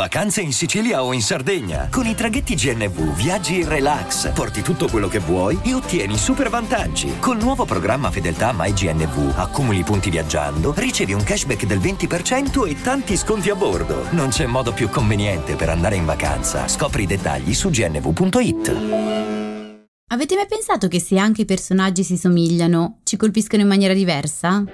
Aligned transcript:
Vacanze 0.00 0.40
in 0.40 0.54
Sicilia 0.54 1.04
o 1.04 1.12
in 1.12 1.20
Sardegna. 1.20 1.88
Con 1.90 2.06
i 2.06 2.14
traghetti 2.14 2.54
GNV 2.54 3.14
viaggi 3.14 3.60
in 3.60 3.68
relax, 3.68 4.32
porti 4.32 4.62
tutto 4.62 4.88
quello 4.88 5.08
che 5.08 5.18
vuoi 5.18 5.60
e 5.62 5.74
ottieni 5.74 6.16
super 6.16 6.48
vantaggi. 6.48 7.18
Col 7.18 7.36
nuovo 7.36 7.66
programma 7.66 8.10
Fedeltà 8.10 8.54
MyGNV 8.56 9.34
accumuli 9.36 9.82
punti 9.82 10.08
viaggiando, 10.08 10.72
ricevi 10.74 11.12
un 11.12 11.22
cashback 11.22 11.66
del 11.66 11.80
20% 11.80 12.66
e 12.66 12.80
tanti 12.80 13.14
sconti 13.14 13.50
a 13.50 13.54
bordo. 13.54 14.06
Non 14.12 14.30
c'è 14.30 14.46
modo 14.46 14.72
più 14.72 14.88
conveniente 14.88 15.54
per 15.54 15.68
andare 15.68 15.96
in 15.96 16.06
vacanza. 16.06 16.66
Scopri 16.66 17.02
i 17.02 17.06
dettagli 17.06 17.52
su 17.52 17.68
gnv.it. 17.68 18.76
Avete 20.12 20.34
mai 20.34 20.46
pensato 20.48 20.88
che 20.88 20.98
se 20.98 21.18
anche 21.18 21.42
i 21.42 21.44
personaggi 21.44 22.04
si 22.04 22.16
somigliano, 22.16 23.00
ci 23.04 23.18
colpiscono 23.18 23.60
in 23.60 23.68
maniera 23.68 23.92
diversa? 23.92 24.64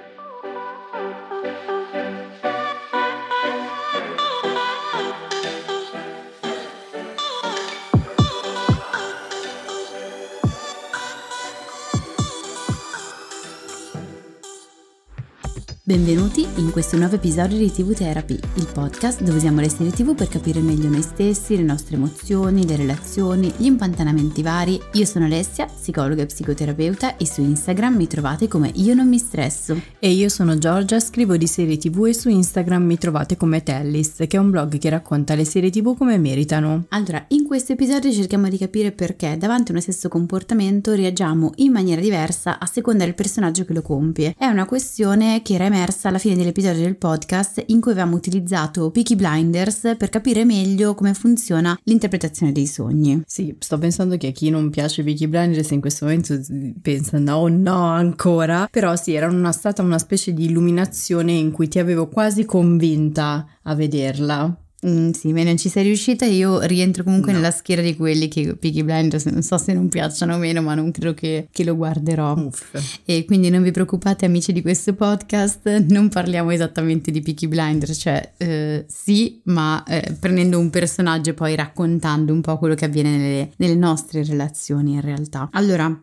Benvenuti 15.87 16.45
in 16.57 16.71
questo 16.71 16.97
nuovo 16.97 17.15
episodio 17.15 17.57
di 17.57 17.71
TV 17.71 17.93
Therapy, 17.93 18.37
il 18.55 18.67
podcast 18.73 19.21
dove 19.21 19.37
usiamo 19.37 19.61
le 19.61 19.69
serie 19.69 19.93
TV 19.93 20.13
per 20.15 20.27
capire 20.27 20.59
meglio 20.59 20.89
noi 20.89 21.01
stessi, 21.01 21.55
le 21.55 21.63
nostre 21.63 21.95
emozioni, 21.95 22.67
le 22.67 22.75
relazioni, 22.75 23.53
gli 23.55 23.67
impantanamenti 23.67 24.41
vari. 24.41 24.77
Io 24.91 25.05
sono 25.05 25.23
Alessia, 25.23 25.65
psicologa 25.65 26.23
e 26.23 26.25
psicoterapeuta 26.25 27.15
e 27.15 27.25
su 27.25 27.39
Instagram 27.39 27.95
mi 27.95 28.07
trovate 28.07 28.49
come 28.49 28.69
Io 28.75 28.95
non 28.95 29.07
mi 29.07 29.17
stresso. 29.17 29.81
E 29.97 30.09
io 30.09 30.27
sono 30.27 30.57
Giorgia, 30.57 30.99
scrivo 30.99 31.37
di 31.37 31.47
serie 31.47 31.77
TV 31.77 32.07
e 32.07 32.13
su 32.13 32.27
Instagram 32.27 32.83
mi 32.83 32.97
trovate 32.97 33.37
come 33.37 33.63
Tellis, 33.63 34.15
che 34.27 34.35
è 34.35 34.39
un 34.41 34.49
blog 34.49 34.77
che 34.79 34.89
racconta 34.89 35.35
le 35.35 35.45
serie 35.45 35.69
TV 35.69 35.95
come 35.95 36.17
meritano. 36.17 36.83
Allora, 36.89 37.23
in 37.29 37.45
questo 37.45 37.71
episodio 37.71 38.11
cerchiamo 38.11 38.49
di 38.49 38.57
capire 38.57 38.91
perché 38.91 39.37
davanti 39.37 39.69
a 39.69 39.75
uno 39.75 39.81
stesso 39.81 40.09
comportamento 40.09 40.93
reagiamo 40.93 41.53
in 41.55 41.71
maniera 41.71 42.01
diversa 42.01 42.59
a 42.59 42.65
seconda 42.65 43.05
del 43.05 43.15
personaggio 43.15 43.63
che 43.63 43.71
lo 43.71 43.81
compie. 43.81 44.35
È 44.37 44.47
una 44.47 44.65
questione 44.65 45.41
che 45.41 45.53
era 45.53 45.75
emersa 45.77 46.09
alla 46.09 46.17
fine 46.17 46.35
dell'episodio 46.35 46.81
del 46.81 46.97
podcast 46.97 47.63
in 47.67 47.79
cui 47.79 47.91
avevamo 47.91 48.15
utilizzato 48.15 48.89
Peaky 48.89 49.15
Blinders 49.15 49.95
per 49.97 50.09
capire 50.09 50.43
meglio 50.43 50.95
come 50.95 51.13
funziona 51.13 51.77
l'interpretazione 51.83 52.51
dei 52.51 52.65
sogni. 52.65 53.21
Sì, 53.25 53.55
sto 53.59 53.77
pensando 53.77 54.17
che 54.17 54.27
a 54.27 54.31
chi 54.31 54.49
non 54.49 54.71
piace 54.71 55.03
Peaky 55.03 55.27
Blinders 55.27 55.69
in 55.71 55.81
questo 55.81 56.05
momento 56.05 56.39
pensa 56.81 57.19
no, 57.19 57.47
no, 57.47 57.85
ancora, 57.85 58.67
però 58.71 58.95
sì, 58.95 59.13
era 59.13 59.27
una, 59.27 59.51
stata 59.51 59.83
una 59.83 59.99
specie 59.99 60.33
di 60.33 60.45
illuminazione 60.45 61.33
in 61.33 61.51
cui 61.51 61.67
ti 61.67 61.77
avevo 61.77 62.07
quasi 62.07 62.43
convinta 62.43 63.47
a 63.61 63.75
vederla. 63.75 64.61
Mm, 64.85 65.09
sì, 65.11 65.33
ma 65.33 65.41
non 65.43 65.57
ci 65.57 65.69
sei 65.69 65.83
riuscita. 65.83 66.25
Io 66.25 66.59
rientro 66.61 67.03
comunque 67.03 67.31
no. 67.31 67.39
nella 67.39 67.51
schiera 67.51 67.81
di 67.81 67.95
quelli 67.95 68.27
che 68.27 68.55
Peaky 68.55 68.83
Blinders 68.83 69.25
non 69.25 69.41
so 69.41 69.57
se 69.57 69.73
non 69.73 69.89
piacciono 69.89 70.35
o 70.35 70.37
meno, 70.37 70.61
ma 70.61 70.75
non 70.75 70.91
credo 70.91 71.13
che, 71.13 71.47
che 71.51 71.63
lo 71.63 71.75
guarderò. 71.75 72.35
Uff. 72.35 73.01
E 73.05 73.25
quindi 73.25 73.49
non 73.49 73.63
vi 73.63 73.71
preoccupate, 73.71 74.25
amici 74.25 74.51
di 74.53 74.61
questo 74.61 74.93
podcast, 74.93 75.67
non 75.87 76.09
parliamo 76.09 76.51
esattamente 76.51 77.09
di 77.09 77.21
Peaky 77.21 77.47
Blinders, 77.47 77.97
cioè 77.99 78.33
eh, 78.37 78.85
sì, 78.87 79.41
ma 79.45 79.83
eh, 79.83 80.15
prendendo 80.19 80.59
un 80.59 80.69
personaggio 80.69 81.31
e 81.31 81.33
poi 81.33 81.55
raccontando 81.55 82.31
un 82.31 82.41
po' 82.41 82.57
quello 82.57 82.75
che 82.75 82.85
avviene 82.85 83.17
nelle, 83.17 83.51
nelle 83.57 83.75
nostre 83.75 84.23
relazioni 84.23 84.93
in 84.93 85.01
realtà. 85.01 85.49
Allora, 85.53 86.01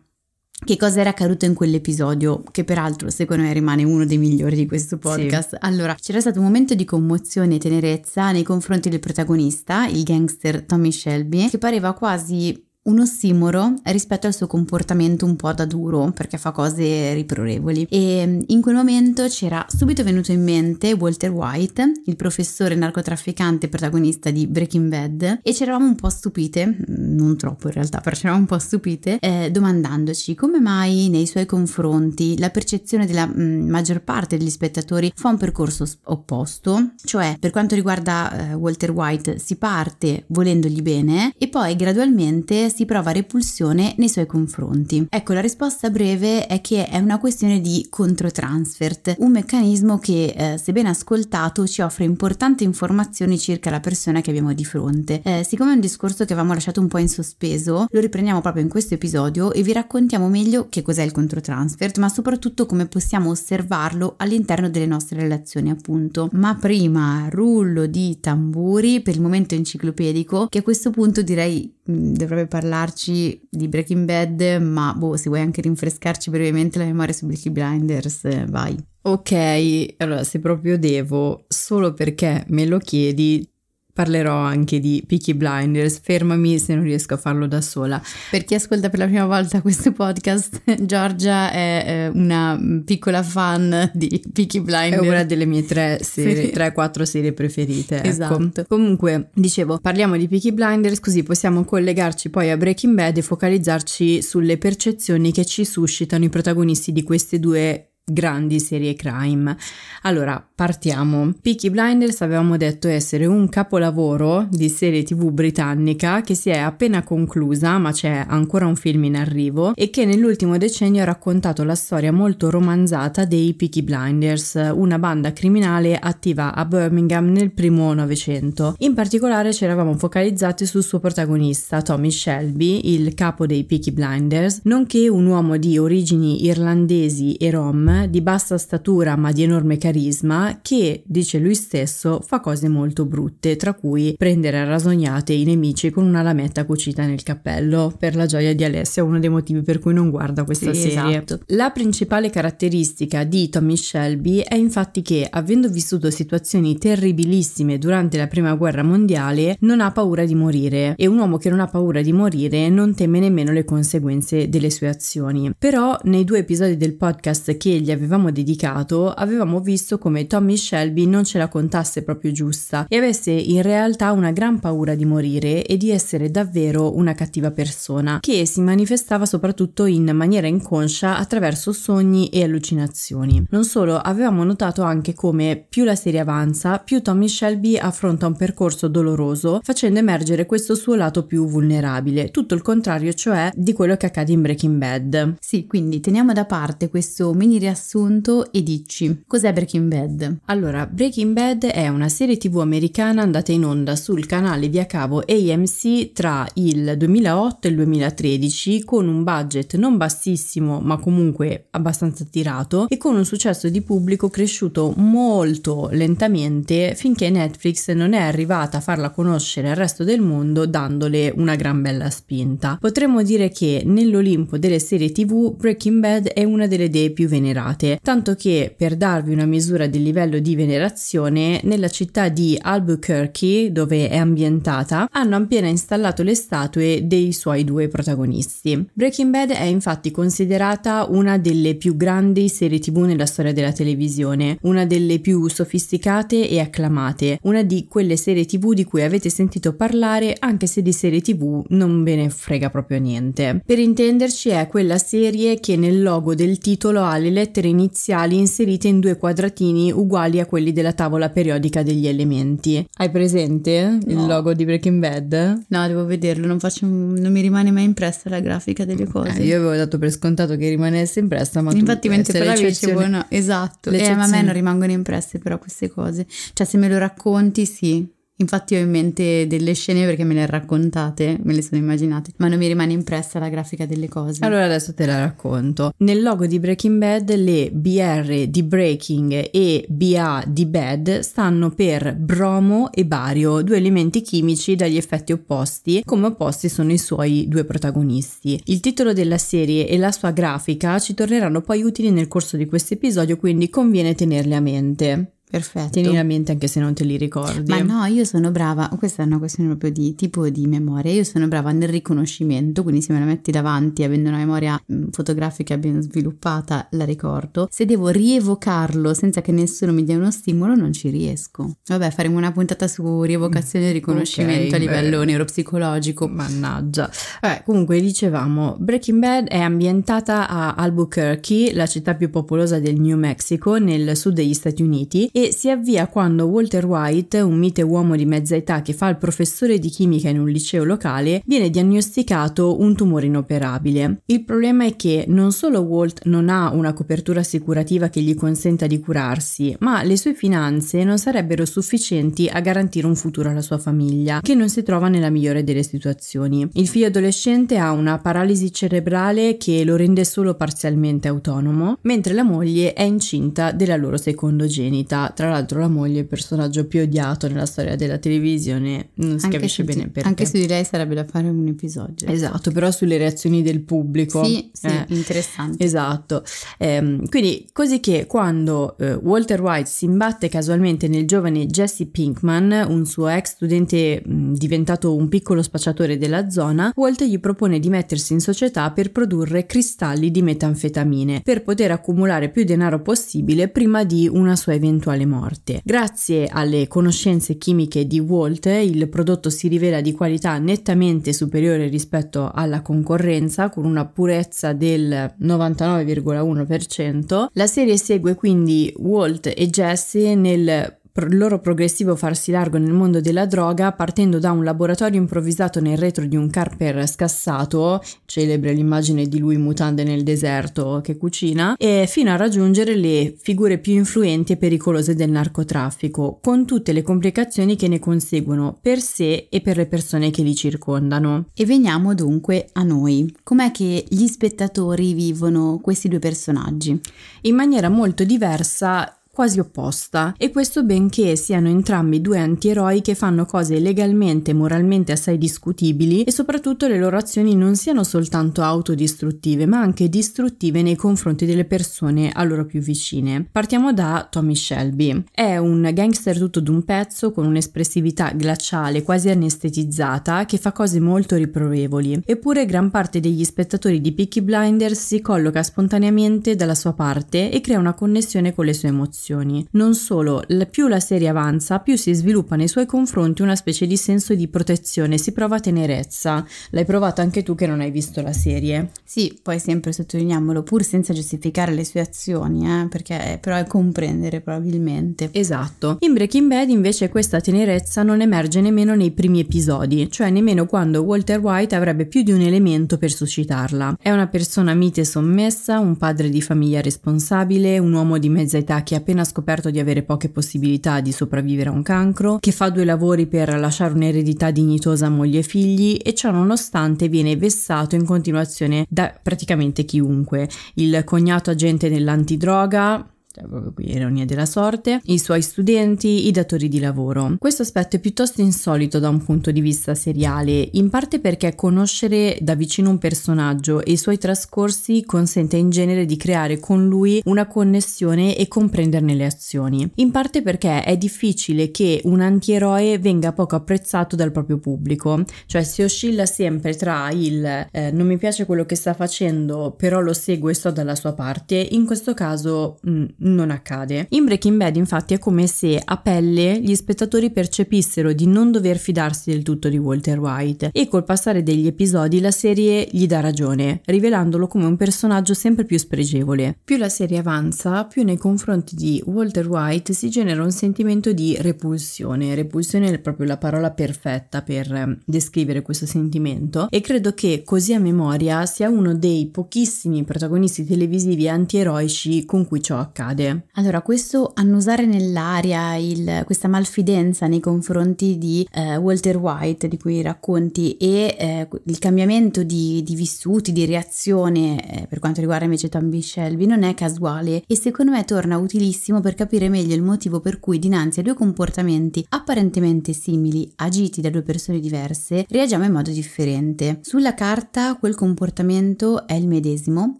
che 0.65 0.77
cosa 0.77 0.99
era 0.99 1.11
accaduto 1.11 1.45
in 1.45 1.53
quell'episodio, 1.53 2.43
che 2.51 2.63
peraltro 2.63 3.09
secondo 3.11 3.43
me 3.43 3.53
rimane 3.53 3.83
uno 3.83 4.03
dei 4.05 4.17
migliori 4.17 4.55
di 4.55 4.65
questo 4.65 4.97
podcast. 4.97 5.51
Sì. 5.51 5.57
Allora, 5.59 5.95
c'era 5.99 6.19
stato 6.19 6.39
un 6.39 6.45
momento 6.45 6.73
di 6.73 6.83
commozione 6.83 7.55
e 7.55 7.59
tenerezza 7.59 8.31
nei 8.31 8.43
confronti 8.43 8.89
del 8.89 8.99
protagonista, 8.99 9.85
il 9.85 10.03
gangster 10.03 10.63
Tommy 10.63 10.91
Shelby, 10.91 11.49
che 11.49 11.59
pareva 11.59 11.93
quasi 11.93 12.64
un 12.85 12.99
ossimoro 12.99 13.73
rispetto 13.85 14.27
al 14.27 14.33
suo 14.33 14.45
comportamento 14.47 15.25
un 15.25 15.35
po' 15.35 15.51
da 15.53 15.65
duro 15.65 16.11
perché 16.11 16.37
fa 16.37 16.51
cose 16.51 17.13
riprorevoli. 17.13 17.87
E 17.89 18.25
mm, 18.25 18.39
in 18.47 18.61
quel 18.61 18.75
momento 18.75 19.25
c'era 19.27 19.65
subito 19.67 20.03
venuto 20.03 20.31
in 20.31 20.43
mente 20.43 20.93
Walter 20.93 21.31
White 21.31 21.91
il 22.05 22.15
professore 22.15 22.75
narcotrafficante 22.75 23.69
protagonista 23.69 24.29
di 24.29 24.45
Breaking 24.45 24.89
Bad 24.89 25.39
e 25.41 25.53
ci 25.53 25.63
eravamo 25.63 25.85
un 25.85 25.95
po' 25.95 26.09
stupite 26.09 26.67
mm, 26.67 27.15
non 27.15 27.37
troppo 27.37 27.67
in 27.67 27.73
realtà 27.73 28.01
però 28.01 28.15
ci 28.15 28.21
eravamo 28.23 28.43
un 28.43 28.47
po' 28.49 28.59
stupite 28.59 29.17
eh, 29.19 29.49
domandandoci 29.49 30.35
come 30.35 30.59
mai 30.59 31.09
nei 31.09 31.25
suoi 31.25 31.45
confronti 31.45 32.37
la 32.37 32.51
percezione 32.51 33.07
della 33.07 33.25
mh, 33.25 33.41
mm, 33.41 33.69
maggior 33.69 34.01
parte 34.01 34.37
degli 34.37 34.49
spettatori 34.49 35.11
fa 35.15 35.29
un 35.29 35.37
percorso 35.37 35.87
opposto. 36.03 36.91
Cioè 37.03 37.37
per 37.39 37.49
quanto 37.49 37.73
riguarda 37.73 38.51
eh, 38.51 38.53
Walter 38.53 38.91
White 38.91 39.39
si 39.39 39.55
parte 39.55 40.25
volendogli 40.27 40.81
bene 40.81 41.33
e 41.37 41.47
poi 41.47 41.75
gradualmente 41.75 42.73
si 42.75 42.85
prova 42.85 43.13
repulsione 43.13 43.95
nei 43.97 44.09
suoi 44.09 44.25
confronti? 44.25 45.07
Ecco, 45.09 45.31
la 45.31 45.39
risposta 45.39 45.89
breve 45.89 46.45
è 46.45 46.59
che 46.59 46.85
è 46.87 46.97
una 46.97 47.19
questione 47.19 47.61
di 47.61 47.87
controtransfert, 47.89 49.15
un 49.19 49.31
meccanismo 49.31 49.97
che, 49.97 50.33
eh, 50.35 50.57
sebbene 50.57 50.89
ascoltato, 50.89 51.65
ci 51.67 51.81
offre 51.81 52.03
importanti 52.03 52.65
informazioni 52.65 53.39
circa 53.39 53.69
la 53.69 53.79
persona 53.79 54.19
che 54.19 54.31
abbiamo 54.31 54.51
di 54.51 54.65
fronte. 54.65 55.21
Eh, 55.23 55.45
siccome 55.47 55.71
è 55.71 55.75
un 55.75 55.79
discorso 55.79 56.25
che 56.25 56.33
avevamo 56.33 56.53
lasciato 56.53 56.81
un 56.81 56.89
po' 56.89 56.97
in 56.97 57.07
sospeso, 57.07 57.87
lo 57.89 57.99
riprendiamo 58.01 58.41
proprio 58.41 58.63
in 58.63 58.69
questo 58.69 58.95
episodio 58.95 59.53
e 59.53 59.63
vi 59.63 59.71
raccontiamo 59.71 60.27
meglio 60.27 60.67
che 60.67 60.81
cos'è 60.81 61.03
il 61.03 61.13
controtransfert, 61.13 61.97
ma 61.99 62.09
soprattutto 62.09 62.65
come 62.65 62.87
possiamo 62.87 63.29
osservarlo 63.29 64.15
all'interno 64.17 64.69
delle 64.69 64.85
nostre 64.85 65.21
relazioni, 65.21 65.69
appunto. 65.69 66.27
Ma 66.33 66.55
prima, 66.55 67.29
rullo 67.29 67.85
di 67.85 68.19
tamburi 68.19 68.99
per 68.99 69.15
il 69.15 69.21
momento 69.21 69.55
enciclopedico, 69.55 70.47
che 70.49 70.57
a 70.57 70.63
questo 70.63 70.89
punto 70.89 71.21
direi 71.21 71.71
dovrebbe 71.85 72.47
parlare 72.47 72.63
parlarci 72.75 73.47
di 73.49 73.67
Breaking 73.67 74.05
Bad, 74.05 74.61
ma 74.61 74.93
boh, 74.95 75.15
se 75.17 75.29
vuoi 75.29 75.41
anche 75.41 75.61
rinfrescarci 75.61 76.29
brevemente 76.29 76.79
la 76.79 76.85
memoria 76.85 77.13
su 77.13 77.25
Breaking 77.25 77.53
Blinders, 77.53 78.47
vai. 78.47 78.75
Ok, 79.03 79.95
allora 79.97 80.23
se 80.23 80.39
proprio 80.39 80.77
devo, 80.77 81.45
solo 81.47 81.93
perché 81.93 82.43
me 82.49 82.65
lo 82.65 82.79
chiedi, 82.79 83.47
Parlerò 83.95 84.35
anche 84.35 84.81
di 84.81 85.01
Peaky 85.07 85.35
Blinders, 85.35 86.01
fermami 86.03 86.59
se 86.59 86.75
non 86.75 86.83
riesco 86.83 87.13
a 87.13 87.17
farlo 87.17 87.47
da 87.47 87.61
sola. 87.61 88.01
Per 88.29 88.43
chi 88.43 88.55
ascolta 88.55 88.89
per 88.89 88.99
la 88.99 89.05
prima 89.05 89.25
volta 89.25 89.61
questo 89.61 89.93
podcast, 89.93 90.61
Giorgia 90.83 91.49
è 91.49 92.11
una 92.13 92.59
piccola 92.83 93.23
fan 93.23 93.89
di 93.93 94.21
Peaky 94.33 94.59
Blinders. 94.59 95.01
È 95.01 95.07
una 95.07 95.23
delle 95.23 95.45
mie 95.45 95.63
tre 95.63 95.99
serie, 96.01 96.47
sì. 96.47 96.53
3-4 96.53 97.03
serie 97.03 97.31
preferite. 97.31 97.99
Ecco. 97.99 98.07
Esatto. 98.07 98.65
Comunque, 98.67 99.29
dicevo, 99.33 99.79
parliamo 99.79 100.17
di 100.17 100.27
Peaky 100.27 100.51
Blinders 100.51 100.99
così 100.99 101.23
possiamo 101.23 101.63
collegarci 101.63 102.29
poi 102.29 102.51
a 102.51 102.57
Breaking 102.57 102.95
Bad 102.95 103.15
e 103.15 103.21
focalizzarci 103.21 104.21
sulle 104.21 104.57
percezioni 104.57 105.31
che 105.31 105.45
ci 105.45 105.63
suscitano 105.63 106.25
i 106.25 106.29
protagonisti 106.29 106.91
di 106.91 107.03
queste 107.03 107.39
due 107.39 107.91
grandi 108.15 108.59
serie 108.59 108.93
crime. 108.93 109.57
Allora, 110.03 110.45
partiamo. 110.55 111.33
Peaky 111.41 111.71
Blinders 111.71 112.21
avevamo 112.21 112.55
detto 112.55 112.87
essere 112.87 113.25
un 113.25 113.49
capolavoro 113.49 114.47
di 114.51 114.69
serie 114.69 115.01
tv 115.01 115.31
britannica 115.31 116.21
che 116.21 116.35
si 116.35 116.49
è 116.49 116.57
appena 116.59 117.01
conclusa, 117.01 117.79
ma 117.79 117.91
c'è 117.91 118.23
ancora 118.27 118.67
un 118.67 118.75
film 118.75 119.05
in 119.05 119.15
arrivo, 119.15 119.73
e 119.73 119.89
che 119.89 120.05
nell'ultimo 120.05 120.55
decennio 120.57 121.01
ha 121.01 121.05
raccontato 121.05 121.63
la 121.63 121.73
storia 121.73 122.11
molto 122.11 122.51
romanzata 122.51 123.25
dei 123.25 123.55
Peaky 123.55 123.81
Blinders, 123.81 124.71
una 124.75 124.99
banda 124.99 125.33
criminale 125.33 125.97
attiva 125.97 126.53
a 126.53 126.63
Birmingham 126.65 127.31
nel 127.31 127.51
primo 127.51 127.91
Novecento. 127.95 128.75
In 128.79 128.93
particolare 128.93 129.51
ci 129.51 129.63
eravamo 129.63 129.95
focalizzati 129.95 130.67
sul 130.67 130.83
suo 130.83 130.99
protagonista, 130.99 131.81
Tommy 131.81 132.11
Shelby, 132.11 132.93
il 132.93 133.15
capo 133.15 133.47
dei 133.47 133.63
Peaky 133.63 133.91
Blinders, 133.91 134.59
nonché 134.65 135.09
un 135.09 135.25
uomo 135.25 135.57
di 135.57 135.79
origini 135.79 136.45
irlandesi 136.45 137.33
e 137.33 137.49
rom 137.49 137.93
di 138.05 138.21
bassa 138.21 138.57
statura 138.57 139.15
ma 139.15 139.31
di 139.31 139.43
enorme 139.43 139.77
carisma 139.77 140.59
che, 140.61 141.03
dice 141.05 141.39
lui 141.39 141.55
stesso, 141.55 142.21
fa 142.25 142.39
cose 142.39 142.67
molto 142.67 143.05
brutte, 143.05 143.55
tra 143.55 143.73
cui 143.73 144.15
prendere 144.17 144.59
a 144.59 144.65
rasognate 144.65 145.33
i 145.33 145.45
nemici 145.45 145.89
con 145.89 146.05
una 146.05 146.21
lametta 146.21 146.65
cucita 146.65 147.05
nel 147.05 147.23
cappello. 147.23 147.93
Per 147.97 148.15
la 148.15 148.25
gioia 148.25 148.53
di 148.53 148.63
Alessia, 148.63 149.03
uno 149.03 149.19
dei 149.19 149.29
motivi 149.29 149.61
per 149.61 149.79
cui 149.79 149.93
non 149.93 150.09
guarda 150.09 150.43
questa 150.43 150.73
sì, 150.73 150.89
serie. 150.89 151.23
Esatto. 151.23 151.39
La 151.47 151.71
principale 151.71 152.29
caratteristica 152.29 153.23
di 153.23 153.49
Tommy 153.49 153.77
Shelby 153.77 154.39
è 154.39 154.55
infatti 154.55 155.01
che, 155.01 155.27
avendo 155.29 155.69
vissuto 155.69 156.11
situazioni 156.11 156.77
terribilissime 156.77 157.77
durante 157.77 158.17
la 158.17 158.27
prima 158.27 158.53
guerra 158.55 158.83
mondiale, 158.83 159.57
non 159.61 159.81
ha 159.81 159.91
paura 159.91 160.25
di 160.25 160.35
morire 160.35 160.93
e 160.97 161.07
un 161.07 161.17
uomo 161.17 161.37
che 161.37 161.49
non 161.49 161.59
ha 161.59 161.67
paura 161.67 162.01
di 162.01 162.11
morire 162.11 162.69
non 162.69 162.93
teme 162.93 163.19
nemmeno 163.19 163.51
le 163.51 163.65
conseguenze 163.65 164.49
delle 164.49 164.69
sue 164.69 164.87
azioni. 164.87 165.53
Però 165.57 165.97
nei 166.03 166.23
due 166.23 166.39
episodi 166.39 166.77
del 166.77 166.95
podcast 166.95 167.57
che 167.57 167.81
gli 167.85 167.91
avevamo 167.91 168.31
dedicato, 168.31 169.11
avevamo 169.11 169.59
visto 169.59 169.99
come 169.99 170.25
Tommy 170.25 170.57
Shelby 170.57 171.05
non 171.05 171.23
ce 171.23 171.37
la 171.37 171.47
contasse 171.47 172.03
proprio 172.03 172.31
giusta 172.31 172.87
e 172.89 172.97
avesse 172.97 173.29
in 173.29 173.61
realtà 173.61 174.11
una 174.11 174.31
gran 174.31 174.59
paura 174.59 174.95
di 174.95 175.05
morire 175.05 175.63
e 175.63 175.77
di 175.77 175.91
essere 175.91 176.31
davvero 176.31 176.97
una 176.97 177.13
cattiva 177.13 177.51
persona, 177.51 178.17
che 178.19 178.47
si 178.47 178.61
manifestava 178.61 179.27
soprattutto 179.27 179.85
in 179.85 180.09
maniera 180.15 180.47
inconscia 180.47 181.17
attraverso 181.17 181.71
sogni 181.71 182.29
e 182.29 182.43
allucinazioni. 182.43 183.45
Non 183.51 183.63
solo, 183.63 183.97
avevamo 183.97 184.43
notato 184.43 184.81
anche 184.81 185.13
come 185.13 185.63
più 185.69 185.83
la 185.83 185.95
serie 185.95 186.19
avanza, 186.19 186.79
più 186.79 187.03
Tommy 187.03 187.27
Shelby 187.27 187.77
affronta 187.77 188.25
un 188.25 188.35
percorso 188.35 188.87
doloroso, 188.87 189.59
facendo 189.61 189.99
emergere 189.99 190.47
questo 190.47 190.73
suo 190.73 190.95
lato 190.95 191.25
più 191.25 191.45
vulnerabile, 191.45 192.31
tutto 192.31 192.55
il 192.55 192.63
contrario 192.63 193.13
cioè 193.13 193.51
di 193.53 193.73
quello 193.73 193.95
che 193.95 194.07
accade 194.07 194.31
in 194.31 194.41
Breaking 194.41 194.77
Bad. 194.77 195.35
Sì, 195.39 195.67
quindi 195.67 195.99
teniamo 195.99 196.33
da 196.33 196.45
parte 196.45 196.89
questo 196.89 197.33
mini 197.33 197.59
riassunto 197.75 198.51
e 198.53 198.63
dici, 198.63 199.23
cos'è 199.27 199.51
Breaking 199.51 199.89
Bad? 199.89 200.37
Allora, 200.45 200.87
Breaking 200.87 201.33
Bad 201.33 201.65
è 201.65 201.89
una 201.89 202.07
serie 202.07 202.37
tv 202.37 202.59
americana 202.59 203.21
andata 203.21 203.51
in 203.51 203.65
onda 203.65 203.97
sul 203.97 204.25
canale 204.25 204.69
via 204.69 204.85
cavo 204.85 205.21
AMC 205.27 206.13
tra 206.13 206.47
il 206.55 206.95
2008 206.97 207.67
e 207.67 207.69
il 207.69 207.75
2013 207.75 208.83
con 208.85 209.07
un 209.09 209.23
budget 209.23 209.75
non 209.75 209.97
bassissimo 209.97 210.79
ma 210.79 210.97
comunque 210.97 211.67
abbastanza 211.71 212.25
tirato 212.29 212.87
e 212.87 212.97
con 212.97 213.15
un 213.15 213.25
successo 213.25 213.67
di 213.67 213.81
pubblico 213.81 214.29
cresciuto 214.29 214.93
molto 214.95 215.89
lentamente 215.91 216.93
finché 216.95 217.29
Netflix 217.29 217.91
non 217.91 218.13
è 218.13 218.21
arrivata 218.21 218.77
a 218.77 218.81
farla 218.81 219.09
conoscere 219.09 219.69
al 219.69 219.75
resto 219.75 220.03
del 220.03 220.21
mondo 220.21 220.65
dandole 220.65 221.33
una 221.35 221.55
gran 221.55 221.81
bella 221.81 222.09
spinta. 222.09 222.77
Potremmo 222.79 223.21
dire 223.21 223.49
che 223.49 223.83
nell'Olimpo 223.85 224.57
delle 224.57 224.79
serie 224.79 225.11
tv 225.11 225.55
Breaking 225.55 225.99
Bad 225.99 226.27
è 226.27 226.43
una 226.43 226.67
delle 226.67 226.85
idee 226.85 227.11
più 227.11 227.27
venerate, 227.27 227.64
tanto 228.01 228.35
che 228.35 228.73
per 228.75 228.95
darvi 228.95 229.33
una 229.33 229.45
misura 229.45 229.87
del 229.87 230.03
livello 230.03 230.39
di 230.39 230.55
venerazione, 230.55 231.61
nella 231.63 231.87
città 231.87 232.29
di 232.29 232.57
Albuquerque, 232.61 233.71
dove 233.71 234.09
è 234.09 234.17
ambientata, 234.17 235.07
hanno 235.11 235.35
appena 235.35 235.67
installato 235.67 236.21
le 236.21 236.35
statue 236.35 237.07
dei 237.07 237.31
suoi 237.31 237.63
due 237.63 237.87
protagonisti. 237.87 238.87
Breaking 238.93 239.31
Bad 239.31 239.51
è 239.51 239.63
infatti 239.63 240.11
considerata 240.11 241.07
una 241.09 241.37
delle 241.37 241.75
più 241.75 241.95
grandi 241.95 242.49
serie 242.49 242.79
tv 242.79 242.99
nella 242.99 243.25
storia 243.25 243.53
della 243.53 243.71
televisione, 243.71 244.57
una 244.61 244.85
delle 244.85 245.19
più 245.19 245.47
sofisticate 245.47 246.49
e 246.49 246.59
acclamate, 246.59 247.39
una 247.43 247.63
di 247.63 247.87
quelle 247.87 248.17
serie 248.17 248.45
tv 248.45 248.73
di 248.73 248.83
cui 248.83 249.01
avete 249.01 249.29
sentito 249.29 249.73
parlare 249.73 250.35
anche 250.37 250.67
se 250.67 250.81
di 250.81 250.91
serie 250.91 251.21
tv 251.21 251.63
non 251.69 252.03
ve 252.03 252.15
ne 252.15 252.29
frega 252.29 252.69
proprio 252.69 252.99
niente. 252.99 253.61
Per 253.65 253.79
intenderci 253.79 254.49
è 254.49 254.67
quella 254.67 254.97
serie 254.97 255.59
che 255.59 255.77
nel 255.77 256.01
logo 256.01 256.35
del 256.35 256.57
titolo 256.57 257.03
ha 257.03 257.17
le 257.17 257.29
lettere 257.29 257.53
iniziali 257.63 258.37
inserite 258.37 258.89
in 258.89 258.99
due 258.99 259.15
quadratini 259.15 259.91
uguali 259.93 260.41
a 260.41 260.45
quelli 260.45 260.73
della 260.73 260.91
tavola 260.91 261.29
periodica 261.29 261.81
degli 261.83 262.07
elementi. 262.07 262.85
Hai 262.97 263.09
presente 263.09 263.97
il 264.05 264.15
No. 264.17 264.27
logo 264.27 264.53
di 264.53 264.65
Breaking 264.65 264.99
Bad? 264.99 265.63
No, 265.69 265.87
devo 265.87 266.05
vederlo, 266.05 266.45
non, 266.47 266.59
faccio, 266.59 266.85
non 266.85 267.31
mi 267.31 267.39
rimane 267.41 267.71
mai 267.71 267.85
impressa 267.85 268.29
la 268.29 268.41
grafica 268.41 268.83
delle 268.83 269.05
cose. 269.07 269.39
Eh, 269.39 269.45
io 269.45 269.55
avevo 269.55 269.75
dato 269.75 269.97
per 269.97 270.11
scontato 270.11 270.57
che 270.57 270.67
rimanesse 270.67 271.19
impressa, 271.21 271.61
ma 271.61 271.71
tu- 271.71 271.77
Infatti, 271.77 272.09
mentre 272.09 272.37
parlavi 272.37 272.65
dicevo 272.65 273.07
no, 273.07 273.25
esatto. 273.29 273.89
Eh, 273.91 274.13
ma 274.15 274.23
a 274.23 274.27
me 274.27 274.41
non 274.41 274.53
rimangono 274.53 274.91
impresse 274.91 275.39
però 275.39 275.57
queste 275.57 275.89
cose. 275.89 276.25
Cioè, 276.53 276.65
se 276.65 276.77
me 276.77 276.89
lo 276.89 276.97
racconti, 276.97 277.65
sì. 277.65 278.05
Infatti 278.37 278.75
ho 278.75 278.79
in 278.79 278.89
mente 278.89 279.47
delle 279.47 279.73
scene 279.73 280.05
perché 280.05 280.25
me 280.25 280.33
le 280.33 280.45
raccontate, 280.45 281.37
me 281.41 281.53
le 281.53 281.61
sono 281.61 281.79
immaginate, 281.79 282.31
ma 282.37 282.49
non 282.49 282.57
mi 282.57 282.67
rimane 282.67 282.91
impressa 282.91 283.39
la 283.39 283.47
grafica 283.47 283.85
delle 283.85 284.09
cose. 284.09 284.43
Allora 284.43 284.65
adesso 284.65 284.93
te 284.93 285.05
la 285.05 285.19
racconto. 285.19 285.93
Nel 285.99 286.21
logo 286.21 286.45
di 286.45 286.59
Breaking 286.59 286.97
Bad 286.97 287.33
le 287.33 287.71
BR 287.71 288.47
di 288.47 288.63
Breaking 288.63 289.49
e 289.51 289.85
BA 289.87 290.43
di 290.47 290.65
Bad 290.65 291.19
stanno 291.19 291.69
per 291.69 292.13
bromo 292.15 292.91
e 292.91 293.05
bario, 293.05 293.61
due 293.61 293.77
elementi 293.77 294.21
chimici 294.21 294.75
dagli 294.75 294.97
effetti 294.97 295.31
opposti, 295.31 296.01
come 296.03 296.27
opposti 296.27 296.67
sono 296.67 296.91
i 296.91 296.97
suoi 296.97 297.45
due 297.47 297.63
protagonisti. 297.63 298.59
Il 298.65 298.81
titolo 298.81 299.13
della 299.13 299.37
serie 299.37 299.87
e 299.87 299.97
la 299.97 300.11
sua 300.11 300.31
grafica 300.31 300.99
ci 300.99 301.13
torneranno 301.13 301.61
poi 301.61 301.83
utili 301.83 302.11
nel 302.11 302.27
corso 302.27 302.57
di 302.57 302.65
questo 302.65 302.95
episodio, 302.95 303.37
quindi 303.37 303.69
conviene 303.69 304.13
tenerli 304.13 304.53
a 304.53 304.59
mente. 304.59 305.29
Perfetto. 305.49 305.91
Tienili 305.91 306.17
a 306.17 306.23
mente 306.23 306.51
anche 306.51 306.67
se 306.67 306.79
non 306.79 306.93
te 306.93 307.03
li 307.03 307.17
ricordi. 307.17 307.71
Ma 307.71 307.81
no, 307.81 308.03
io 308.05 308.25
sono 308.25 308.51
brava, 308.51 308.89
questa 308.97 309.23
è 309.23 309.25
una 309.25 309.37
questione 309.37 309.69
proprio 309.69 309.91
di 309.91 310.15
tipo 310.15 310.49
di 310.49 310.67
memoria, 310.67 311.11
io 311.11 311.23
sono 311.23 311.47
brava 311.47 311.71
nel 311.71 311.87
riconoscimento, 311.89 312.81
quindi 312.83 313.01
se 313.01 313.13
me 313.13 313.19
la 313.19 313.25
metti 313.25 313.51
davanti 313.51 314.03
avendo 314.03 314.29
una 314.29 314.37
memoria 314.37 314.81
mh, 314.83 315.09
fotografica 315.11 315.77
ben 315.77 316.01
sviluppata 316.01 316.87
la 316.91 317.05
ricordo, 317.05 317.67
se 317.71 317.85
devo 317.85 318.09
rievocarlo 318.09 319.13
senza 319.13 319.41
che 319.41 319.51
nessuno 319.51 319.93
mi 319.93 320.03
dia 320.03 320.17
uno 320.17 320.31
stimolo 320.31 320.75
non 320.75 320.91
ci 320.91 321.09
riesco. 321.09 321.75
Vabbè, 321.85 322.11
faremo 322.11 322.37
una 322.37 322.51
puntata 322.51 322.87
su 322.87 323.21
rievocazione 323.21 323.89
e 323.89 323.91
riconoscimento 323.93 324.67
Ok, 324.69 324.73
a 324.73 324.77
livello 324.77 325.19
beh. 325.19 325.25
neuropsicologico. 325.25 326.27
Mannaggia. 326.27 327.09
Vabbè, 327.41 327.63
comunque 327.63 328.01
dicevamo, 328.01 328.75
Breaking 328.79 329.19
Bad 329.19 329.47
è 329.47 329.59
ambientata 329.59 330.49
a 330.49 330.73
Albuquerque, 330.73 331.73
la 331.73 331.85
città 331.85 332.15
più 332.15 332.29
popolosa 332.29 332.79
del 332.79 332.99
New 332.99 333.17
Mexico, 333.17 333.77
nel 333.77 334.17
sud 334.17 334.33
degli 334.33 334.53
Stati 334.53 334.81
Uniti, 334.81 335.29
e 335.31 335.44
si 335.51 335.69
avvia 335.69 336.07
quando 336.07 336.45
Walter 336.45 336.85
White, 336.85 337.41
un 337.41 337.57
mite 337.57 337.81
uomo 337.81 338.15
di 338.15 338.25
mezza 338.25 338.55
età 338.55 338.81
che 338.81 338.93
fa 338.93 339.09
il 339.09 339.17
professore 339.17 339.79
di 339.79 339.89
chimica 339.89 340.29
in 340.29 340.39
un 340.39 340.47
liceo 340.47 340.83
locale, 340.83 341.41
viene 341.45 341.69
diagnosticato 341.69 342.79
un 342.79 342.95
tumore 342.95 343.25
inoperabile. 343.25 344.21
Il 344.25 344.43
problema 344.43 344.85
è 344.85 344.95
che 344.95 345.25
non 345.27 345.51
solo 345.51 345.81
Walt 345.81 346.21
non 346.25 346.49
ha 346.49 346.71
una 346.71 346.93
copertura 346.93 347.41
assicurativa 347.41 348.09
che 348.09 348.21
gli 348.21 348.35
consenta 348.35 348.87
di 348.87 348.99
curarsi, 348.99 349.75
ma 349.79 350.03
le 350.03 350.17
sue 350.17 350.33
finanze 350.33 351.03
non 351.03 351.17
sarebbero 351.17 351.65
sufficienti 351.65 352.47
a 352.47 352.59
garantire 352.59 353.07
un 353.07 353.15
futuro 353.15 353.49
alla 353.49 353.61
sua 353.61 353.77
famiglia, 353.77 354.39
che 354.41 354.55
non 354.55 354.69
si 354.69 354.83
trova 354.83 355.07
nella 355.07 355.29
migliore 355.29 355.63
delle 355.63 355.83
situazioni. 355.83 356.67
Il 356.73 356.87
figlio 356.87 357.07
adolescente 357.07 357.77
ha 357.77 357.91
una 357.91 358.17
paralisi 358.19 358.71
cerebrale 358.71 359.57
che 359.57 359.83
lo 359.83 359.95
rende 359.95 360.23
solo 360.25 360.55
parzialmente 360.55 361.27
autonomo, 361.27 361.97
mentre 362.01 362.33
la 362.33 362.43
moglie 362.43 362.93
è 362.93 363.03
incinta 363.03 363.71
della 363.71 363.95
loro 363.95 364.17
secondogenita. 364.17 365.24
Tra 365.33 365.49
l'altro 365.49 365.79
la 365.79 365.87
moglie 365.87 366.17
è 366.17 366.21
il 366.21 366.27
personaggio 366.27 366.85
più 366.85 367.01
odiato 367.01 367.47
nella 367.47 367.65
storia 367.65 367.95
della 367.95 368.17
televisione, 368.17 369.09
non 369.15 369.39
si 369.39 369.47
capisce 369.49 369.83
su 369.83 369.87
di- 369.89 369.93
bene 369.95 370.09
perché. 370.09 370.27
anche 370.27 370.45
su 370.45 370.53
di 370.57 370.67
lei 370.67 370.83
sarebbe 370.83 371.15
da 371.15 371.23
fare 371.23 371.47
un 371.49 371.67
episodio. 371.67 372.27
Esatto, 372.27 372.71
però 372.71 372.91
sulle 372.91 373.17
reazioni 373.17 373.61
del 373.61 373.81
pubblico. 373.81 374.43
Sì, 374.43 374.69
sì, 374.73 374.87
Eh. 374.87 375.05
interessante. 375.09 375.83
Esatto, 375.83 376.43
Ehm, 376.77 377.27
quindi 377.29 377.67
così 377.71 377.99
che 377.99 378.25
quando 378.27 378.97
eh, 378.97 379.13
Walter 379.13 379.61
White 379.61 379.89
si 379.89 380.05
imbatte 380.05 380.49
casualmente 380.49 381.07
nel 381.07 381.25
giovane 381.25 381.65
Jesse 381.67 382.05
Pinkman, 382.07 382.85
un 382.89 383.05
suo 383.05 383.27
ex 383.27 383.53
studente 383.53 384.21
mh, 384.25 384.53
diventato 384.53 385.15
un 385.15 385.27
piccolo 385.29 385.61
spacciatore 385.61 386.17
della 386.17 386.49
zona, 386.49 386.91
Walt 386.95 387.23
gli 387.23 387.39
propone 387.39 387.79
di 387.79 387.89
mettersi 387.89 388.33
in 388.33 388.39
società 388.39 388.91
per 388.91 389.11
produrre 389.11 389.65
cristalli 389.65 390.31
di 390.31 390.41
metanfetamine 390.41 391.41
per 391.43 391.63
poter 391.63 391.91
accumulare 391.91 392.49
più 392.49 392.63
denaro 392.63 393.01
possibile 393.01 393.67
prima 393.69 394.03
di 394.03 394.27
una 394.31 394.55
sua 394.55 394.73
eventuale 394.73 395.14
morte. 395.23 395.79
Grazie 395.85 396.47
alle 396.47 396.89
conoscenze 396.89 397.57
chimiche 397.57 398.05
di 398.05 398.19
Walt, 398.19 398.65
il 398.65 399.07
prodotto 399.07 399.49
si 399.49 399.69
rivela 399.69 400.01
di 400.01 400.11
qualità 400.11 400.57
nettamente 400.57 401.31
superiore 401.31 401.87
rispetto 401.87 402.51
alla 402.53 402.81
concorrenza, 402.81 403.69
con 403.69 403.85
una 403.85 404.05
purezza 404.05 404.73
del 404.73 405.33
99,1%. 405.39 407.45
La 407.53 407.67
serie 407.67 407.95
segue 407.95 408.35
quindi 408.35 408.93
Walt 408.97 409.53
e 409.55 409.69
Jesse 409.69 410.35
nel 410.35 411.03
loro 411.15 411.59
progressivo 411.59 412.15
farsi 412.15 412.51
largo 412.51 412.77
nel 412.77 412.91
mondo 412.91 413.21
della 413.21 413.45
droga 413.45 413.91
partendo 413.93 414.37
da 414.37 414.51
un 414.51 414.63
laboratorio 414.63 415.19
improvvisato 415.19 415.79
nel 415.79 415.97
retro 415.97 416.25
di 416.25 416.35
un 416.35 416.49
carper 416.49 417.07
scassato, 417.07 418.01
celebre 418.25 418.73
l'immagine 418.73 419.27
di 419.27 419.39
lui 419.39 419.57
mutande 419.57 420.03
nel 420.03 420.23
deserto 420.23 420.99
che 421.01 421.17
cucina, 421.17 421.75
e 421.77 422.05
fino 422.07 422.31
a 422.31 422.35
raggiungere 422.35 422.95
le 422.95 423.33
figure 423.37 423.77
più 423.77 423.93
influenti 423.93 424.53
e 424.53 424.57
pericolose 424.57 425.15
del 425.15 425.31
narcotraffico, 425.31 426.39
con 426.41 426.65
tutte 426.65 426.91
le 426.91 427.01
complicazioni 427.01 427.75
che 427.75 427.87
ne 427.87 427.99
conseguono 427.99 428.77
per 428.81 428.99
sé 428.99 429.47
e 429.49 429.61
per 429.61 429.77
le 429.77 429.85
persone 429.85 430.31
che 430.31 430.43
li 430.43 430.55
circondano. 430.55 431.45
E 431.53 431.65
veniamo 431.65 432.13
dunque 432.13 432.67
a 432.73 432.83
noi. 432.83 433.33
Com'è 433.43 433.71
che 433.71 434.05
gli 434.07 434.27
spettatori 434.27 435.13
vivono 435.13 435.79
questi 435.81 436.07
due 436.07 436.19
personaggi? 436.19 436.99
In 437.41 437.55
maniera 437.55 437.89
molto 437.89 438.23
diversa 438.23 439.14
quasi 439.35 439.59
opposta 439.59 440.33
e 440.37 440.49
questo 440.49 440.83
benché 440.83 441.35
siano 441.35 441.67
entrambi 441.67 442.21
due 442.21 442.39
antieroi 442.39 443.01
che 443.01 443.15
fanno 443.15 443.45
cose 443.45 443.79
legalmente 443.79 444.51
e 444.51 444.53
moralmente 444.53 445.11
assai 445.11 445.37
discutibili 445.37 446.23
e 446.23 446.31
soprattutto 446.31 446.87
le 446.87 446.97
loro 446.97 447.17
azioni 447.17 447.53
non 447.53 447.75
siano 447.75 448.05
soltanto 448.05 448.63
autodistruttive 448.63 449.65
ma 449.65 449.81
anche 449.81 450.07
distruttive 450.07 450.81
nei 450.81 450.95
confronti 450.95 451.45
delle 451.45 451.65
persone 451.65 452.31
a 452.31 452.45
loro 452.45 452.65
più 452.65 452.79
vicine. 452.79 453.45
Partiamo 453.51 453.91
da 453.91 454.25
Tommy 454.31 454.55
Shelby. 454.55 455.25
È 455.29 455.57
un 455.57 455.89
gangster 455.93 456.37
tutto 456.37 456.61
d'un 456.61 456.85
pezzo 456.85 457.33
con 457.33 457.45
un'espressività 457.45 458.31
glaciale 458.33 459.03
quasi 459.03 459.29
anestetizzata 459.29 460.45
che 460.45 460.57
fa 460.57 460.71
cose 460.71 461.01
molto 461.01 461.35
riprovevoli. 461.35 462.21
Eppure 462.25 462.65
gran 462.65 462.89
parte 462.89 463.19
degli 463.19 463.43
spettatori 463.43 463.99
di 463.99 464.13
Peaky 464.13 464.39
Blinders 464.39 465.05
si 465.05 465.19
colloca 465.19 465.61
spontaneamente 465.61 466.55
dalla 466.55 466.73
sua 466.73 466.93
parte 466.93 467.51
e 467.51 467.59
crea 467.59 467.79
una 467.79 467.93
connessione 467.93 468.53
con 468.53 468.63
le 468.63 468.73
sue 468.73 468.87
emozioni. 468.87 469.23
Non 469.71 469.95
solo, 469.95 470.43
più 470.69 470.87
la 470.87 470.99
serie 470.99 471.27
avanza, 471.27 471.79
più 471.79 471.95
si 471.95 472.13
sviluppa 472.13 472.55
nei 472.55 472.67
suoi 472.67 472.85
confronti 472.85 473.41
una 473.41 473.55
specie 473.55 473.87
di 473.87 473.97
senso 473.97 474.35
di 474.35 474.47
protezione, 474.47 475.17
si 475.17 475.31
prova 475.31 475.59
tenerezza. 475.59 476.45
L'hai 476.71 476.85
provato 476.85 477.21
anche 477.21 477.41
tu 477.41 477.55
che 477.55 477.65
non 477.65 477.79
hai 477.79 477.89
visto 477.89 478.21
la 478.21 478.33
serie? 478.33 478.91
Sì, 479.03 479.37
poi 479.41 479.59
sempre 479.59 479.93
sottolineiamolo, 479.93 480.61
pur 480.63 480.83
senza 480.83 481.13
giustificare 481.13 481.73
le 481.73 481.85
sue 481.85 482.01
azioni, 482.01 482.67
eh, 482.67 482.87
perché 482.87 483.39
però 483.41 483.55
è 483.55 483.65
comprendere 483.65 484.41
probabilmente. 484.41 485.29
Esatto. 485.31 485.97
In 486.01 486.13
Breaking 486.13 486.47
Bad 486.47 486.69
invece 486.69 487.09
questa 487.09 487.39
tenerezza 487.39 488.03
non 488.03 488.21
emerge 488.21 488.61
nemmeno 488.61 488.93
nei 488.95 489.11
primi 489.11 489.39
episodi, 489.39 490.09
cioè 490.11 490.29
nemmeno 490.29 490.65
quando 490.65 491.01
Walter 491.01 491.39
White 491.39 491.75
avrebbe 491.75 492.05
più 492.05 492.21
di 492.21 492.31
un 492.31 492.41
elemento 492.41 492.97
per 492.97 493.11
suscitarla. 493.11 493.97
È 493.99 494.11
una 494.11 494.27
persona 494.27 494.73
mite 494.73 495.01
e 495.01 495.05
sommessa, 495.05 495.79
un 495.79 495.97
padre 495.97 496.29
di 496.29 496.41
famiglia 496.41 496.81
responsabile, 496.81 497.79
un 497.79 497.93
uomo 497.93 498.17
di 498.17 498.29
mezza 498.29 498.57
età 498.57 498.83
che 498.83 498.95
ha 498.95 499.01
appena 499.15 499.23
scoperto 499.23 499.69
di 499.69 499.79
avere 499.79 500.03
poche 500.03 500.29
possibilità 500.29 500.99
di 500.99 501.11
sopravvivere 501.11 501.69
a 501.69 501.73
un 501.73 501.81
cancro, 501.81 502.37
che 502.39 502.51
fa 502.51 502.69
due 502.69 502.83
lavori 502.83 503.25
per 503.27 503.57
lasciare 503.57 503.93
un'eredità 503.93 504.51
dignitosa 504.51 505.05
a 505.05 505.09
moglie 505.09 505.39
e 505.39 505.43
figli 505.43 505.97
e 506.03 506.13
ciò 506.13 506.31
nonostante 506.31 507.07
viene 507.07 507.37
vessato 507.37 507.95
in 507.95 508.05
continuazione 508.05 508.85
da 508.89 509.17
praticamente 509.21 509.85
chiunque. 509.85 510.49
Il 510.75 511.03
cognato 511.05 511.49
agente 511.49 511.89
dell'antidroga, 511.89 513.07
proprio 513.47 513.73
qui 513.73 513.91
ironia 513.91 514.25
della 514.25 514.45
sorte, 514.45 515.01
i 515.05 515.19
suoi 515.19 515.41
studenti, 515.41 516.27
i 516.27 516.31
datori 516.31 516.67
di 516.67 516.79
lavoro. 516.79 517.35
Questo 517.39 517.63
aspetto 517.63 517.95
è 517.95 517.99
piuttosto 517.99 518.41
insolito 518.41 518.99
da 518.99 519.09
un 519.09 519.23
punto 519.23 519.51
di 519.51 519.61
vista 519.61 519.95
seriale, 519.95 520.69
in 520.73 520.89
parte 520.89 521.19
perché 521.19 521.55
conoscere 521.55 522.37
da 522.41 522.55
vicino 522.55 522.89
un 522.89 522.97
personaggio 522.97 523.83
e 523.83 523.91
i 523.91 523.97
suoi 523.97 524.17
trascorsi 524.17 525.03
consente 525.05 525.57
in 525.57 525.69
genere 525.69 526.05
di 526.05 526.17
creare 526.17 526.59
con 526.59 526.87
lui 526.87 527.21
una 527.25 527.47
connessione 527.47 528.35
e 528.35 528.47
comprenderne 528.47 529.15
le 529.15 529.25
azioni, 529.25 529.89
in 529.95 530.11
parte 530.11 530.41
perché 530.41 530.83
è 530.83 530.97
difficile 530.97 531.71
che 531.71 532.01
un 532.05 532.21
antieroe 532.21 532.97
venga 532.99 533.33
poco 533.33 533.55
apprezzato 533.55 534.15
dal 534.15 534.31
proprio 534.31 534.57
pubblico, 534.57 535.23
cioè 535.45 535.63
si 535.63 535.81
oscilla 535.81 536.25
sempre 536.25 536.75
tra 536.75 537.09
il 537.11 537.43
eh, 537.71 537.91
non 537.91 538.07
mi 538.07 538.17
piace 538.17 538.45
quello 538.45 538.65
che 538.65 538.75
sta 538.75 538.93
facendo 538.93 539.73
però 539.77 539.99
lo 539.99 540.13
seguo 540.13 540.49
e 540.49 540.53
sto 540.53 540.71
dalla 540.71 540.95
sua 540.95 541.13
parte, 541.13 541.55
in 541.71 541.85
questo 541.85 542.13
caso 542.13 542.77
mh, 542.81 542.91
mm, 542.91 543.05
non 543.25 543.51
accade. 543.51 544.07
In 544.09 544.25
Breaking 544.25 544.57
Bad 544.57 544.75
infatti 544.75 545.13
è 545.13 545.19
come 545.19 545.47
se 545.47 545.81
a 545.83 545.97
pelle 545.97 546.59
gli 546.59 546.75
spettatori 546.75 547.31
percepissero 547.31 548.13
di 548.13 548.27
non 548.27 548.51
dover 548.51 548.77
fidarsi 548.77 549.31
del 549.31 549.43
tutto 549.43 549.69
di 549.69 549.77
Walter 549.77 550.19
White 550.19 550.69
e 550.71 550.87
col 550.87 551.03
passare 551.03 551.43
degli 551.43 551.67
episodi 551.67 552.19
la 552.19 552.31
serie 552.31 552.87
gli 552.91 553.05
dà 553.07 553.19
ragione, 553.19 553.81
rivelandolo 553.85 554.47
come 554.47 554.65
un 554.65 554.77
personaggio 554.77 555.33
sempre 555.33 555.65
più 555.65 555.77
spregevole. 555.77 556.57
Più 556.63 556.77
la 556.77 556.89
serie 556.89 557.17
avanza, 557.17 557.85
più 557.85 558.03
nei 558.03 558.17
confronti 558.17 558.75
di 558.75 559.01
Walter 559.05 559.47
White 559.47 559.93
si 559.93 560.09
genera 560.09 560.43
un 560.43 560.51
sentimento 560.51 561.11
di 561.11 561.35
repulsione. 561.39 562.35
Repulsione 562.35 562.91
è 562.91 562.99
proprio 562.99 563.27
la 563.27 563.37
parola 563.37 563.71
perfetta 563.71 564.41
per 564.41 564.71
ehm, 564.71 564.99
descrivere 565.05 565.61
questo 565.61 565.85
sentimento 565.85 566.67
e 566.69 566.81
credo 566.81 567.13
che 567.13 567.41
così 567.43 567.73
a 567.73 567.79
memoria 567.79 568.45
sia 568.45 568.69
uno 568.69 568.93
dei 568.93 569.27
pochissimi 569.27 570.03
protagonisti 570.03 570.65
televisivi 570.65 571.27
antieroici 571.27 572.25
con 572.25 572.45
cui 572.45 572.61
ciò 572.61 572.77
accade 572.77 573.14
accade? 573.15 573.47
Allora, 573.53 573.81
questo 573.81 574.31
annusare 574.35 574.85
nell'aria, 574.85 575.75
il, 575.75 576.23
questa 576.25 576.47
malfidenza 576.47 577.27
nei 577.27 577.39
confronti 577.39 578.17
di 578.17 578.47
eh, 578.51 578.75
Walter 578.77 579.17
White 579.17 579.67
di 579.67 579.77
cui 579.77 580.01
racconti 580.01 580.75
e 580.77 581.15
eh, 581.17 581.47
il 581.63 581.79
cambiamento 581.79 582.43
di, 582.43 582.83
di, 582.83 582.95
vissuti, 582.95 583.51
di 583.51 583.65
reazione 583.65 584.83
eh, 584.83 584.87
per 584.87 584.99
quanto 584.99 585.21
riguarda 585.21 585.45
invece 585.45 585.69
Tommy 585.69 586.01
Shelby 586.01 586.45
non 586.45 586.63
è 586.63 586.73
casuale 586.73 587.43
e 587.47 587.55
secondo 587.55 587.91
me 587.91 588.03
torna 588.03 588.37
utilissimo 588.37 588.99
per 588.99 589.15
capire 589.15 589.49
meglio 589.49 589.75
il 589.75 589.81
motivo 589.81 590.19
per 590.19 590.39
cui 590.39 590.59
dinanzi 590.59 590.99
a 590.99 591.03
due 591.03 591.13
comportamenti 591.13 592.05
apparentemente 592.09 592.93
simili, 592.93 593.51
agiti 593.55 594.01
da 594.01 594.09
due 594.09 594.21
persone 594.21 594.59
diverse, 594.59 595.25
reagiamo 595.29 595.63
in 595.63 595.71
modo 595.71 595.91
differente. 595.91 596.79
Sulla 596.81 597.13
carta 597.13 597.75
quel 597.75 597.95
comportamento 597.95 599.07
è 599.07 599.13
il 599.13 599.27
medesimo, 599.27 599.99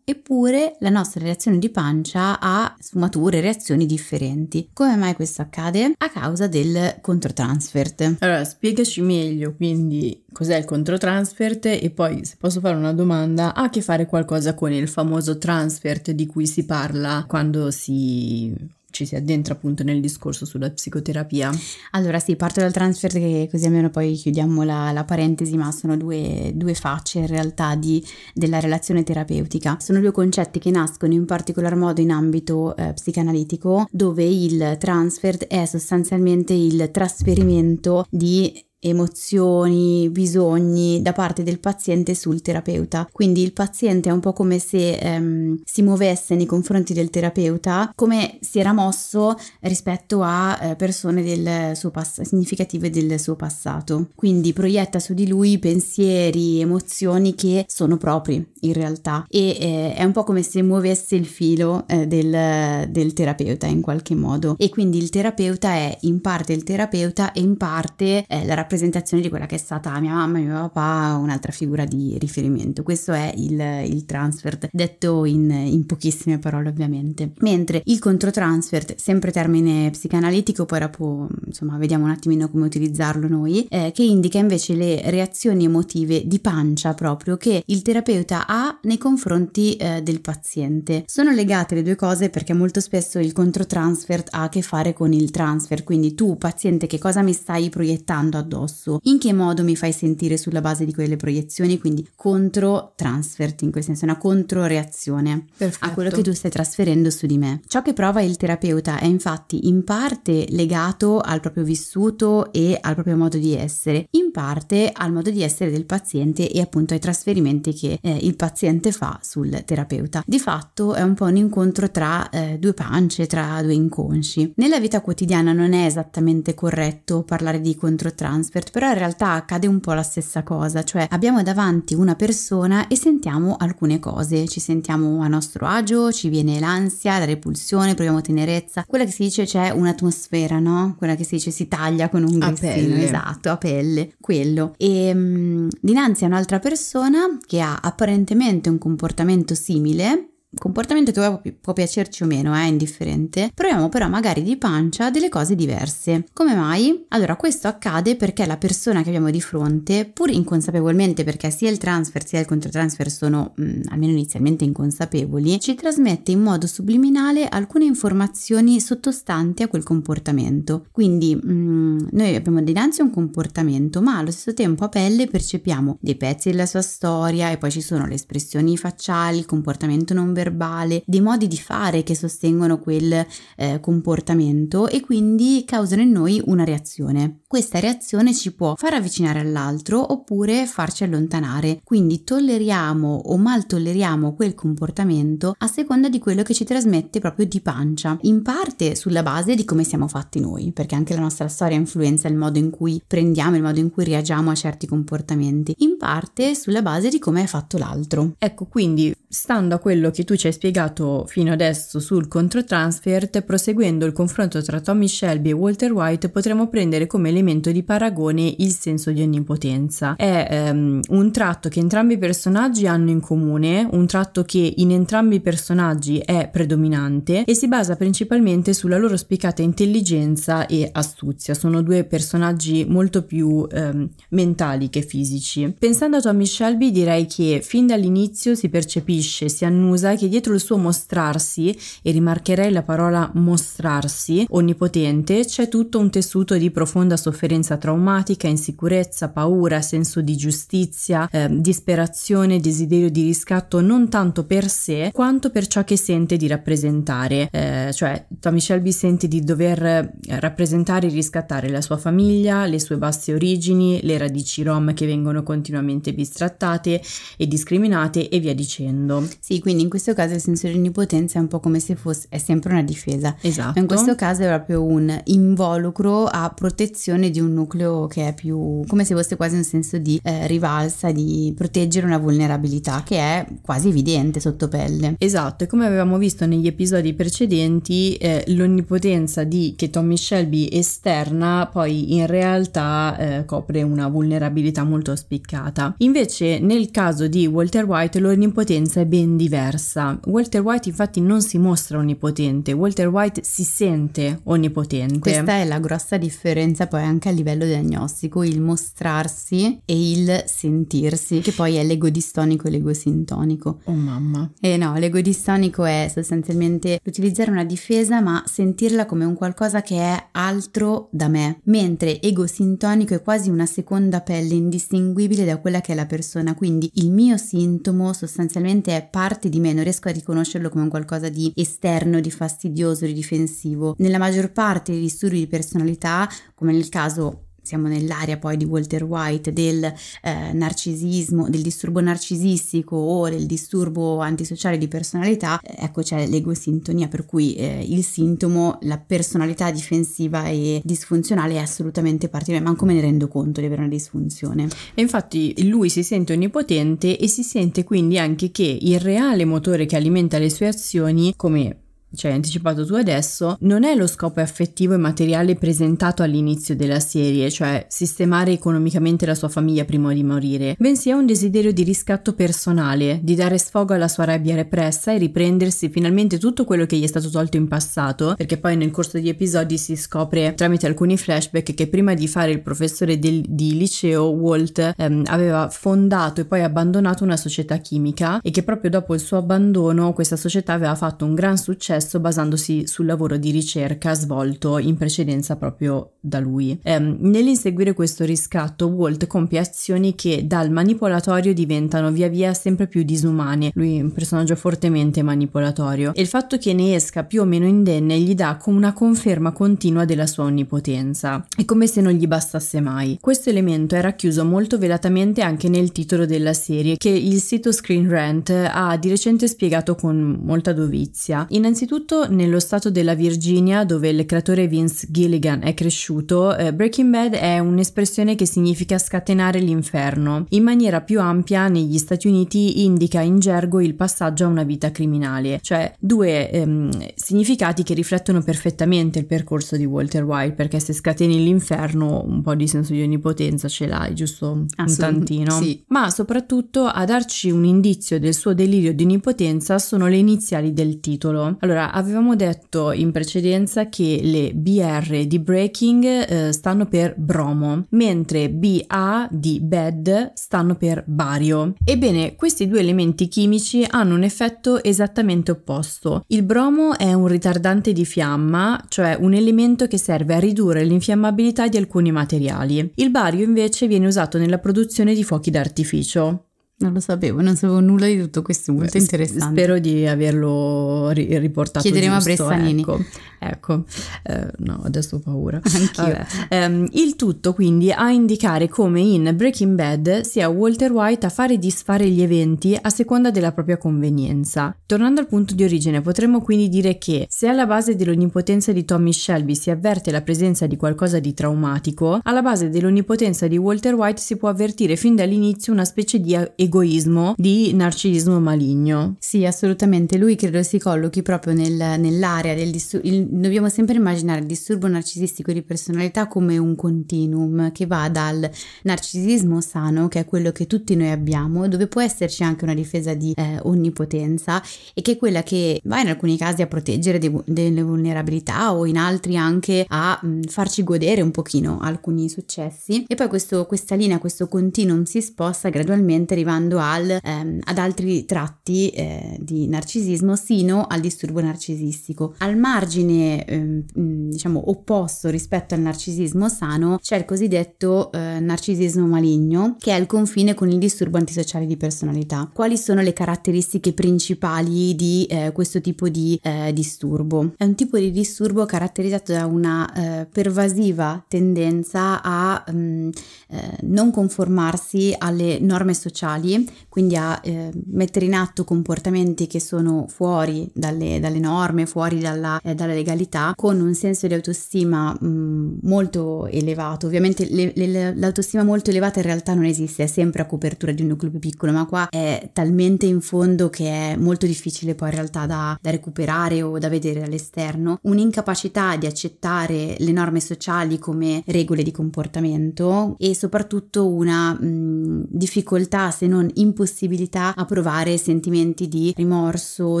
eppure 0.10 0.76
la 0.80 0.90
nostra 0.90 1.22
reazione 1.22 1.58
di 1.58 1.70
pancia 1.70 2.38
ha 2.40 2.74
sfumature, 2.78 3.40
reazioni 3.40 3.86
differenti. 3.86 4.68
Come 4.72 4.96
mai 4.96 5.14
questo 5.14 5.42
accade? 5.42 5.94
A 5.96 6.10
causa 6.10 6.46
del 6.46 6.98
controtransfert. 7.00 8.16
Allora, 8.20 8.44
spiegaci 8.44 9.00
meglio 9.00 9.54
quindi 9.54 10.22
cos'è 10.32 10.56
il 10.56 10.64
controtransfert 10.64 11.66
e 11.66 11.90
poi 11.90 12.24
se 12.24 12.36
posso 12.38 12.60
fare 12.60 12.76
una 12.76 12.92
domanda, 12.92 13.54
ha 13.54 13.64
a 13.64 13.70
che 13.70 13.80
fare 13.80 14.06
qualcosa 14.06 14.54
con 14.54 14.72
il 14.72 14.88
famoso 14.88 15.38
transfert 15.38 16.10
di 16.10 16.26
cui 16.26 16.46
si 16.46 16.64
parla 16.64 17.24
quando 17.26 17.70
si 17.70 18.78
ci 18.90 19.06
si 19.06 19.14
addentra 19.14 19.54
appunto 19.54 19.82
nel 19.82 20.00
discorso 20.00 20.44
sulla 20.44 20.70
psicoterapia. 20.70 21.50
Allora 21.92 22.18
sì, 22.18 22.36
parto 22.36 22.60
dal 22.60 22.72
transfer 22.72 23.10
che 23.12 23.48
così 23.50 23.66
almeno 23.66 23.90
poi 23.90 24.14
chiudiamo 24.14 24.62
la, 24.62 24.92
la 24.92 25.04
parentesi, 25.04 25.56
ma 25.56 25.70
sono 25.72 25.96
due, 25.96 26.52
due 26.54 26.74
facce 26.74 27.20
in 27.20 27.26
realtà 27.26 27.74
di, 27.74 28.04
della 28.34 28.60
relazione 28.60 29.02
terapeutica. 29.02 29.78
Sono 29.80 30.00
due 30.00 30.12
concetti 30.12 30.58
che 30.58 30.70
nascono 30.70 31.12
in 31.12 31.24
particolar 31.24 31.76
modo 31.76 32.00
in 32.00 32.10
ambito 32.10 32.76
eh, 32.76 32.92
psicanalitico, 32.92 33.86
dove 33.90 34.24
il 34.24 34.76
transfer 34.78 35.36
è 35.46 35.64
sostanzialmente 35.66 36.52
il 36.52 36.90
trasferimento 36.92 38.06
di 38.10 38.68
emozioni, 38.80 40.08
bisogni 40.08 41.02
da 41.02 41.12
parte 41.12 41.42
del 41.42 41.60
paziente 41.60 42.14
sul 42.14 42.40
terapeuta. 42.40 43.08
Quindi 43.12 43.42
il 43.42 43.52
paziente 43.52 44.08
è 44.08 44.12
un 44.12 44.20
po' 44.20 44.32
come 44.32 44.58
se 44.58 44.94
ehm, 44.94 45.60
si 45.64 45.82
muovesse 45.82 46.34
nei 46.34 46.46
confronti 46.46 46.94
del 46.94 47.10
terapeuta 47.10 47.92
come 47.94 48.38
si 48.40 48.58
era 48.58 48.72
mosso 48.72 49.36
rispetto 49.60 50.22
a 50.22 50.58
eh, 50.60 50.76
persone 50.76 51.22
del 51.22 51.76
suo 51.76 51.90
pass- 51.90 52.22
significative 52.22 52.88
del 52.90 53.20
suo 53.20 53.36
passato. 53.36 54.08
Quindi 54.14 54.52
proietta 54.52 54.98
su 54.98 55.12
di 55.12 55.28
lui 55.28 55.58
pensieri, 55.58 56.60
emozioni 56.60 57.34
che 57.34 57.66
sono 57.68 57.98
propri 57.98 58.44
in 58.60 58.72
realtà 58.72 59.26
e 59.28 59.56
eh, 59.60 59.94
è 59.94 60.04
un 60.04 60.12
po' 60.12 60.24
come 60.24 60.42
se 60.42 60.62
muovesse 60.62 61.16
il 61.16 61.26
filo 61.26 61.84
eh, 61.86 62.06
del, 62.06 62.88
del 62.90 63.12
terapeuta 63.12 63.66
in 63.66 63.80
qualche 63.82 64.14
modo 64.14 64.56
e 64.58 64.68
quindi 64.70 64.98
il 64.98 65.10
terapeuta 65.10 65.72
è 65.72 65.98
in 66.02 66.20
parte 66.20 66.52
il 66.52 66.62
terapeuta 66.62 67.32
e 67.32 67.40
in 67.40 67.56
parte 67.56 68.24
eh, 68.26 68.46
la 68.46 68.54
rappresentazione 68.54 68.68
di 68.76 69.28
quella 69.28 69.46
che 69.46 69.56
è 69.56 69.58
stata 69.58 69.98
mia 70.00 70.14
mamma, 70.14 70.38
mio 70.38 70.54
papà, 70.68 71.16
un'altra 71.16 71.52
figura 71.52 71.84
di 71.84 72.16
riferimento. 72.18 72.82
Questo 72.82 73.12
è 73.12 73.32
il, 73.36 73.60
il 73.86 74.04
transfert, 74.06 74.68
detto 74.72 75.24
in, 75.24 75.50
in, 75.50 75.86
pochissime 75.86 76.38
parole 76.38 76.68
ovviamente. 76.68 77.32
Mentre 77.40 77.82
il 77.86 77.98
controtransfert, 77.98 78.96
sempre 78.96 79.32
termine 79.32 79.90
psicanalitico, 79.90 80.66
poi 80.66 80.78
dopo 80.80 81.28
insomma 81.46 81.76
vediamo 81.78 82.04
un 82.04 82.10
attimino 82.10 82.48
come 82.48 82.66
utilizzarlo 82.66 83.28
noi, 83.28 83.66
eh, 83.68 83.90
che 83.92 84.02
indica 84.02 84.38
invece 84.38 84.74
le 84.74 85.02
reazioni 85.10 85.64
emotive 85.64 86.26
di 86.26 86.38
pancia 86.38 86.94
proprio 86.94 87.36
che 87.36 87.62
il 87.66 87.82
terapeuta 87.82 88.46
ha 88.46 88.78
nei 88.82 88.98
confronti 88.98 89.76
eh, 89.76 90.02
del 90.02 90.20
paziente. 90.20 91.04
Sono 91.06 91.32
legate 91.32 91.74
le 91.74 91.82
due 91.82 91.96
cose 91.96 92.30
perché 92.30 92.52
molto 92.52 92.80
spesso 92.80 93.18
il 93.18 93.32
controtransfert 93.32 94.28
ha 94.32 94.42
a 94.44 94.48
che 94.48 94.62
fare 94.62 94.92
con 94.92 95.12
il 95.12 95.30
transfer, 95.30 95.82
quindi 95.84 96.14
tu 96.14 96.36
paziente 96.36 96.86
che 96.86 96.98
cosa 96.98 97.22
mi 97.22 97.32
stai 97.32 97.68
proiettando 97.68 98.38
addosso? 98.38 98.59
Addosso, 98.60 99.00
in 99.04 99.18
che 99.18 99.32
modo 99.32 99.62
mi 99.62 99.76
fai 99.76 99.92
sentire 99.92 100.36
sulla 100.36 100.60
base 100.60 100.84
di 100.84 100.94
quelle 100.94 101.16
proiezioni, 101.16 101.78
quindi 101.78 102.06
contro 102.14 102.92
transfert, 102.96 103.62
in 103.62 103.70
questo 103.70 103.90
senso 103.90 104.06
una 104.06 104.18
controreazione 104.18 105.46
Perfetto. 105.56 105.84
a 105.84 105.90
quello 105.90 106.10
che 106.10 106.22
tu 106.22 106.32
stai 106.32 106.50
trasferendo 106.50 107.10
su 107.10 107.26
di 107.26 107.38
me. 107.38 107.60
Ciò 107.66 107.82
che 107.82 107.92
prova 107.92 108.20
il 108.22 108.36
terapeuta 108.36 108.98
è 108.98 109.06
infatti 109.06 109.68
in 109.68 109.84
parte 109.84 110.46
legato 110.50 111.18
al 111.18 111.40
proprio 111.40 111.64
vissuto 111.64 112.52
e 112.52 112.78
al 112.80 112.94
proprio 112.94 113.16
modo 113.16 113.38
di 113.38 113.54
essere, 113.54 114.06
in 114.12 114.30
in 114.30 114.32
parte 114.32 114.92
al 114.92 115.12
modo 115.12 115.28
di 115.30 115.42
essere 115.42 115.72
del 115.72 115.84
paziente 115.84 116.48
e 116.48 116.60
appunto 116.60 116.94
ai 116.94 117.00
trasferimenti 117.00 117.74
che 117.74 117.98
eh, 118.00 118.16
il 118.22 118.36
paziente 118.36 118.92
fa 118.92 119.18
sul 119.22 119.62
terapeuta. 119.64 120.22
Di 120.24 120.38
fatto 120.38 120.94
è 120.94 121.02
un 121.02 121.14
po' 121.14 121.24
un 121.24 121.36
incontro 121.36 121.90
tra 121.90 122.30
eh, 122.30 122.56
due 122.58 122.72
pance, 122.72 123.26
tra 123.26 123.60
due 123.62 123.74
inconsci. 123.74 124.52
Nella 124.56 124.78
vita 124.78 125.00
quotidiana 125.00 125.52
non 125.52 125.72
è 125.72 125.84
esattamente 125.84 126.54
corretto 126.54 127.24
parlare 127.24 127.60
di 127.60 127.74
controtransfer, 127.74 128.49
però 128.72 128.88
in 128.88 128.98
realtà 128.98 129.32
accade 129.32 129.66
un 129.66 129.80
po' 129.80 129.92
la 129.92 130.02
stessa 130.02 130.42
cosa, 130.42 130.82
cioè 130.82 131.06
abbiamo 131.10 131.42
davanti 131.42 131.94
una 131.94 132.14
persona 132.14 132.88
e 132.88 132.96
sentiamo 132.96 133.56
alcune 133.58 133.98
cose, 133.98 134.48
ci 134.48 134.60
sentiamo 134.60 135.20
a 135.20 135.28
nostro 135.28 135.66
agio, 135.66 136.12
ci 136.12 136.28
viene 136.28 136.58
l'ansia, 136.60 137.18
la 137.18 137.24
repulsione, 137.24 137.94
proviamo 137.94 138.20
tenerezza, 138.20 138.84
quella 138.86 139.04
che 139.04 139.12
si 139.12 139.24
dice 139.24 139.44
c'è 139.44 139.70
un'atmosfera, 139.70 140.58
no? 140.58 140.94
Quella 140.98 141.14
che 141.14 141.24
si 141.24 141.36
dice 141.36 141.50
si 141.50 141.68
taglia 141.68 142.08
con 142.08 142.24
un 142.24 142.38
grissino, 142.38 142.96
esatto, 142.96 143.50
a 143.50 143.56
pelle, 143.56 144.12
quello. 144.20 144.74
E 144.76 145.14
mh, 145.14 145.68
dinanzi 145.80 146.24
a 146.24 146.26
un'altra 146.26 146.58
persona 146.58 147.38
che 147.46 147.60
ha 147.60 147.78
apparentemente 147.80 148.68
un 148.68 148.78
comportamento 148.78 149.54
simile, 149.54 150.29
comportamento 150.58 151.12
che 151.12 151.52
può 151.52 151.72
piacerci 151.72 152.24
o 152.24 152.26
meno, 152.26 152.54
è 152.54 152.64
eh, 152.64 152.66
indifferente, 152.66 153.50
proviamo 153.54 153.88
però 153.88 154.08
magari 154.08 154.42
di 154.42 154.56
pancia 154.56 155.10
delle 155.10 155.28
cose 155.28 155.54
diverse. 155.54 156.26
Come 156.32 156.54
mai? 156.54 157.04
Allora, 157.08 157.36
questo 157.36 157.68
accade 157.68 158.16
perché 158.16 158.46
la 158.46 158.56
persona 158.56 159.02
che 159.02 159.08
abbiamo 159.08 159.30
di 159.30 159.40
fronte, 159.40 160.10
pur 160.12 160.30
inconsapevolmente, 160.30 161.22
perché 161.22 161.50
sia 161.50 161.70
il 161.70 161.78
transfer 161.78 162.26
sia 162.26 162.40
il 162.40 162.46
controtransfer 162.46 163.10
sono 163.10 163.52
mh, 163.54 163.62
mm, 163.62 163.80
almeno 163.90 164.12
inizialmente 164.12 164.64
inconsapevoli, 164.64 165.60
ci 165.60 165.74
trasmette 165.74 166.32
in 166.32 166.40
modo 166.40 166.66
subliminale 166.66 167.46
alcune 167.48 167.84
informazioni 167.84 168.80
sottostanti 168.80 169.62
a 169.62 169.68
quel 169.68 169.84
comportamento. 169.84 170.86
Quindi 170.90 171.36
mh, 171.36 171.52
mm, 171.52 171.98
noi 172.10 172.34
abbiamo 172.34 172.60
dinanzi 172.60 173.02
un 173.02 173.10
comportamento, 173.10 174.02
ma 174.02 174.18
allo 174.18 174.30
stesso 174.30 174.54
tempo 174.54 174.84
a 174.84 174.88
pelle 174.88 175.26
percepiamo 175.28 175.98
dei 176.00 176.16
pezzi 176.16 176.50
della 176.50 176.66
sua 176.66 176.82
storia 176.82 177.50
e 177.50 177.58
poi 177.58 177.70
ci 177.70 177.80
sono 177.80 178.06
le 178.06 178.14
espressioni 178.14 178.76
facciali, 178.76 179.38
il 179.38 179.46
comportamento 179.46 180.12
non 180.12 180.32
verbale 180.32 180.39
verbale, 180.40 181.02
dei 181.04 181.20
modi 181.20 181.46
di 181.46 181.58
fare 181.58 182.02
che 182.02 182.14
sostengono 182.14 182.78
quel 182.78 183.26
eh, 183.56 183.78
comportamento 183.80 184.88
e 184.88 185.00
quindi 185.00 185.64
causano 185.66 186.00
in 186.00 186.10
noi 186.10 186.40
una 186.46 186.64
reazione. 186.64 187.40
Questa 187.46 187.78
reazione 187.78 188.32
ci 188.32 188.54
può 188.54 188.74
far 188.76 188.94
avvicinare 188.94 189.40
all'altro 189.40 190.12
oppure 190.12 190.66
farci 190.66 191.04
allontanare, 191.04 191.80
quindi 191.84 192.24
tolleriamo 192.24 193.22
o 193.26 193.36
mal 193.36 193.66
tolleriamo 193.66 194.34
quel 194.34 194.54
comportamento 194.54 195.54
a 195.58 195.66
seconda 195.66 196.08
di 196.08 196.18
quello 196.18 196.42
che 196.42 196.54
ci 196.54 196.64
trasmette 196.64 197.20
proprio 197.20 197.46
di 197.46 197.60
pancia, 197.60 198.16
in 198.22 198.42
parte 198.42 198.94
sulla 198.94 199.22
base 199.22 199.54
di 199.54 199.64
come 199.64 199.84
siamo 199.84 200.08
fatti 200.08 200.40
noi, 200.40 200.72
perché 200.72 200.94
anche 200.94 201.14
la 201.14 201.20
nostra 201.20 201.48
storia 201.48 201.76
influenza 201.76 202.28
il 202.28 202.36
modo 202.36 202.58
in 202.58 202.70
cui 202.70 203.02
prendiamo, 203.06 203.56
il 203.56 203.62
modo 203.62 203.80
in 203.80 203.90
cui 203.90 204.04
reagiamo 204.04 204.50
a 204.50 204.54
certi 204.54 204.86
comportamenti, 204.86 205.74
in 205.78 205.96
parte 205.98 206.54
sulla 206.54 206.82
base 206.82 207.08
di 207.10 207.18
come 207.18 207.42
è 207.42 207.46
fatto 207.46 207.76
l'altro. 207.76 208.34
Ecco, 208.38 208.66
quindi 208.66 209.14
stando 209.28 209.74
a 209.74 209.78
quello 209.78 210.10
che 210.10 210.24
tu 210.24 210.29
ci 210.36 210.46
hai 210.46 210.52
spiegato 210.52 211.24
fino 211.26 211.52
adesso 211.52 212.00
sul 212.00 212.28
controtransfert, 212.28 213.42
proseguendo 213.42 214.06
il 214.06 214.12
confronto 214.12 214.62
tra 214.62 214.80
Tommy 214.80 215.08
Shelby 215.08 215.50
e 215.50 215.52
Walter 215.52 215.92
White, 215.92 216.28
potremmo 216.28 216.68
prendere 216.68 217.06
come 217.06 217.28
elemento 217.28 217.70
di 217.70 217.82
paragone 217.82 218.54
il 218.58 218.72
senso 218.72 219.10
di 219.10 219.22
onnipotenza. 219.22 220.16
È 220.16 220.70
um, 220.70 221.00
un 221.08 221.32
tratto 221.32 221.68
che 221.68 221.80
entrambi 221.80 222.14
i 222.14 222.18
personaggi 222.18 222.86
hanno 222.86 223.10
in 223.10 223.20
comune, 223.20 223.88
un 223.90 224.06
tratto 224.06 224.44
che 224.44 224.74
in 224.76 224.90
entrambi 224.90 225.36
i 225.36 225.40
personaggi 225.40 226.18
è 226.18 226.48
predominante 226.50 227.44
e 227.44 227.54
si 227.54 227.68
basa 227.68 227.96
principalmente 227.96 228.72
sulla 228.72 228.98
loro 228.98 229.16
spiccata 229.16 229.62
intelligenza 229.62 230.66
e 230.66 230.88
astuzia. 230.92 231.54
Sono 231.54 231.82
due 231.82 232.04
personaggi 232.04 232.84
molto 232.88 233.24
più 233.24 233.66
um, 233.70 234.08
mentali 234.30 234.90
che 234.90 235.02
fisici. 235.02 235.74
Pensando 235.78 236.16
a 236.16 236.20
Tommy 236.20 236.46
Shelby 236.46 236.90
direi 236.90 237.26
che 237.26 237.60
fin 237.62 237.86
dall'inizio 237.86 238.54
si 238.54 238.68
percepisce, 238.68 239.48
si 239.48 239.64
annusa 239.64 240.14
che 240.20 240.28
dietro 240.28 240.54
il 240.54 240.60
suo 240.60 240.76
mostrarsi, 240.76 241.76
e 242.02 242.12
rimarcherei 242.12 242.70
la 242.70 242.82
parola 242.82 243.30
mostrarsi, 243.34 244.46
onnipotente, 244.48 245.44
c'è 245.44 245.68
tutto 245.68 245.98
un 245.98 246.10
tessuto 246.10 246.56
di 246.56 246.70
profonda 246.70 247.16
sofferenza 247.16 247.76
traumatica, 247.78 248.46
insicurezza, 248.46 249.30
paura, 249.30 249.80
senso 249.80 250.20
di 250.20 250.36
giustizia, 250.36 251.28
eh, 251.30 251.48
disperazione, 251.50 252.60
desiderio 252.60 253.10
di 253.10 253.22
riscatto 253.22 253.80
non 253.80 254.08
tanto 254.08 254.44
per 254.44 254.68
sé 254.68 255.10
quanto 255.12 255.50
per 255.50 255.66
ciò 255.66 255.84
che 255.84 255.96
sente 255.96 256.36
di 256.36 256.46
rappresentare. 256.46 257.48
Eh, 257.50 257.90
cioè 257.94 258.26
Tommy 258.38 258.60
Shelby 258.60 258.92
sente 258.92 259.26
di 259.28 259.42
dover 259.42 260.12
rappresentare 260.28 261.06
e 261.06 261.10
riscattare 261.10 261.68
la 261.68 261.80
sua 261.80 261.96
famiglia, 261.96 262.66
le 262.66 262.78
sue 262.78 262.96
basse 262.98 263.32
origini, 263.32 264.00
le 264.02 264.18
radici 264.18 264.62
rom 264.62 264.92
che 264.92 265.06
vengono 265.06 265.42
continuamente 265.42 266.12
bistrattate 266.12 267.00
e 267.36 267.46
discriminate 267.46 268.28
e 268.28 268.38
via 268.38 268.54
dicendo. 268.54 269.26
Sì, 269.40 269.60
quindi 269.60 269.82
in 269.82 269.88
questo 269.88 270.09
caso 270.14 270.34
il 270.34 270.40
senso 270.40 270.66
di 270.66 270.74
onnipotenza 270.74 271.38
è 271.38 271.40
un 271.40 271.48
po' 271.48 271.60
come 271.60 271.80
se 271.80 271.94
fosse, 271.96 272.26
è 272.28 272.38
sempre 272.38 272.72
una 272.72 272.82
difesa. 272.82 273.36
Esatto. 273.40 273.78
In 273.78 273.86
questo 273.86 274.14
caso 274.14 274.42
è 274.42 274.46
proprio 274.46 274.84
un 274.84 275.20
involucro 275.24 276.26
a 276.26 276.52
protezione 276.54 277.30
di 277.30 277.40
un 277.40 277.52
nucleo 277.52 278.06
che 278.06 278.28
è 278.28 278.34
più, 278.34 278.82
come 278.86 279.04
se 279.04 279.14
fosse 279.14 279.36
quasi 279.36 279.56
un 279.56 279.64
senso 279.64 279.98
di 279.98 280.20
eh, 280.22 280.46
rivalsa, 280.46 281.10
di 281.12 281.52
proteggere 281.56 282.06
una 282.06 282.18
vulnerabilità 282.18 283.02
che 283.04 283.18
è 283.18 283.46
quasi 283.62 283.88
evidente 283.88 284.40
sotto 284.40 284.68
pelle. 284.68 285.14
Esatto, 285.18 285.64
e 285.64 285.66
come 285.66 285.86
avevamo 285.86 286.18
visto 286.18 286.46
negli 286.46 286.66
episodi 286.66 287.14
precedenti, 287.14 288.14
eh, 288.16 288.44
l'onnipotenza 288.48 289.44
di 289.44 289.74
che 289.76 289.90
Tommy 289.90 290.16
Shelby 290.16 290.68
esterna 290.70 291.68
poi 291.70 292.14
in 292.14 292.26
realtà 292.26 293.16
eh, 293.18 293.44
copre 293.44 293.82
una 293.82 294.08
vulnerabilità 294.08 294.84
molto 294.84 295.14
spiccata. 295.16 295.94
Invece 295.98 296.58
nel 296.58 296.90
caso 296.90 297.26
di 297.26 297.46
Walter 297.46 297.84
White 297.84 298.18
l'onnipotenza 298.18 299.00
è 299.00 299.06
ben 299.06 299.36
diversa. 299.36 299.99
Walter 300.26 300.60
White 300.60 300.88
infatti 300.88 301.20
non 301.20 301.42
si 301.42 301.58
mostra 301.58 301.98
onnipotente, 301.98 302.72
Walter 302.72 303.08
White 303.08 303.42
si 303.44 303.64
sente 303.64 304.40
onnipotente. 304.44 305.18
Questa 305.18 305.52
è 305.52 305.64
la 305.64 305.78
grossa 305.78 306.16
differenza 306.16 306.86
poi 306.86 307.02
anche 307.02 307.28
a 307.28 307.32
livello 307.32 307.64
diagnostico, 307.64 308.42
il 308.42 308.60
mostrarsi 308.60 309.80
e 309.84 310.10
il 310.10 310.44
sentirsi, 310.46 311.40
che 311.40 311.52
poi 311.52 311.76
è 311.76 311.84
l'ego 311.84 312.08
distonico 312.08 312.66
e 312.68 312.70
l'ego 312.70 312.92
sintonico. 312.92 313.80
Oh 313.84 313.92
mamma. 313.92 314.50
E 314.60 314.76
no, 314.76 314.96
l'ego 314.96 315.20
distonico 315.20 315.84
è 315.84 316.10
sostanzialmente 316.12 317.00
utilizzare 317.04 317.50
una 317.50 317.64
difesa 317.64 318.20
ma 318.20 318.42
sentirla 318.46 319.06
come 319.06 319.24
un 319.24 319.34
qualcosa 319.34 319.82
che 319.82 319.96
è 319.96 320.28
altro 320.32 321.08
da 321.10 321.28
me, 321.28 321.60
mentre 321.64 322.20
ego 322.20 322.46
sintonico 322.46 323.14
è 323.14 323.22
quasi 323.22 323.50
una 323.50 323.66
seconda 323.66 324.20
pelle 324.20 324.54
indistinguibile 324.54 325.44
da 325.44 325.58
quella 325.58 325.80
che 325.80 325.92
è 325.92 325.94
la 325.94 326.06
persona, 326.06 326.54
quindi 326.54 326.90
il 326.94 327.10
mio 327.10 327.36
sintomo 327.36 328.12
sostanzialmente 328.12 328.96
è 328.96 329.06
parte 329.06 329.48
di 329.48 329.60
me, 329.60 329.72
non 329.80 329.84
riesco 329.84 330.08
a 330.08 330.12
riconoscerlo 330.12 330.68
come 330.68 330.82
un 330.84 330.90
qualcosa 330.90 331.28
di 331.30 331.50
esterno, 331.56 332.20
di 332.20 332.30
fastidioso, 332.30 333.06
di 333.06 333.14
difensivo. 333.14 333.94
Nella 333.98 334.18
maggior 334.18 334.52
parte 334.52 334.92
dei 334.92 335.00
disturbi 335.00 335.38
di 335.38 335.46
personalità, 335.46 336.28
come 336.54 336.72
nel 336.72 336.88
caso 336.88 337.46
siamo 337.70 337.86
nell'area 337.86 338.36
poi 338.36 338.56
di 338.56 338.64
Walter 338.64 339.04
White 339.04 339.52
del 339.52 339.84
eh, 339.84 340.52
narcisismo, 340.52 341.48
del 341.48 341.62
disturbo 341.62 342.00
narcisistico 342.00 342.96
o 342.96 343.28
del 343.28 343.46
disturbo 343.46 344.18
antisociale 344.18 344.76
di 344.76 344.88
personalità, 344.88 345.60
eh, 345.62 345.76
ecco 345.78 346.02
c'è 346.02 346.26
l'egosintonia 346.26 347.06
per 347.06 347.26
cui 347.26 347.54
eh, 347.54 347.84
il 347.88 348.02
sintomo, 348.02 348.78
la 348.82 348.98
personalità 348.98 349.70
difensiva 349.70 350.48
e 350.48 350.80
disfunzionale 350.82 351.54
è 351.54 351.58
assolutamente 351.58 352.28
me, 352.48 352.60
manco 352.60 352.86
me 352.86 352.94
ne 352.94 353.02
rendo 353.02 353.28
conto 353.28 353.60
di 353.60 353.66
avere 353.66 353.82
una 353.82 353.90
disfunzione. 353.90 354.66
E 354.94 355.02
infatti 355.02 355.68
lui 355.68 355.90
si 355.90 356.02
sente 356.02 356.32
onnipotente 356.32 357.16
e 357.16 357.28
si 357.28 357.44
sente 357.44 357.84
quindi 357.84 358.18
anche 358.18 358.50
che 358.50 358.78
il 358.80 358.98
reale 358.98 359.44
motore 359.44 359.86
che 359.86 359.94
alimenta 359.94 360.38
le 360.38 360.50
sue 360.50 360.66
azioni, 360.66 361.34
come 361.36 361.89
ci 362.14 362.26
hai 362.26 362.32
anticipato 362.32 362.84
tu 362.84 362.94
adesso, 362.94 363.56
non 363.60 363.84
è 363.84 363.94
lo 363.94 364.06
scopo 364.06 364.40
affettivo 364.40 364.94
e 364.94 364.98
materiale 364.98 365.54
presentato 365.54 366.22
all'inizio 366.22 366.74
della 366.74 367.00
serie, 367.00 367.50
cioè 367.50 367.86
sistemare 367.88 368.52
economicamente 368.52 369.26
la 369.26 369.34
sua 369.34 369.48
famiglia 369.48 369.84
prima 369.84 370.12
di 370.12 370.24
morire, 370.24 370.74
bensì 370.78 371.10
è 371.10 371.12
un 371.12 371.26
desiderio 371.26 371.72
di 371.72 371.82
riscatto 371.82 372.34
personale, 372.34 373.20
di 373.22 373.34
dare 373.34 373.58
sfogo 373.58 373.94
alla 373.94 374.08
sua 374.08 374.24
rabbia 374.24 374.54
repressa 374.54 375.12
e 375.12 375.18
riprendersi 375.18 375.88
finalmente 375.88 376.38
tutto 376.38 376.64
quello 376.64 376.86
che 376.86 376.96
gli 376.96 377.04
è 377.04 377.06
stato 377.08 377.30
tolto 377.30 377.56
in 377.56 377.68
passato, 377.68 378.34
perché 378.36 378.56
poi 378.56 378.76
nel 378.76 378.90
corso 378.90 379.12
degli 379.12 379.28
episodi 379.28 379.78
si 379.78 379.96
scopre 379.96 380.54
tramite 380.54 380.86
alcuni 380.86 381.16
flashback 381.16 381.74
che 381.74 381.86
prima 381.86 382.14
di 382.14 382.26
fare 382.26 382.50
il 382.50 382.60
professore 382.60 383.18
del, 383.18 383.44
di 383.46 383.76
liceo 383.76 384.24
Walt 384.30 384.94
ehm, 384.96 385.24
aveva 385.26 385.68
fondato 385.70 386.40
e 386.40 386.44
poi 386.44 386.62
abbandonato 386.62 387.24
una 387.24 387.36
società 387.36 387.76
chimica 387.76 388.40
e 388.42 388.50
che 388.50 388.62
proprio 388.62 388.90
dopo 388.90 389.14
il 389.14 389.20
suo 389.20 389.38
abbandono 389.38 390.12
questa 390.12 390.36
società 390.36 390.72
aveva 390.72 390.94
fatto 390.94 391.24
un 391.24 391.34
gran 391.34 391.56
successo 391.56 391.99
successo 392.00 392.18
basandosi 392.18 392.86
sul 392.86 393.06
lavoro 393.06 393.36
di 393.36 393.50
ricerca 393.50 394.14
svolto 394.14 394.78
in 394.78 394.96
precedenza 394.96 395.56
proprio 395.56 396.12
da 396.20 396.40
lui. 396.40 396.78
Ehm, 396.82 397.18
nell'inseguire 397.20 397.92
questo 397.92 398.24
riscatto, 398.24 398.86
Walt 398.86 399.26
compie 399.26 399.58
azioni 399.58 400.14
che 400.14 400.46
dal 400.46 400.70
manipolatorio 400.70 401.52
diventano 401.52 402.10
via 402.10 402.28
via 402.28 402.54
sempre 402.54 402.86
più 402.86 403.02
disumane. 403.02 403.70
Lui 403.74 403.98
è 403.98 404.02
un 404.02 404.12
personaggio 404.12 404.56
fortemente 404.56 405.22
manipolatorio 405.22 406.12
e 406.14 406.20
il 406.22 406.26
fatto 406.26 406.58
che 406.58 406.72
ne 406.72 406.94
esca 406.94 407.24
più 407.24 407.42
o 407.42 407.44
meno 407.44 407.66
indenne 407.66 408.18
gli 408.18 408.34
dà 408.34 408.56
come 408.56 408.78
una 408.78 408.92
conferma 408.92 409.52
continua 409.52 410.04
della 410.04 410.26
sua 410.26 410.44
onnipotenza. 410.44 411.46
È 411.54 411.64
come 411.64 411.86
se 411.86 412.00
non 412.00 412.12
gli 412.12 412.26
bastasse 412.26 412.80
mai. 412.80 413.18
Questo 413.20 413.50
elemento 413.50 413.94
è 413.94 414.00
racchiuso 414.00 414.44
molto 414.44 414.78
velatamente 414.78 415.42
anche 415.42 415.68
nel 415.68 415.92
titolo 415.92 416.24
della 416.24 416.54
serie, 416.54 416.96
che 416.96 417.10
il 417.10 417.40
sito 417.40 417.72
Screen 417.72 418.08
Rant 418.08 418.50
ha 418.50 418.96
di 418.96 419.08
recente 419.08 419.46
spiegato 419.46 419.94
con 419.94 420.40
molta 420.42 420.72
dovizia. 420.72 421.46
Innanzitutto, 421.50 421.89
nello 422.28 422.60
stato 422.60 422.90
della 422.90 423.14
Virginia, 423.14 423.84
dove 423.84 424.08
il 424.08 424.26
creatore 424.26 424.66
Vince 424.66 425.06
Gilligan 425.10 425.60
è 425.62 425.74
cresciuto, 425.74 426.56
eh, 426.56 426.72
Breaking 426.72 427.10
Bad 427.10 427.32
è 427.34 427.58
un'espressione 427.58 428.34
che 428.34 428.46
significa 428.46 428.98
scatenare 428.98 429.58
l'inferno. 429.60 430.46
In 430.50 430.62
maniera 430.62 431.00
più 431.00 431.20
ampia, 431.20 431.68
negli 431.68 431.98
Stati 431.98 432.28
Uniti 432.28 432.84
indica 432.84 433.20
in 433.20 433.38
gergo 433.38 433.80
il 433.80 433.94
passaggio 433.94 434.44
a 434.44 434.48
una 434.48 434.62
vita 434.62 434.90
criminale, 434.90 435.60
cioè 435.62 435.92
due 435.98 436.50
ehm, 436.50 436.90
significati 437.14 437.82
che 437.82 437.94
riflettono 437.94 438.42
perfettamente 438.42 439.18
il 439.18 439.26
percorso 439.26 439.76
di 439.76 439.84
Walter 439.84 440.24
White, 440.24 440.54
perché 440.54 440.80
se 440.80 440.92
scateni 440.92 441.42
l'inferno 441.42 442.22
un 442.24 442.42
po' 442.42 442.54
di 442.54 442.68
senso 442.68 442.92
di 442.92 443.02
onnipotenza 443.02 443.68
ce 443.68 443.86
l'hai, 443.86 444.14
giusto? 444.14 444.50
Un 444.50 444.96
tantino. 444.96 445.50
Sì. 445.50 445.82
Ma 445.88 446.10
soprattutto 446.10 446.84
a 446.84 447.04
darci 447.04 447.50
un 447.50 447.64
indizio 447.64 448.18
del 448.18 448.34
suo 448.34 448.54
delirio 448.54 448.92
di 448.92 449.02
onnipotenza 449.02 449.78
sono 449.78 450.06
le 450.06 450.16
iniziali 450.16 450.72
del 450.72 451.00
titolo. 451.00 451.56
Allora, 451.60 451.79
avevamo 451.88 452.36
detto 452.36 452.92
in 452.92 453.12
precedenza 453.12 453.88
che 453.88 454.20
le 454.22 454.52
BR 454.52 455.24
di 455.26 455.38
Breaking 455.38 456.04
eh, 456.04 456.52
stanno 456.52 456.86
per 456.86 457.14
bromo, 457.16 457.86
mentre 457.90 458.50
BA 458.50 459.28
di 459.30 459.60
bad 459.60 460.32
stanno 460.34 460.74
per 460.74 461.04
bario. 461.06 461.74
Ebbene, 461.84 462.34
questi 462.36 462.68
due 462.68 462.80
elementi 462.80 463.28
chimici 463.28 463.86
hanno 463.88 464.14
un 464.14 464.22
effetto 464.22 464.82
esattamente 464.82 465.52
opposto. 465.52 466.24
Il 466.28 466.42
bromo 466.42 466.96
è 466.96 467.12
un 467.12 467.26
ritardante 467.26 467.92
di 467.92 468.04
fiamma, 468.04 468.84
cioè 468.88 469.16
un 469.18 469.34
elemento 469.34 469.86
che 469.86 469.98
serve 469.98 470.34
a 470.34 470.40
ridurre 470.40 470.84
l'infiammabilità 470.84 471.68
di 471.68 471.76
alcuni 471.76 472.12
materiali. 472.12 472.92
Il 472.96 473.10
bario 473.10 473.44
invece 473.44 473.86
viene 473.86 474.06
usato 474.06 474.38
nella 474.38 474.58
produzione 474.58 475.14
di 475.14 475.24
fuochi 475.24 475.50
d'artificio. 475.50 476.49
Non 476.82 476.94
lo 476.94 477.00
sapevo, 477.00 477.42
non 477.42 477.56
sapevo 477.56 477.80
nulla 477.80 478.06
di 478.06 478.18
tutto 478.18 478.40
questo, 478.40 478.72
molto 478.72 478.98
S- 478.98 479.02
interessante. 479.02 479.60
Spero 479.60 479.78
di 479.78 480.06
averlo 480.06 481.10
ri- 481.10 481.36
riportato 481.38 481.84
Chiederemo 481.84 482.14
a 482.14 482.18
giusto, 482.20 482.46
Bressanini. 482.46 482.80
Ecco, 482.80 483.00
ecco. 483.38 483.84
Eh, 484.22 484.50
no, 484.60 484.80
adesso 484.84 485.16
ho 485.16 485.18
paura. 485.18 485.60
Anch'io. 485.62 486.24
Ehm, 486.48 486.88
il 486.92 487.16
tutto 487.16 487.52
quindi 487.52 487.92
a 487.92 488.10
indicare 488.10 488.68
come 488.68 489.00
in 489.00 489.30
Breaking 489.36 489.74
Bad 489.74 490.20
sia 490.22 490.48
Walter 490.48 490.90
White 490.90 491.26
a 491.26 491.28
fare 491.28 491.54
e 491.54 491.58
disfare 491.58 492.08
gli 492.08 492.22
eventi 492.22 492.78
a 492.80 492.88
seconda 492.88 493.30
della 493.30 493.52
propria 493.52 493.76
convenienza. 493.76 494.74
Tornando 494.86 495.20
al 495.20 495.26
punto 495.26 495.54
di 495.54 495.64
origine, 495.64 496.00
potremmo 496.00 496.40
quindi 496.40 496.70
dire 496.70 496.96
che 496.96 497.26
se 497.28 497.46
alla 497.46 497.66
base 497.66 497.94
dell'onnipotenza 497.94 498.72
di 498.72 498.86
Tommy 498.86 499.12
Shelby 499.12 499.54
si 499.54 499.70
avverte 499.70 500.10
la 500.10 500.22
presenza 500.22 500.66
di 500.66 500.78
qualcosa 500.78 501.18
di 501.18 501.34
traumatico, 501.34 502.20
alla 502.22 502.40
base 502.40 502.70
dell'onnipotenza 502.70 503.46
di 503.46 503.58
Walter 503.58 503.92
White 503.92 504.20
si 504.22 504.38
può 504.38 504.48
avvertire 504.48 504.96
fin 504.96 505.14
dall'inizio 505.14 505.74
una 505.74 505.84
specie 505.84 506.18
di 506.20 506.34
egoismo, 506.70 507.34
di 507.36 507.74
narcisismo 507.74 508.38
maligno. 508.38 509.16
Sì, 509.18 509.44
assolutamente. 509.44 510.16
Lui 510.16 510.36
credo 510.36 510.62
si 510.62 510.78
collochi 510.78 511.20
proprio 511.22 511.52
nel- 511.52 511.98
nell'area 511.98 512.54
del 512.54 512.70
disturbo. 512.70 513.08
Dobbiamo 513.10 513.68
sempre 513.68 513.96
immaginare 513.96 514.40
il 514.40 514.46
disturbo 514.46 514.86
narcisistico 514.86 515.52
di 515.52 515.62
personalità 515.62 516.28
come 516.28 516.56
un 516.58 516.76
continuum 516.76 517.72
che 517.72 517.86
va 517.86 518.08
dal 518.08 518.48
narcisismo 518.84 519.60
sano, 519.60 520.06
che 520.08 520.20
è 520.20 520.24
quello 520.24 520.52
che 520.52 520.66
tutti 520.66 520.94
noi 520.94 521.10
abbiamo, 521.10 521.66
dove 521.66 521.88
può 521.88 522.00
esserci 522.00 522.44
anche 522.44 522.64
una 522.64 522.74
difesa 522.74 523.14
di 523.14 523.32
eh, 523.34 523.58
onnipotenza 523.62 524.62
e 524.94 525.02
che 525.02 525.12
è 525.12 525.16
quella 525.16 525.42
che 525.42 525.80
va 525.84 526.00
in 526.00 526.08
alcuni 526.08 526.36
casi 526.36 526.62
a 526.62 526.66
proteggere 526.66 527.18
vu- 527.28 527.42
delle 527.46 527.82
vulnerabilità 527.82 528.74
o 528.74 528.86
in 528.86 528.96
altri 528.96 529.36
anche 529.36 529.84
a 529.88 530.18
mh, 530.22 530.42
farci 530.42 530.84
godere 530.84 531.20
un 531.20 531.32
pochino 531.32 531.78
alcuni 531.80 532.28
successi. 532.28 533.04
E 533.08 533.14
poi 533.16 533.28
questo- 533.28 533.66
questa 533.66 533.96
linea, 533.96 534.18
questo 534.18 534.46
continuum 534.46 535.02
si 535.04 535.20
sposta 535.20 535.68
gradualmente 535.68 536.34
arrivando 536.34 536.58
al, 536.68 537.18
ehm, 537.22 537.60
ad 537.64 537.78
altri 537.78 538.24
tratti 538.24 538.90
eh, 538.90 539.36
di 539.40 539.66
narcisismo 539.66 540.36
sino 540.36 540.86
al 540.86 541.00
disturbo 541.00 541.40
narcisistico. 541.40 542.34
Al 542.38 542.56
margine, 542.56 543.44
ehm, 543.44 543.84
diciamo, 544.30 544.70
opposto 544.70 545.28
rispetto 545.28 545.74
al 545.74 545.80
narcisismo 545.80 546.48
sano 546.48 546.98
c'è 547.00 547.16
il 547.16 547.24
cosiddetto 547.24 548.12
eh, 548.12 548.38
narcisismo 548.40 549.06
maligno, 549.06 549.76
che 549.78 549.94
è 549.94 549.98
il 549.98 550.06
confine 550.06 550.54
con 550.54 550.68
il 550.68 550.78
disturbo 550.78 551.18
antisociale 551.18 551.66
di 551.66 551.76
personalità. 551.76 552.50
Quali 552.52 552.76
sono 552.76 553.00
le 553.00 553.12
caratteristiche 553.12 553.92
principali 553.92 554.94
di 554.94 555.26
eh, 555.28 555.52
questo 555.52 555.80
tipo 555.80 556.08
di 556.08 556.38
eh, 556.42 556.72
disturbo? 556.72 557.52
È 557.56 557.64
un 557.64 557.74
tipo 557.74 557.98
di 557.98 558.10
disturbo 558.10 558.64
caratterizzato 558.66 559.32
da 559.32 559.46
una 559.46 559.92
eh, 559.92 560.26
pervasiva 560.26 561.24
tendenza 561.28 562.22
a 562.22 562.64
mh, 562.70 563.08
eh, 563.48 563.78
non 563.82 564.10
conformarsi 564.10 565.14
alle 565.16 565.58
norme 565.60 565.94
sociali, 565.94 566.49
quindi 566.88 567.16
a 567.16 567.40
eh, 567.42 567.70
mettere 567.90 568.26
in 568.26 568.34
atto 568.34 568.64
comportamenti 568.64 569.46
che 569.46 569.60
sono 569.60 570.06
fuori 570.08 570.70
dalle, 570.74 571.20
dalle 571.20 571.38
norme, 571.38 571.86
fuori 571.86 572.18
dalla, 572.18 572.60
eh, 572.62 572.74
dalla 572.74 572.94
legalità, 572.94 573.52
con 573.54 573.80
un 573.80 573.94
senso 573.94 574.26
di 574.26 574.34
autostima 574.34 575.12
mh, 575.12 575.78
molto 575.82 576.46
elevato. 576.46 577.06
Ovviamente 577.06 577.46
le- 577.48 577.72
le- 577.74 578.14
l'autostima 578.16 578.62
molto 578.62 578.90
elevata 578.90 579.20
in 579.20 579.26
realtà 579.26 579.54
non 579.54 579.64
esiste, 579.64 580.04
è 580.04 580.06
sempre 580.06 580.42
a 580.42 580.46
copertura 580.46 580.92
di 580.92 581.02
un 581.02 581.08
nucleo 581.08 581.30
più 581.30 581.40
piccolo, 581.40 581.72
ma 581.72 581.86
qua 581.86 582.08
è 582.08 582.50
talmente 582.52 583.06
in 583.06 583.20
fondo 583.20 583.68
che 583.70 583.86
è 583.88 584.16
molto 584.16 584.46
difficile 584.46 584.94
poi 584.94 585.08
in 585.08 585.14
realtà 585.14 585.46
da, 585.46 585.78
da 585.80 585.90
recuperare 585.90 586.62
o 586.62 586.78
da 586.78 586.88
vedere 586.88 587.22
all'esterno. 587.22 587.98
Un'incapacità 588.02 588.96
di 588.96 589.06
accettare 589.06 589.96
le 589.98 590.12
norme 590.12 590.40
sociali 590.40 590.98
come 590.98 591.42
regole 591.46 591.82
di 591.82 591.90
comportamento 591.90 593.16
e 593.18 593.34
soprattutto 593.34 594.08
una 594.08 594.52
mh, 594.52 595.26
difficoltà, 595.28 596.10
se 596.10 596.26
non 596.30 596.48
impossibilità, 596.54 597.54
a 597.54 597.64
provare 597.64 598.16
sentimenti 598.16 598.88
di 598.88 599.12
rimorso, 599.16 600.00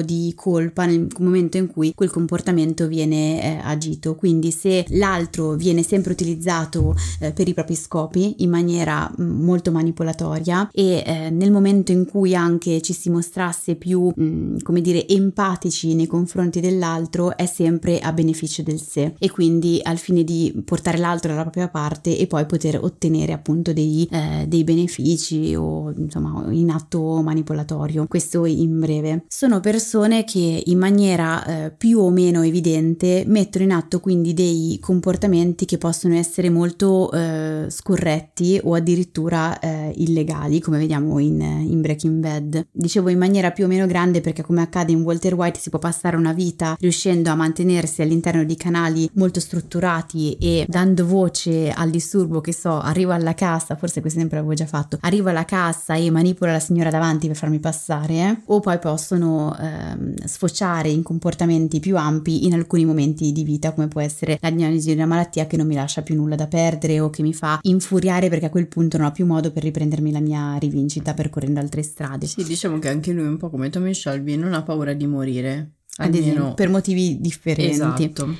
di 0.00 0.32
colpa 0.36 0.86
nel 0.86 1.08
momento 1.18 1.56
in 1.56 1.66
cui 1.66 1.92
quel 1.94 2.10
comportamento 2.10 2.86
viene 2.86 3.42
eh, 3.42 3.60
agito. 3.62 4.14
Quindi 4.14 4.50
se 4.52 4.86
l'altro 4.90 5.54
viene 5.54 5.82
sempre 5.82 6.12
utilizzato 6.12 6.94
eh, 7.18 7.32
per 7.32 7.48
i 7.48 7.54
propri 7.54 7.74
scopi 7.74 8.36
in 8.38 8.50
maniera 8.50 9.10
mh, 9.14 9.22
molto 9.22 9.72
manipolatoria 9.72 10.70
e 10.72 11.02
eh, 11.04 11.30
nel 11.30 11.50
momento 11.50 11.92
in 11.92 12.06
cui 12.06 12.34
anche 12.34 12.80
ci 12.80 12.92
si 12.92 13.10
mostrasse 13.10 13.74
più, 13.74 14.12
mh, 14.14 14.62
come 14.62 14.80
dire, 14.80 15.06
empatici 15.08 15.94
nei 15.94 16.06
confronti 16.06 16.60
dell'altro 16.60 17.36
è 17.36 17.46
sempre 17.46 17.98
a 17.98 18.12
beneficio 18.12 18.62
del 18.62 18.80
sé 18.80 19.14
e 19.18 19.30
quindi 19.30 19.80
al 19.82 19.98
fine 19.98 20.22
di 20.22 20.62
portare 20.64 20.98
l'altro 20.98 21.30
dalla 21.30 21.42
propria 21.42 21.68
parte 21.68 22.16
e 22.16 22.26
poi 22.26 22.46
poter 22.46 22.78
ottenere 22.82 23.32
appunto 23.32 23.72
dei, 23.72 24.08
eh, 24.10 24.44
dei 24.46 24.64
benefici 24.64 25.54
o 25.54 25.92
insomma 25.96 26.19
in 26.50 26.70
atto 26.70 27.20
manipolatorio. 27.22 28.06
Questo 28.06 28.44
in 28.46 28.78
breve. 28.78 29.24
Sono 29.28 29.60
persone 29.60 30.24
che 30.24 30.62
in 30.66 30.78
maniera 30.78 31.44
eh, 31.44 31.70
più 31.70 31.98
o 32.00 32.10
meno 32.10 32.42
evidente 32.42 33.24
mettono 33.26 33.64
in 33.64 33.72
atto 33.72 34.00
quindi 34.00 34.34
dei 34.34 34.78
comportamenti 34.80 35.64
che 35.64 35.78
possono 35.78 36.14
essere 36.14 36.50
molto 36.50 37.10
eh, 37.12 37.66
scorretti 37.68 38.60
o 38.62 38.74
addirittura 38.74 39.58
eh, 39.58 39.92
illegali, 39.96 40.60
come 40.60 40.78
vediamo 40.78 41.18
in, 41.18 41.40
in 41.40 41.80
Breaking 41.80 42.20
Bad. 42.20 42.66
Dicevo 42.70 43.08
in 43.08 43.18
maniera 43.18 43.50
più 43.50 43.64
o 43.64 43.68
meno 43.68 43.86
grande 43.86 44.20
perché 44.20 44.42
come 44.42 44.62
accade 44.62 44.92
in 44.92 45.02
Walter 45.02 45.34
White 45.34 45.58
si 45.58 45.70
può 45.70 45.78
passare 45.78 46.16
una 46.16 46.32
vita 46.32 46.76
riuscendo 46.78 47.30
a 47.30 47.34
mantenersi 47.34 48.02
all'interno 48.02 48.44
di 48.44 48.56
canali 48.56 49.08
molto 49.14 49.40
strutturati 49.40 50.34
e 50.34 50.64
dando 50.68 51.06
voce 51.06 51.70
al 51.70 51.90
disturbo 51.90 52.40
che 52.40 52.52
so, 52.52 52.78
arrivo 52.78 53.12
alla 53.12 53.34
cassa, 53.34 53.76
forse 53.76 54.00
questo 54.00 54.18
esempio 54.18 54.36
l'avevo 54.36 54.54
già 54.54 54.66
fatto, 54.66 54.98
arrivo 55.00 55.28
alla 55.30 55.44
cassa 55.44 55.94
e 55.94 56.09
manipola 56.10 56.52
la 56.52 56.60
signora 56.60 56.90
davanti 56.90 57.26
per 57.26 57.36
farmi 57.36 57.58
passare, 57.58 58.42
o 58.46 58.60
poi 58.60 58.78
possono 58.78 59.56
ehm, 59.58 60.24
sfociare 60.24 60.88
in 60.88 61.02
comportamenti 61.02 61.80
più 61.80 61.96
ampi 61.96 62.46
in 62.46 62.54
alcuni 62.54 62.84
momenti 62.84 63.32
di 63.32 63.44
vita, 63.44 63.72
come 63.72 63.88
può 63.88 64.00
essere 64.00 64.38
la 64.40 64.50
diagnosi 64.50 64.88
di 64.88 64.94
una 64.94 65.06
malattia 65.06 65.46
che 65.46 65.56
non 65.56 65.66
mi 65.66 65.74
lascia 65.74 66.02
più 66.02 66.14
nulla 66.14 66.36
da 66.36 66.46
perdere 66.46 67.00
o 67.00 67.10
che 67.10 67.22
mi 67.22 67.32
fa 67.32 67.58
infuriare 67.62 68.28
perché 68.28 68.46
a 68.46 68.50
quel 68.50 68.68
punto 68.68 68.96
non 68.96 69.06
ho 69.06 69.12
più 69.12 69.26
modo 69.26 69.50
per 69.50 69.62
riprendermi 69.62 70.12
la 70.12 70.20
mia 70.20 70.56
rivincita 70.56 71.14
percorrendo 71.14 71.60
altre 71.60 71.82
strade. 71.82 72.26
Sì, 72.26 72.44
diciamo 72.44 72.78
che 72.78 72.88
anche 72.88 73.12
lui, 73.12 73.26
un 73.26 73.36
po' 73.36 73.50
come 73.50 73.70
Tommy 73.70 73.94
Shelby, 73.94 74.36
non 74.36 74.54
ha 74.54 74.62
paura 74.62 74.92
di 74.92 75.06
morire. 75.06 75.72
Ad 75.96 76.14
esempio, 76.14 76.32
Almeno... 76.32 76.54
per 76.54 76.68
motivi 76.70 77.20
differenti. 77.20 77.72
Esatto. 77.72 78.34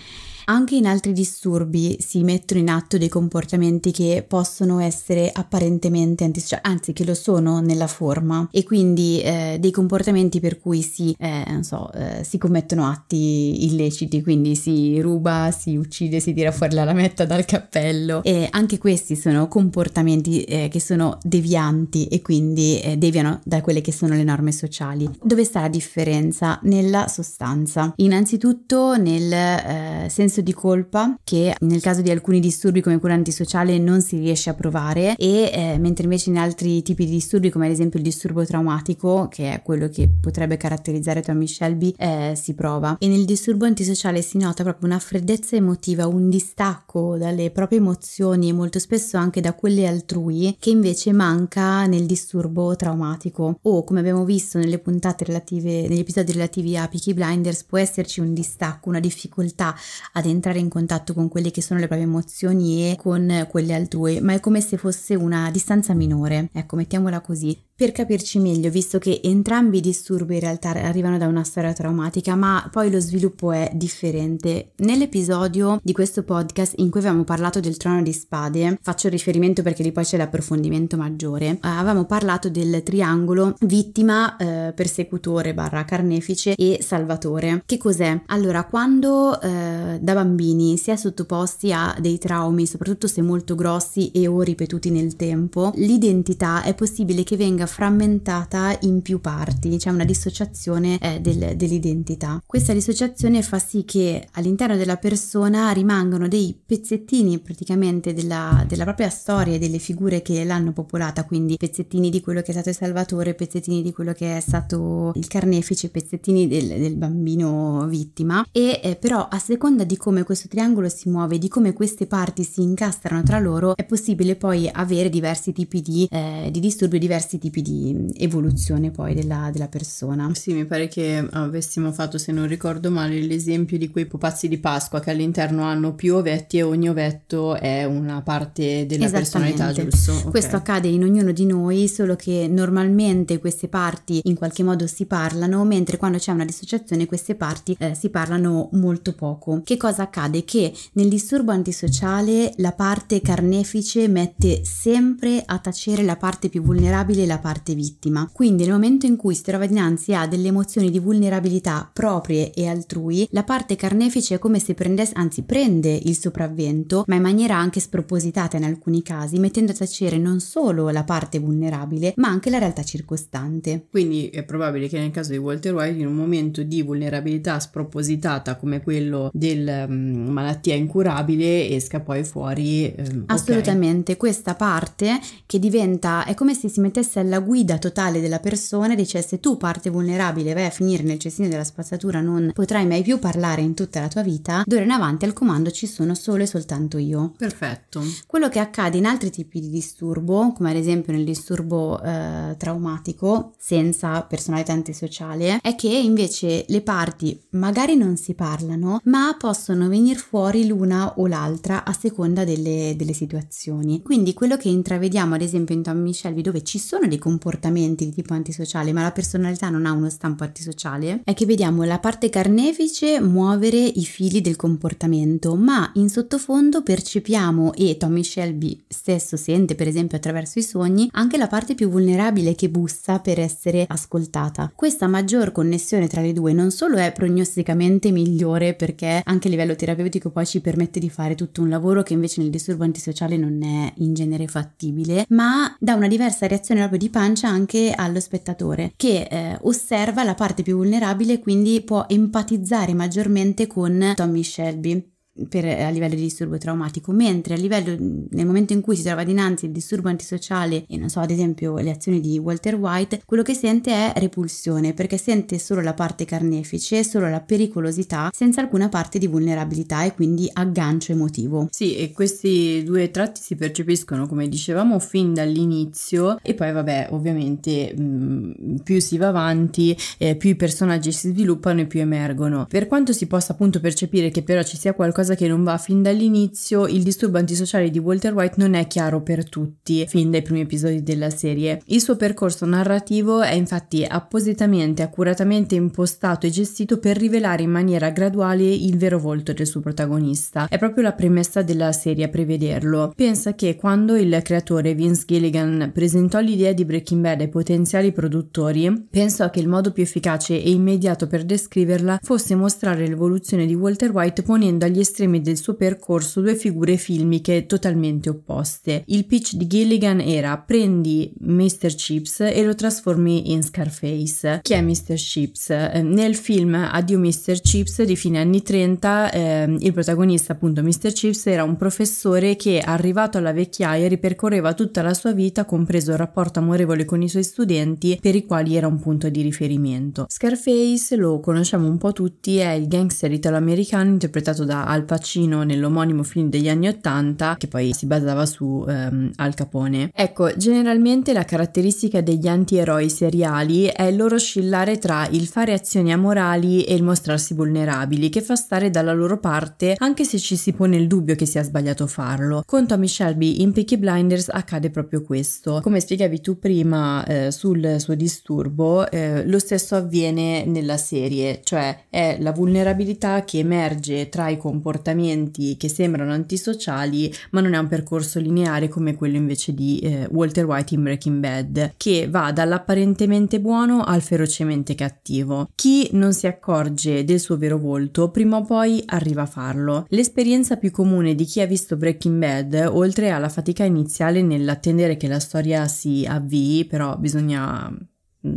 Anche 0.51 0.75
in 0.75 0.87
altri 0.87 1.13
disturbi 1.13 1.97
si 2.01 2.25
mettono 2.25 2.59
in 2.59 2.69
atto 2.69 2.99
dei 2.99 3.09
comportamenti 3.09 3.93
che 3.93 4.25
possono 4.27 4.81
essere 4.81 5.31
apparentemente 5.33 6.25
antisociali, 6.25 6.63
anzi 6.65 6.93
che 6.93 7.05
lo 7.05 7.15
sono 7.15 7.61
nella 7.61 7.87
forma 7.87 8.49
e 8.51 8.65
quindi 8.65 9.23
eh, 9.23 9.59
dei 9.61 9.71
comportamenti 9.71 10.41
per 10.41 10.59
cui 10.59 10.83
si, 10.83 11.15
eh, 11.19 11.45
so, 11.61 11.93
eh, 11.93 12.25
si 12.25 12.37
commettono 12.37 12.85
atti 12.89 13.65
illeciti, 13.65 14.23
quindi 14.23 14.57
si 14.57 15.01
ruba, 15.01 15.55
si 15.57 15.77
uccide, 15.77 16.19
si 16.19 16.35
tira 16.35 16.51
fuori 16.51 16.75
la 16.75 16.83
lametta 16.83 17.25
dal 17.25 17.45
cappello 17.45 18.21
e 18.25 18.49
anche 18.51 18.79
questi 18.79 19.15
sono 19.15 19.47
comportamenti 19.47 20.43
eh, 20.43 20.69
che 20.69 20.81
sono 20.81 21.19
devianti 21.23 22.07
e 22.07 22.23
quindi 22.23 22.81
eh, 22.81 22.97
deviano 22.97 23.41
da 23.45 23.61
quelle 23.61 23.81
che 23.83 23.93
sono 23.93 24.15
le 24.15 24.25
norme 24.25 24.51
sociali. 24.51 25.09
Dove 25.23 25.45
sta 25.45 25.61
la 25.61 25.69
differenza? 25.69 26.59
Nella 26.65 27.07
sostanza. 27.07 27.93
Innanzitutto 27.97 28.97
nel 28.97 29.33
eh, 29.33 30.07
senso 30.41 30.43
di 30.43 30.53
colpa 30.53 31.19
che 31.23 31.55
nel 31.61 31.81
caso 31.81 32.01
di 32.03 32.11
alcuni 32.11 32.41
disturbi 32.41 32.81
come 32.81 32.99
quello 32.99 33.15
antisociale 33.15 33.79
non 33.79 34.01
si 34.01 34.19
riesce 34.19 34.51
a 34.51 34.55
provare 34.55 35.15
e 35.17 35.51
eh, 35.53 35.79
mentre 35.79 36.05
invece 36.05 36.31
in 36.31 36.39
altri 36.39 36.83
tipi 36.83 37.05
di 37.05 37.13
disturbi 37.13 37.51
come 37.51 37.67
ad 37.67 37.73
esempio 37.73 37.99
il 37.99 38.05
disturbo 38.05 38.45
traumatico 38.45 39.29
che 39.31 39.53
è 39.53 39.63
quello 39.63 39.89
che 39.89 40.09
potrebbe 40.21 40.57
caratterizzare 40.57 41.23
Tommy 41.23 41.47
Shelby 41.47 41.95
eh, 41.97 42.33
si 42.37 42.55
prova. 42.55 42.97
E 42.99 43.09
nel 43.09 43.25
disturbo 43.25 43.67
antisociale 43.67 44.23
si 44.23 44.39
nota 44.39 44.63
proprio 44.63 44.89
una 44.89 44.99
freddezza 44.99 45.57
emotiva, 45.57 46.07
un 46.07 46.29
distacco 46.29 47.17
dalle 47.17 47.51
proprie 47.51 47.79
emozioni 47.79 48.49
e 48.49 48.53
molto 48.53 48.79
spesso 48.79 49.17
anche 49.17 49.41
da 49.41 49.53
quelle 49.53 49.87
altrui 49.87 50.57
che 50.59 50.71
invece 50.71 51.13
manca 51.13 51.87
nel 51.87 52.07
disturbo 52.07 52.75
traumatico. 52.77 53.59
O 53.63 53.85
come 53.85 54.01
abbiamo 54.01 54.25
visto 54.25 54.59
nelle 54.59 54.79
puntate 54.79 55.25
relative 55.25 55.89
negli 55.89 56.01
episodi 56.01 56.33
relativi 56.33 56.77
a 56.77 56.89
Peaky 56.89 57.15
Blinders 57.15 57.65
può 57.65 57.79
esserci 57.79 58.21
un 58.21 58.33
distacco, 58.33 58.89
una 58.89 59.01
difficoltà 59.01 59.75
ad 60.21 60.27
entrare 60.27 60.59
in 60.59 60.69
contatto 60.69 61.13
con 61.13 61.29
quelle 61.29 61.51
che 61.51 61.63
sono 61.63 61.81
le 61.81 61.87
proprie 61.87 62.07
emozioni 62.07 62.91
e 62.91 62.97
con 62.97 63.47
quelle 63.51 63.75
altrui, 63.75 64.21
ma 64.21 64.35
è 64.35 64.41
come 64.41 64.61
se 64.61 64.77
fosse 64.77 65.15
una 65.15 65.51
distanza 65.51 65.93
minore. 65.95 66.49
Ecco, 66.53 66.77
mettiamola 66.77 67.21
così 67.21 67.59
per 67.81 67.93
capirci 67.93 68.39
meglio, 68.41 68.69
visto 68.69 68.99
che 68.99 69.23
entrambi 69.25 69.79
i 69.79 69.81
disturbi 69.81 70.35
in 70.35 70.41
realtà 70.41 70.69
arrivano 70.69 71.17
da 71.17 71.27
una 71.27 71.45
storia 71.45 71.73
traumatica, 71.73 72.35
ma 72.35 72.69
poi 72.71 72.91
lo 72.91 73.01
sviluppo 73.01 73.53
è 73.53 73.71
differente. 73.73 74.73
Nell'episodio 74.81 75.81
di 75.83 75.95
questo 75.95 76.23
podcast 76.23 76.75
in 76.77 76.91
cui 76.91 77.01
avevamo 77.01 77.25
parlato 77.25 77.59
del 77.59 77.79
trono 77.79 78.03
di 78.03 78.13
spade, 78.13 78.79
faccio 78.83 79.09
riferimento 79.09 79.63
perché 79.63 79.83
lì 79.83 79.93
poi 79.93 80.05
c'è 80.05 80.19
l'approfondimento 80.19 80.99
maggiore, 80.99 81.47
eh, 81.47 81.59
avevamo 81.63 82.05
parlato 82.05 82.51
del 82.51 82.83
triangolo 82.83 83.57
vittima, 83.61 84.37
eh, 84.37 84.75
persecutore 84.75 85.55
barra 85.55 85.87
carnefice 85.87 86.55
e 86.57 86.81
salvatore. 86.83 87.63
Che 87.65 87.79
cos'è? 87.79 88.25
Allora, 88.27 88.65
quando 88.65 89.41
eh, 89.41 89.99
da 89.99 90.13
bambini 90.13 90.77
si 90.77 90.91
è 90.91 90.97
sottoposti 90.97 91.73
a 91.73 91.97
dei 91.99 92.19
traumi, 92.19 92.67
soprattutto 92.67 93.07
se 93.07 93.23
molto 93.23 93.55
grossi 93.55 94.11
e 94.11 94.27
o 94.27 94.43
ripetuti 94.43 94.91
nel 94.91 95.17
tempo, 95.17 95.73
l'identità 95.77 96.63
è 96.63 96.75
possibile 96.75 97.25
che 97.25 97.39
venga 97.39 97.69
frammentata 97.71 98.77
in 98.83 99.01
più 99.01 99.21
parti, 99.21 99.77
c'è 99.77 99.91
una 99.91 100.05
dissociazione 100.05 100.99
eh, 100.99 101.21
del, 101.21 101.57
dell'identità. 101.57 102.43
Questa 102.45 102.73
dissociazione 102.73 103.43
fa 103.43 103.59
sì 103.59 103.85
che 103.85 104.27
all'interno 104.33 104.77
della 104.77 104.97
persona 104.97 105.71
rimangano 105.71 106.29
dei 106.29 106.59
pezzettini 106.67 107.39
praticamente 107.39 108.13
della, 108.13 108.65
della 108.67 108.85
propria 108.85 109.09
storia 109.09 109.55
e 109.55 109.59
delle 109.59 109.79
figure 109.79 110.21
che 110.21 110.45
l'hanno 110.45 110.73
popolata, 110.73 111.25
quindi 111.25 111.57
pezzettini 111.57 112.11
di 112.11 112.21
quello 112.21 112.43
che 112.43 112.49
è 112.49 112.53
stato 112.53 112.69
il 112.71 112.75
Salvatore, 112.75 113.35
pezzettini 113.35 113.83
di 113.83 113.93
quello 113.93 114.13
che 114.13 114.37
è 114.37 114.41
stato 114.41 115.13
il 115.15 115.27
carnefice, 115.29 115.91
pezzettini 115.91 116.49
del, 116.49 116.67
del 116.67 116.97
bambino 116.97 117.87
vittima 117.87 118.45
e 118.51 118.81
eh, 118.83 118.97
però 118.97 119.29
a 119.29 119.39
seconda 119.39 119.85
di 119.85 119.97
come 119.97 120.25
questo 120.25 120.49
triangolo 120.49 120.89
si 120.89 121.09
muove, 121.09 121.39
di 121.39 121.49
come 121.49 121.73
queste 121.73 122.07
parti 122.07 122.43
si 122.43 122.63
incastrano 122.63 123.23
tra 123.23 123.39
loro, 123.39 123.77
è 123.77 123.85
possibile 123.85 124.35
poi 124.37 124.69
avere 124.71 125.09
diversi 125.09 125.53
tipi 125.53 125.81
di, 125.81 126.09
eh, 126.11 126.49
di 126.51 126.61
disturbi, 126.61 126.99
diversi 126.99 127.39
tipi 127.39 127.60
tipi 127.61 127.63
di 127.63 128.13
evoluzione 128.17 128.91
poi 128.91 129.15
della, 129.15 129.51
della, 129.53 129.69
persona. 129.69 130.31
Sì, 130.35 130.53
mi 130.53 130.65
pare 130.65 130.89
che 130.89 131.27
avessimo 131.31 131.93
fatto, 131.93 132.19
se 132.19 132.33
non 132.33 132.47
ricordo 132.47 132.91
male, 132.91 133.21
l'esempio 133.21 133.79
di 133.79 133.89
quei 133.89 134.07
pupazzi 134.07 134.49
di 134.49 134.59
Pasqua 134.59 135.01
che 135.01 135.11
all'interno 135.11 135.63
hanno 135.63 135.95
più 135.95 136.17
ovetti 136.17 136.59
e 136.59 136.63
ogni 136.63 136.89
ovetto 136.89 137.57
è 137.57 137.85
una 137.85 138.23
parte 138.23 138.87
della 138.87 139.09
personalità, 139.09 139.73
giusto? 139.73 140.13
Okay. 140.13 140.31
Questo 140.31 140.57
accade 140.57 140.89
in 140.89 141.05
ognuno 141.05 141.33
di 141.33 141.47
noi, 141.47 141.87
solo 141.89 142.17
che 142.17 142.49
normalmente 142.51 143.39
queste 143.39 143.69
parti 143.69 144.21
in 144.25 144.35
qualche 144.35 144.63
modo 144.63 144.87
si 144.87 145.07
parlano, 145.07 145.65
mentre 145.65 145.97
quando 145.97 146.19
c'è 146.19 146.33
una 146.33 146.45
dissociazione 146.45 147.07
queste 147.07 147.35
parti 147.35 147.77
eh, 147.79 147.95
si 147.95 148.09
parlano 148.09 148.69
molto 148.73 149.15
poco. 149.15 149.61
Che 149.63 149.77
cosa 149.77 150.03
accade? 150.03 150.45
Che 150.45 150.73
nel 150.93 151.09
disturbo 151.09 151.53
antisociale 151.53 152.53
la 152.57 152.73
parte 152.73 153.21
carnefice 153.21 154.09
mette 154.09 154.65
sempre 154.65 155.43
a 155.45 155.59
tacere 155.59 156.03
la 156.03 156.17
parte 156.17 156.49
più 156.49 156.63
vulnerabile 156.63 157.23
e 157.23 157.27
la 157.27 157.39
parte 157.39 157.50
vittima. 157.75 158.29
Quindi 158.33 158.63
nel 158.63 158.73
momento 158.73 159.07
in 159.07 159.17
cui 159.17 159.35
si 159.35 159.43
trova 159.43 159.67
dinanzi 159.67 160.15
a 160.15 160.27
delle 160.27 160.49
emozioni 160.49 160.91
di 160.91 160.99
vulnerabilità 160.99 161.89
proprie 161.93 162.53
e 162.53 162.67
altrui, 162.67 163.27
la 163.31 163.43
parte 163.43 163.77
carnefice 163.77 164.37
è 164.37 164.39
come 164.39 164.59
se 164.59 164.75
prendesse, 164.75 165.13
anzi 165.15 165.43
prende 165.43 165.91
il 165.91 166.17
sopravvento, 166.17 167.05
ma 167.07 167.17
in 167.17 167.23
maniera 167.23 167.57
anche 167.57 167.81
spropositata 167.81 168.57
in 168.57 168.65
alcuni 168.65 169.03
casi, 169.03 169.39
mettendo 169.39 169.73
a 169.73 169.75
tacere 169.75 170.19
non 170.19 170.41
solo 170.41 170.91
la 170.91 171.05
parte 171.05 171.39
vulnerabile, 171.39 172.15
ma 172.17 172.29
anche 172.29 172.51
la 172.51 172.59
realtà 172.59 172.83
circostante. 172.83 173.87
Quindi 173.91 174.29
è 174.29 174.45
probabile 174.45 174.89
che 174.89 174.99
nel 174.99 175.11
caso 175.11 175.33
di 175.33 175.39
Walter 175.39 175.75
White, 175.75 175.99
in 175.99 176.07
un 176.07 176.15
momento 176.15 176.63
di 176.63 176.83
vulnerabilità 176.83 177.59
spropositata 177.59 178.57
come 178.57 178.83
quello 178.83 179.31
della 179.33 179.85
um, 179.85 180.29
malattia 180.29 180.75
incurabile, 180.75 181.69
esca 181.71 182.01
poi 182.01 182.25
fuori. 182.25 182.95
Um, 182.97 183.25
Assolutamente, 183.27 184.13
okay. 184.13 184.17
questa 184.17 184.55
parte 184.55 185.19
che 185.47 185.59
diventa, 185.59 186.25
è 186.25 186.35
come 186.35 186.55
se 186.55 186.69
si 186.69 186.81
mettesse 186.81 187.19
alla 187.19 187.40
guida 187.41 187.79
totale 187.79 188.21
della 188.21 188.39
persona 188.39 188.93
e 188.93 188.97
dicesse 188.97 189.41
tu 189.41 189.57
parte 189.57 189.91
vulnerabile 189.91 190.55
vai 190.55 190.67
a 190.67 190.71
finire 190.71 191.03
nel 191.03 191.19
cestino 191.19 191.49
della 191.49 191.65
spazzatura 191.65 192.21
non 192.21 192.51
potrai 192.55 192.87
mai 192.87 193.03
più 193.03 193.19
parlare 193.19 193.63
in 193.63 193.75
tutta 193.75 194.01
la 194.01 194.09
tua 194.09 194.23
vita 194.23 194.63
d'ora 194.67 194.83
in 194.83 194.91
avanti 194.91 195.25
al 195.25 195.33
comando 195.33 195.71
ci 195.71 195.87
sono 195.87 196.15
solo 196.15 196.43
e 196.43 196.47
soltanto 196.47 196.99
io 196.99 197.33
perfetto. 197.37 198.03
Quello 198.27 198.49
che 198.49 198.59
accade 198.59 198.99
in 198.99 199.07
altri 199.07 199.31
tipi 199.31 199.61
di 199.61 199.71
disturbo 199.71 200.53
come 200.53 200.71
ad 200.71 200.77
esempio 200.77 201.13
nel 201.13 201.25
disturbo 201.25 202.01
eh, 202.03 202.55
traumatico 202.57 203.53
senza 203.59 204.23
personalità 204.23 204.73
antisociale 204.73 205.59
è 205.63 205.75
che 205.75 205.89
invece 205.89 206.65
le 206.69 206.81
parti 206.83 207.41
magari 207.51 207.97
non 207.97 208.17
si 208.17 208.35
parlano 208.35 209.01
ma 209.05 209.35
possono 209.39 209.89
venire 209.89 210.19
fuori 210.19 210.67
l'una 210.67 211.15
o 211.17 211.27
l'altra 211.27 211.85
a 211.85 211.93
seconda 211.93 212.45
delle, 212.45 212.95
delle 212.97 213.13
situazioni. 213.13 214.03
Quindi 214.03 214.35
quello 214.35 214.57
che 214.57 214.69
intravediamo 214.69 215.35
ad 215.35 215.43
esempio 215.43 215.75
in 215.75 215.83
Tommy 215.83 216.13
Shelby 216.13 216.43
dove 216.43 216.63
ci 216.63 216.79
sono 216.79 217.07
dei 217.07 217.19
comportamenti 217.21 218.07
di 218.07 218.13
tipo 218.13 218.35
antisociale, 218.35 218.93
ma 218.93 219.03
la 219.03 219.13
personalità 219.13 219.69
non 219.69 219.87
ha 219.87 219.93
uno 219.93 220.11
stampo 220.11 220.43
antisociale, 220.43 221.21
è 221.23 221.35
che 221.35 221.47
vediamo 221.47 221.85
la 221.85 222.01
parte 222.01 222.31
carnefice 222.31 223.21
muovere 223.21 223.77
i 223.77 224.05
fili 224.05 224.41
del 224.41 224.57
comportamento, 224.57 225.55
ma 225.55 225.93
in 225.95 226.09
sottofondo 226.09 226.83
percepiamo 226.83 227.75
e 227.75 227.97
Tommy 227.97 228.25
Shelby 228.25 228.83
stesso 228.89 229.37
sente, 229.37 229.75
per 229.77 229.87
esempio 229.87 230.17
attraverso 230.17 230.59
i 230.59 230.63
sogni, 230.63 231.09
anche 231.13 231.37
la 231.37 231.47
parte 231.47 231.75
più 231.75 231.89
vulnerabile 231.89 232.55
che 232.55 232.69
bussa 232.69 233.21
per 233.21 233.39
essere 233.39 233.85
ascoltata. 233.87 234.73
Questa 234.75 235.07
maggior 235.07 235.53
connessione 235.53 236.09
tra 236.09 236.21
le 236.21 236.33
due 236.33 236.53
non 236.53 236.71
solo 236.71 236.97
è 236.97 237.13
prognosticamente 237.13 238.11
migliore 238.11 238.75
perché 238.75 239.21
anche 239.25 239.49
a 239.49 239.51
livello 239.51 239.77
terapeutico 239.77 240.31
poi 240.31 240.47
ci 240.47 240.61
permette 240.61 240.99
di 240.99 241.11
fare 241.11 241.35
tutto 241.35 241.63
un 241.63 241.69
lavoro 241.69 242.03
che 242.03 242.15
invece 242.15 242.41
nel 242.41 242.51
disturbo 242.51 242.85
antisociale 242.85 243.37
non 243.37 243.63
è 243.63 243.93
in 243.97 244.15
genere 244.15 244.47
fattibile, 244.47 245.27
ma 245.29 245.75
dà 245.79 245.95
una 245.95 246.09
diversa 246.09 246.47
reazione 246.47 246.81
proprio 246.81 246.99
di 246.99 247.10
pancia 247.11 247.49
anche 247.49 247.93
allo 247.95 248.21
spettatore 248.21 248.93
che 248.97 249.29
eh, 249.31 249.59
osserva 249.63 250.25
la 250.25 250.35
parte 250.35 250.63
più 250.63 250.77
vulnerabile 250.77 251.35
e 251.35 251.41
quindi 251.41 251.83
può 251.83 252.07
empatizzare 252.09 252.95
maggiormente 252.95 253.67
con 253.67 254.13
Tommy 254.15 254.43
Shelby 254.43 255.10
per, 255.49 255.65
a 255.65 255.89
livello 255.91 256.15
di 256.15 256.23
disturbo 256.23 256.59
traumatico, 256.59 257.13
mentre 257.13 257.55
a 257.55 257.57
livello 257.57 257.97
nel 258.31 258.47
momento 258.47 258.73
in 258.73 258.81
cui 258.81 258.97
si 258.97 259.03
trova 259.03 259.25
dinanzi 259.25 259.67
il 259.67 259.73
disturbo 259.73 260.09
antisociale 260.09 260.85
e 260.87 260.97
non 260.97 261.09
so, 261.09 261.21
ad 261.21 261.31
esempio 261.31 261.77
le 261.77 261.91
azioni 261.91 262.21
di 262.21 262.39
Walter 262.39 262.75
White, 262.75 263.23
quello 263.25 263.43
che 263.43 263.55
sente 263.55 263.91
è 263.91 264.13
repulsione 264.17 264.93
perché 264.93 265.19
sente 265.19 265.59
solo 265.59 265.81
la 265.81 265.95
parte 265.95 266.25
carnefice, 266.25 267.05
solo 267.05 267.29
la 267.29 267.41
pericolosità, 267.41 268.31
senza 268.35 268.61
alcuna 268.61 268.89
parte 268.89 269.19
di 269.19 269.27
vulnerabilità 269.27 270.05
e 270.05 270.15
quindi 270.15 270.49
aggancio 270.53 271.13
emotivo. 271.13 271.69
Sì, 271.71 271.97
e 271.97 272.13
questi 272.13 272.83
due 272.85 273.11
tratti 273.11 273.41
si 273.41 273.57
percepiscono, 273.57 274.27
come 274.27 274.49
dicevamo, 274.49 274.99
fin 274.99 275.35
dall'inizio 275.35 276.39
e 276.43 276.55
poi 276.55 276.73
vabbè, 276.73 277.09
ovviamente 277.11 277.95
mh, 277.95 278.81
più 278.83 279.01
si 279.01 279.17
va 279.17 279.29
avanti, 279.29 279.97
eh, 280.19 280.37
più 280.37 280.51
i 280.51 280.57
personaggi 280.57 281.13
si 281.13 281.29
sviluppano 281.29 281.81
e 281.81 281.87
più 281.87 282.01
emergono. 282.01 282.67
Per 282.69 282.87
quanto 282.87 283.13
si 283.13 283.27
possa 283.27 283.53
appunto 283.53 283.81
percepire 283.81 284.31
che 284.31 284.43
però 284.43 284.63
ci 284.63 284.77
sia 284.77 284.95
qualcosa 284.95 285.30
cosa 285.31 285.35
che 285.35 285.49
non 285.49 285.63
va 285.63 285.79
fin 285.79 286.03
dall'inizio, 286.03 286.87
il 286.87 287.03
disturbo 287.03 287.39
antisociale 287.39 287.91
di 287.91 287.99
Walter 287.99 288.33
White 288.33 288.57
non 288.57 288.75
è 288.75 288.87
chiaro 288.87 289.23
per 289.23 289.49
tutti 289.49 290.05
fin 290.09 290.31
dai 290.31 290.43
primi 290.43 290.63
episodi 290.63 291.03
della 291.03 291.31
serie. 291.31 291.81
Il 291.87 292.01
suo 292.01 292.17
percorso 292.17 292.67
narrativo 292.67 293.41
è 293.41 293.53
infatti 293.53 294.05
appositamente, 294.05 295.03
accuratamente 295.03 295.77
impostato 295.77 296.47
e 296.47 296.51
gestito 296.51 296.99
per 296.99 297.17
rivelare 297.17 297.63
in 297.63 297.71
maniera 297.71 298.11
graduale 298.11 298.65
il 298.65 298.97
vero 298.97 299.19
volto 299.19 299.53
del 299.53 299.67
suo 299.67 299.81
protagonista. 299.81 300.67
È 300.69 300.79
proprio 300.79 301.05
la 301.05 301.13
premessa 301.13 301.63
della 301.63 301.93
serie 301.93 302.25
a 302.25 302.29
prevederlo. 302.29 303.13
Pensa 303.15 303.55
che 303.55 303.77
quando 303.77 304.17
il 304.17 304.41
creatore 304.43 304.95
Vince 304.95 305.25
Gilligan 305.27 305.91
presentò 305.95 306.41
l'idea 306.41 306.73
di 306.73 306.85
Breaking 306.85 307.21
Bad 307.21 307.41
ai 307.43 307.49
potenziali 307.49 308.11
produttori, 308.11 309.07
pensò 309.09 309.49
che 309.51 309.61
il 309.61 309.69
modo 309.69 309.93
più 309.93 310.03
efficace 310.03 310.61
e 310.61 310.71
immediato 310.71 311.27
per 311.29 311.45
descriverla 311.45 312.19
fosse 312.23 312.57
mostrare 312.57 313.07
l'evoluzione 313.07 313.67
di 313.67 313.75
Walter 313.75 314.11
White 314.11 314.43
ponendo 314.43 314.85
agli 314.85 314.99
estremi 314.99 315.19
del 315.29 315.57
suo 315.57 315.75
percorso 315.75 316.41
due 316.41 316.55
figure 316.55 316.97
filmiche 316.97 317.67
totalmente 317.67 318.29
opposte. 318.31 319.03
Il 319.07 319.27
pitch 319.27 319.55
di 319.55 319.67
Gilligan 319.67 320.21
era 320.21 320.57
prendi 320.59 321.33
Mr. 321.41 321.95
Chips 321.95 322.41
e 322.41 322.63
lo 322.63 322.75
trasformi 322.75 323.53
in 323.53 323.63
Scarface. 323.63 324.61
Chi 324.63 324.73
è 324.73 324.81
Mr. 324.81 325.15
Chips? 325.15 325.71
Eh, 325.71 326.03
nel 326.03 326.35
film 326.35 326.75
Addio 326.75 327.19
Mr. 327.19 327.61
Chips 327.61 328.03
di 328.03 328.17
fine 328.17 328.39
anni 328.39 328.63
30 328.63 329.31
eh, 329.31 329.77
il 329.79 329.93
protagonista 329.93 330.53
appunto 330.53 330.83
Mr. 330.83 331.13
Chips 331.13 331.47
era 331.47 331.65
un 331.65 331.77
professore 331.77 332.57
che 332.57 332.81
arrivato 332.81 333.39
alla 333.39 333.53
vecchiaia 333.53 334.09
ripercorreva 334.09 334.75
tutta 334.75 335.03
la 335.03 335.15
sua 335.15 335.33
vita 335.33 335.65
compreso 335.65 336.13
il 336.13 336.19
rapporto 336.19 336.59
amorevole 336.59 337.05
con 337.05 337.23
i 337.23 337.29
suoi 337.29 337.45
studenti 337.45 338.19
per 338.21 338.35
i 338.35 338.47
quali 338.47 338.77
era 338.77 338.87
un 338.87 338.99
punto 338.99 339.29
di 339.29 339.43
riferimento. 339.43 340.27
Scarface 340.29 341.17
lo 341.17 341.41
conosciamo 341.41 341.89
un 341.89 341.99
po' 341.99 342.13
tutti, 342.13 342.57
è 342.57 342.73
il 342.73 342.89
gangster 342.89 343.33
italo-americano 343.33 344.11
interpretato 344.11 344.65
da 344.65 344.85
Al 344.85 345.00
Pacino 345.05 345.63
nell'omonimo 345.63 346.23
film 346.23 346.49
degli 346.49 346.69
anni 346.69 346.89
80 346.89 347.57
che 347.59 347.69
poi 347.69 347.93
si 347.93 348.07
basava 348.07 348.47
su 348.47 348.85
um, 348.87 349.31
Al 349.37 349.55
Capone. 349.55 350.11
Ecco, 350.15 350.55
generalmente 350.57 351.33
la 351.33 351.45
caratteristica 351.45 352.21
degli 352.21 352.47
antieroi 352.47 353.09
seriali 353.11 353.85
è 353.85 354.05
il 354.05 354.17
loro 354.17 354.37
oscillare 354.37 354.99
tra 354.99 355.27
il 355.31 355.47
fare 355.47 355.73
azioni 355.73 356.13
amorali 356.13 356.85
e 356.85 356.95
il 356.95 357.03
mostrarsi 357.03 357.55
vulnerabili, 357.55 358.29
che 358.29 358.43
fa 358.43 358.57
stare 358.57 358.91
dalla 358.91 359.13
loro 359.13 359.39
parte 359.39 359.95
anche 359.99 360.25
se 360.25 360.39
ci 360.39 360.57
si 360.57 360.73
pone 360.73 360.97
il 360.97 361.07
dubbio 361.07 361.35
che 361.35 361.47
sia 361.47 361.63
sbagliato 361.63 362.07
farlo. 362.07 362.63
Con 362.67 362.87
Tommy 362.87 363.09
Shelby 363.09 363.63
in 363.63 363.73
Peaky 363.73 363.97
Blinders 363.97 364.49
accade 364.49 364.91
proprio 364.91 365.23
questo. 365.23 365.81
Come 365.83 366.01
spiegavi 366.01 366.41
tu 366.41 366.59
prima 366.59 367.25
eh, 367.25 367.51
sul 367.51 367.97
suo 367.99 368.15
disturbo, 368.15 369.11
eh, 369.11 369.47
lo 369.47 369.59
stesso 369.59 369.97
avviene 369.97 370.65
nella 370.65 370.97
serie, 370.97 371.61
cioè 371.63 372.05
è 372.09 372.37
la 372.41 372.53
vulnerabilità 372.53 373.45
che 373.45 373.59
emerge 373.59 374.29
tra 374.29 374.49
i 374.49 374.57
comportamenti 374.57 374.90
che 374.99 375.89
sembrano 375.89 376.33
antisociali, 376.33 377.33
ma 377.51 377.61
non 377.61 377.75
è 377.75 377.79
un 377.79 377.89
percorso 377.89 378.39
lineare 378.41 378.89
come 378.89 379.15
quello 379.15 379.37
invece 379.37 379.73
di 379.73 379.99
eh, 379.99 380.29
Walter 380.31 380.65
White 380.65 380.95
in 380.95 381.03
Breaking 381.03 381.41
Bad, 381.41 381.93
che 381.97 382.29
va 382.29 382.53
dall'apparentemente 382.53 383.61
buono 383.61 384.03
al 384.03 384.23
ferocemente 384.23 384.95
cattivo. 384.95 385.71
Chi 385.75 386.09
non 386.13 386.33
si 386.33 386.47
accorge 386.47 387.25
del 387.25 387.41
suo 387.41 387.57
vero 387.57 387.79
volto, 387.79 388.31
prima 388.31 388.57
o 388.57 388.65
poi 388.65 389.03
arriva 389.07 389.43
a 389.43 389.47
farlo. 389.47 390.07
L'esperienza 390.09 390.77
più 390.77 390.91
comune 390.91 391.35
di 391.35 391.45
chi 391.45 391.61
ha 391.61 391.67
visto 391.67 391.97
Breaking 391.97 392.39
Bad, 392.39 392.89
oltre 392.91 393.31
alla 393.31 393.49
fatica 393.49 393.85
iniziale 393.85 394.43
nell'attendere 394.43 395.17
che 395.17 395.29
la 395.29 395.41
storia 395.41 395.87
si 395.89 396.27
avvii, 396.29 396.85
però 396.87 397.17
bisogna 397.17 397.93